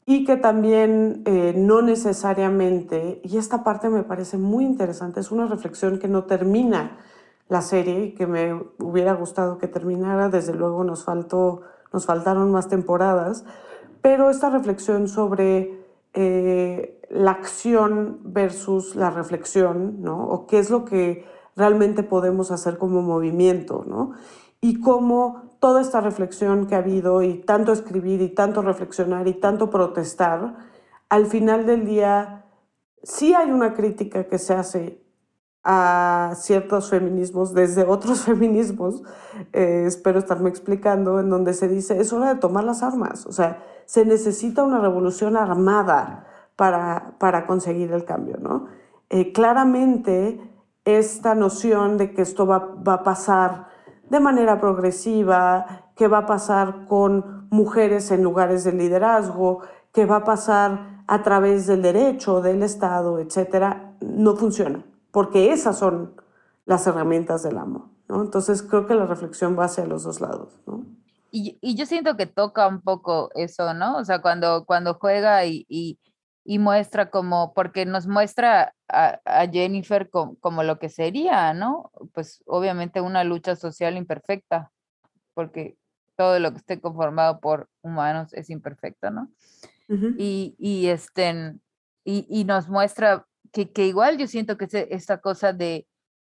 [0.05, 5.45] Y que también eh, no necesariamente, y esta parte me parece muy interesante, es una
[5.45, 6.97] reflexión que no termina
[7.47, 11.61] la serie y que me hubiera gustado que terminara, desde luego nos, faltó,
[11.93, 13.45] nos faltaron más temporadas,
[14.01, 15.79] pero esta reflexión sobre
[16.13, 20.27] eh, la acción versus la reflexión, ¿no?
[20.27, 21.25] O qué es lo que
[21.55, 24.11] realmente podemos hacer como movimiento, ¿no?
[24.61, 29.33] Y cómo toda esta reflexión que ha habido y tanto escribir y tanto reflexionar y
[29.33, 30.55] tanto protestar,
[31.09, 32.45] al final del día
[33.03, 35.03] sí hay una crítica que se hace
[35.63, 39.03] a ciertos feminismos desde otros feminismos,
[39.53, 43.31] eh, espero estarme explicando, en donde se dice es hora de tomar las armas, o
[43.31, 48.67] sea, se necesita una revolución armada para, para conseguir el cambio, ¿no?
[49.09, 50.39] Eh, claramente
[50.97, 53.67] esta noción de que esto va, a pasar
[54.09, 59.61] de manera progresiva, que va a pasar con mujeres en lugares de liderazgo,
[59.93, 65.77] que va a pasar a través del derecho, del Estado, etcétera, no funciona, porque esas
[65.77, 66.13] son
[66.65, 67.91] las herramientas del amo.
[68.07, 68.21] ¿no?
[68.21, 70.59] Entonces creo que la reflexión va hacia los dos lados.
[70.65, 70.85] ¿no?
[71.31, 73.97] Y, y, yo siento que toca un poco eso, ¿no?
[73.97, 75.99] O sea, cuando, cuando juega y,
[76.49, 79.19] y muestra como, porque nos muestra a,
[79.51, 81.91] Jennifer como, lo que sería, ¿no?
[82.11, 84.71] Pues obviamente una lucha social imperfecta,
[85.35, 85.77] porque
[86.17, 89.29] todo lo que esté conformado por humanos es imperfecto, ¿no?
[90.17, 91.55] y, y, este,
[92.03, 95.85] y, y, nos muestra que, que igual yo siento que esta cosa de,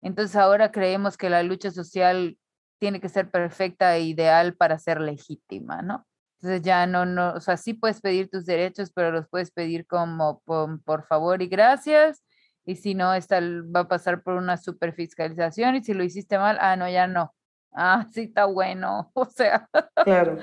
[0.02, 2.36] entonces ahora creemos que la lucha social
[2.78, 6.06] tiene que ser perfecta e ideal para ser legítima, ¿no?
[6.42, 9.86] Entonces ya no, no, o sea, sí puedes pedir tus derechos, pero los puedes pedir
[9.86, 12.24] como por, favor y gracias.
[12.64, 15.76] Y si no, está, va a pasar por una superfiscalización.
[15.76, 17.32] Y si lo hiciste mal, ah, no, ya no.
[17.72, 19.12] Ah, sí, está bueno.
[19.14, 19.68] O sea.
[20.02, 20.38] Claro.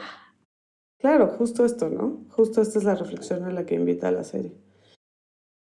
[0.99, 2.25] Claro, justo esto, ¿no?
[2.29, 4.53] Justo esta es la reflexión a la que invita la serie.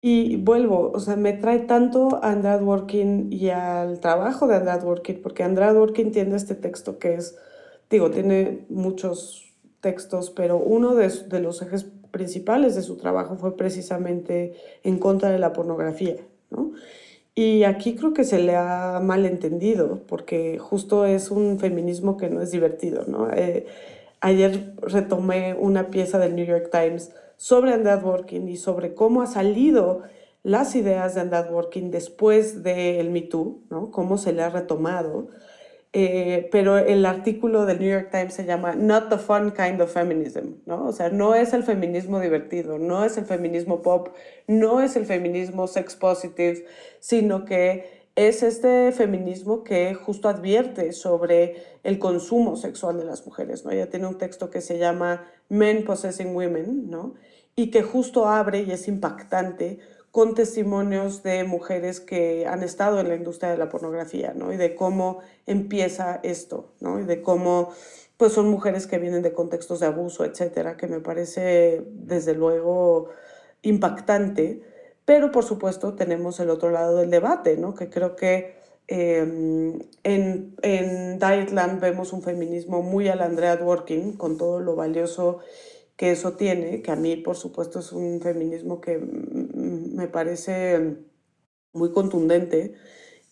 [0.01, 4.85] Y vuelvo, o sea, me trae tanto a Andrade Working y al trabajo de Andrade
[4.85, 7.35] Working, porque Andrade Working tiene este texto que es,
[7.89, 9.46] digo, tiene muchos
[9.81, 15.39] textos, pero uno de, los ejes principales de su trabajo fue precisamente en contra de
[15.39, 16.15] la pornografía.
[17.35, 22.41] Y aquí creo que se le ha malentendido, porque justo es un feminismo que no
[22.41, 23.03] es divertido.
[23.05, 23.31] ¿no?
[23.31, 23.67] Eh,
[24.21, 29.27] ayer retomé una pieza del New York Times sobre Andad Working y sobre cómo ha
[29.27, 30.01] salido
[30.41, 33.91] las ideas de Andad Working después del Me Too, ¿no?
[33.91, 35.27] cómo se le ha retomado.
[35.93, 39.91] Eh, pero el artículo del New York Times se llama Not the Fun Kind of
[39.91, 40.85] Feminism, ¿no?
[40.85, 44.09] O sea, no es el feminismo divertido, no es el feminismo pop,
[44.47, 46.65] no es el feminismo sex positive,
[46.99, 53.63] sino que es este feminismo que justo advierte sobre el consumo sexual de las mujeres,
[53.63, 53.71] ¿no?
[53.71, 57.13] Ella tiene un texto que se llama Men Possessing Women, ¿no?
[57.55, 59.79] Y que justo abre y es impactante
[60.17, 64.51] con testimonios de mujeres que han estado en la industria de la pornografía, ¿no?
[64.51, 66.99] Y de cómo empieza esto, ¿no?
[66.99, 67.69] Y de cómo,
[68.17, 73.09] pues son mujeres que vienen de contextos de abuso, etcétera, que me parece, desde luego,
[73.61, 74.63] impactante.
[75.05, 77.75] Pero, por supuesto, tenemos el otro lado del debate, ¿no?
[77.75, 78.55] Que creo que
[78.87, 84.75] em, en, en Dietland vemos un feminismo muy a la Andrea Dworkin, con todo lo
[84.75, 85.41] valioso
[85.97, 90.97] que eso tiene, que a mí por supuesto es un feminismo que me parece
[91.73, 92.75] muy contundente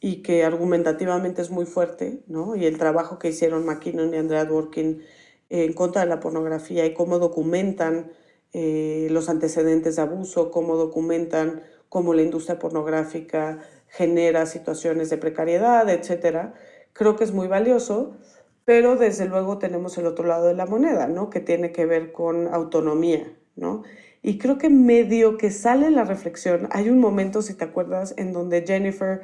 [0.01, 2.55] y que argumentativamente es muy fuerte, ¿no?
[2.55, 5.01] Y el trabajo que hicieron McKinnon y Andrea Dworkin
[5.49, 8.11] en contra de la pornografía y cómo documentan
[8.53, 15.89] eh, los antecedentes de abuso, cómo documentan cómo la industria pornográfica genera situaciones de precariedad,
[15.89, 16.53] etc.
[16.93, 18.17] Creo que es muy valioso,
[18.65, 21.29] pero desde luego tenemos el otro lado de la moneda, ¿no?
[21.29, 23.31] que tiene que ver con autonomía.
[23.55, 23.83] ¿no?
[24.21, 28.33] Y creo que medio que sale la reflexión, hay un momento, si te acuerdas, en
[28.33, 29.21] donde Jennifer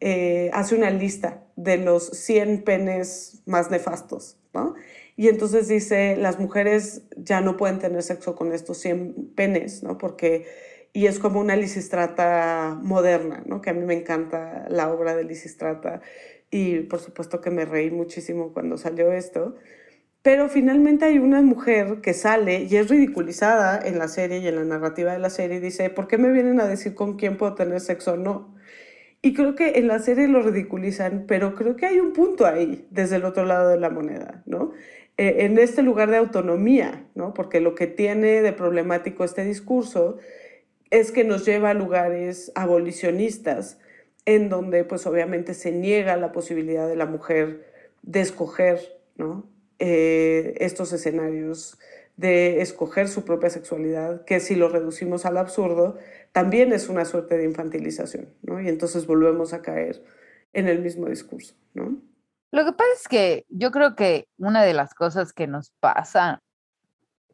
[0.00, 4.74] eh, hace una lista de los 100 penes más nefastos, ¿no?
[5.16, 9.96] Y entonces dice, las mujeres ya no pueden tener sexo con estos 100 penes, ¿no?
[9.96, 10.46] Porque,
[10.92, 13.62] y es como una lisistrata moderna, ¿no?
[13.62, 16.02] Que a mí me encanta la obra de lisistrata
[16.54, 19.56] y por supuesto que me reí muchísimo cuando salió esto.
[20.22, 24.54] Pero finalmente hay una mujer que sale y es ridiculizada en la serie y en
[24.54, 27.36] la narrativa de la serie y dice, ¿por qué me vienen a decir con quién
[27.36, 28.54] puedo tener sexo o no?
[29.20, 32.86] Y creo que en la serie lo ridiculizan, pero creo que hay un punto ahí,
[32.90, 34.70] desde el otro lado de la moneda, ¿no?
[35.16, 37.34] Eh, en este lugar de autonomía, ¿no?
[37.34, 40.18] Porque lo que tiene de problemático este discurso
[40.90, 43.78] es que nos lleva a lugares abolicionistas,
[44.26, 47.72] en donde pues obviamente se niega la posibilidad de la mujer
[48.02, 48.80] de escoger,
[49.16, 49.48] ¿no?
[49.78, 51.78] Eh, estos escenarios
[52.16, 55.98] de escoger su propia sexualidad, que si lo reducimos al absurdo,
[56.32, 58.60] también es una suerte de infantilización, ¿no?
[58.60, 60.02] Y entonces volvemos a caer
[60.52, 62.00] en el mismo discurso, ¿no?
[62.52, 66.40] Lo que pasa es que yo creo que una de las cosas que nos pasa,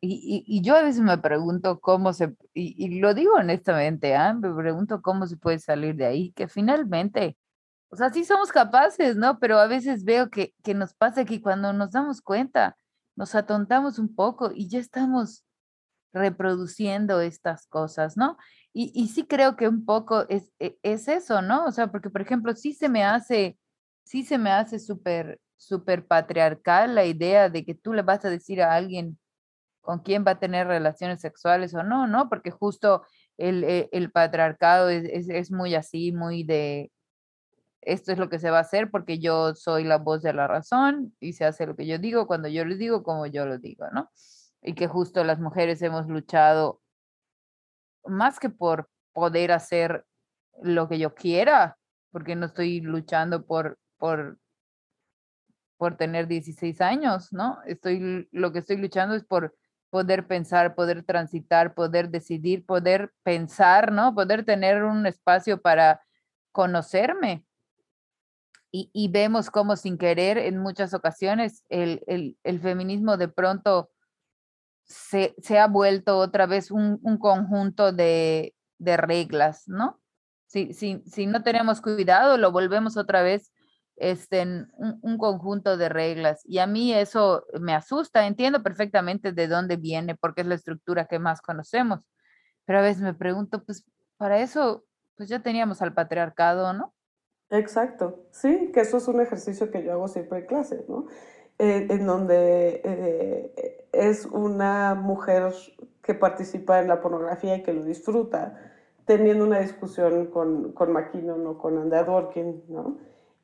[0.02, 4.34] y, y, yo a veces me pregunto cómo se, y, lo digo honestamente, ¿eh?
[4.34, 7.36] me pregunto cómo se puede salir de ahí, que finalmente,
[7.90, 9.38] o sea, sí somos capaces, ¿no?
[9.38, 12.76] Pero a veces veo que, que nos pasa que cuando nos damos cuenta,
[13.14, 15.44] nos atontamos un poco y ya estamos
[16.12, 18.38] reproduciendo estas cosas, ¿no?
[18.72, 21.66] Y, y sí creo que un poco es, e, es, eso, ¿no?
[21.66, 23.58] O sea, porque por ejemplo, sí se me hace,
[24.04, 28.30] sí se me hace súper, súper patriarcal la idea de que tú le vas a
[28.30, 29.18] decir a alguien
[29.80, 32.28] con quién va a tener relaciones sexuales o no, ¿no?
[32.28, 33.04] Porque justo
[33.38, 36.92] el, e, el patriarcado es, es, muy así, muy de,
[37.80, 40.46] esto es lo que se va a hacer porque yo soy la voz de la
[40.46, 43.58] razón y se hace lo que yo digo cuando yo lo digo como yo lo
[43.58, 44.10] digo, ¿no?
[44.62, 46.80] Y que justo las mujeres hemos luchado
[48.04, 50.04] más que por poder hacer
[50.62, 51.78] lo que yo quiera,
[52.10, 54.38] porque no estoy luchando por, por,
[55.78, 57.58] por tener 16 años, ¿no?
[57.64, 59.54] Estoy, lo que estoy luchando es por
[59.90, 64.14] poder pensar, poder transitar, poder decidir, poder pensar, ¿no?
[64.14, 66.02] Poder tener un espacio para
[66.52, 67.44] conocerme,
[68.72, 73.90] y, vemos cómo sin querer en muchas ocasiones el, feminismo de pronto
[74.84, 80.00] se, ha vuelto otra vez un, conjunto de, reglas, ¿no?
[80.46, 83.52] Si, si, no tenemos cuidado, lo volvemos otra vez
[84.00, 86.42] este, un, un, conjunto de reglas.
[86.44, 88.26] Y a mí eso me asusta.
[88.26, 92.08] Entiendo perfectamente de dónde viene, porque es la estructura que más conocemos.
[92.64, 93.84] Pero a veces me pregunto, pues
[94.16, 94.84] para eso,
[95.16, 96.94] pues ya teníamos al patriarcado, ¿no?
[97.50, 101.06] Exacto, sí, que eso es un ejercicio que yo hago siempre en clase, ¿no?
[101.58, 105.52] Eh, en donde eh, es una mujer
[106.00, 108.56] que participa en la pornografía y que lo disfruta,
[109.04, 112.98] teniendo una discusión con, con McKinnon o con Andrea Dworkin, ¿no?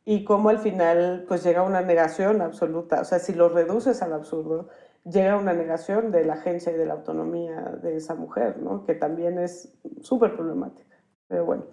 [0.07, 4.15] Y cómo al final pues llega una negación absoluta, o sea, si lo reduces al
[4.15, 4.69] absurdo,
[5.05, 8.85] llega una negación de la agencia y de la autonomía de esa mujer, ¿no?
[8.85, 10.97] Que también es súper problemática.
[11.29, 11.65] Pero bueno,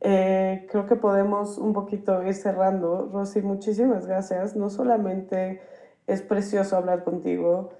[0.00, 3.08] eh, creo que podemos un poquito ir cerrando.
[3.12, 4.56] Rosy, muchísimas gracias.
[4.56, 5.60] No solamente
[6.06, 7.70] es precioso hablar contigo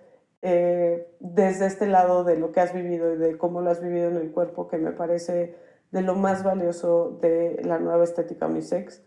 [0.42, 4.08] eh, desde este lado de lo que has vivido y de cómo lo has vivido
[4.08, 5.56] en el cuerpo, que me parece
[5.90, 9.02] de lo más valioso de la nueva estética unisex,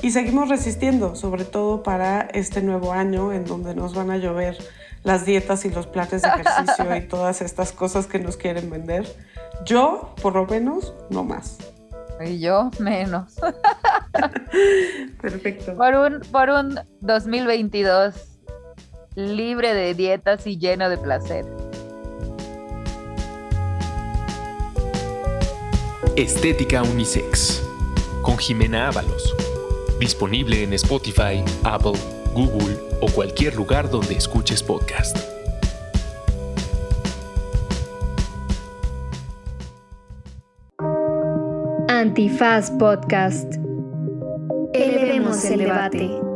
[0.03, 4.57] y seguimos resistiendo, sobre todo para este nuevo año en donde nos van a llover
[5.03, 9.07] las dietas y los planes de ejercicio y todas estas cosas que nos quieren vender.
[9.65, 11.59] Yo, por lo menos, no más.
[12.25, 13.35] Y yo, menos.
[15.21, 15.77] Perfecto.
[15.77, 18.15] Por un, por un 2022
[19.15, 21.45] libre de dietas y lleno de placer.
[26.17, 27.63] Estética Unisex
[28.23, 29.38] con Jimena Ábalos.
[29.99, 31.99] Disponible en Spotify, Apple,
[32.33, 35.17] Google o cualquier lugar donde escuches podcast.
[41.89, 43.55] Antifaz Podcast.
[44.73, 46.28] Elevemos el debate.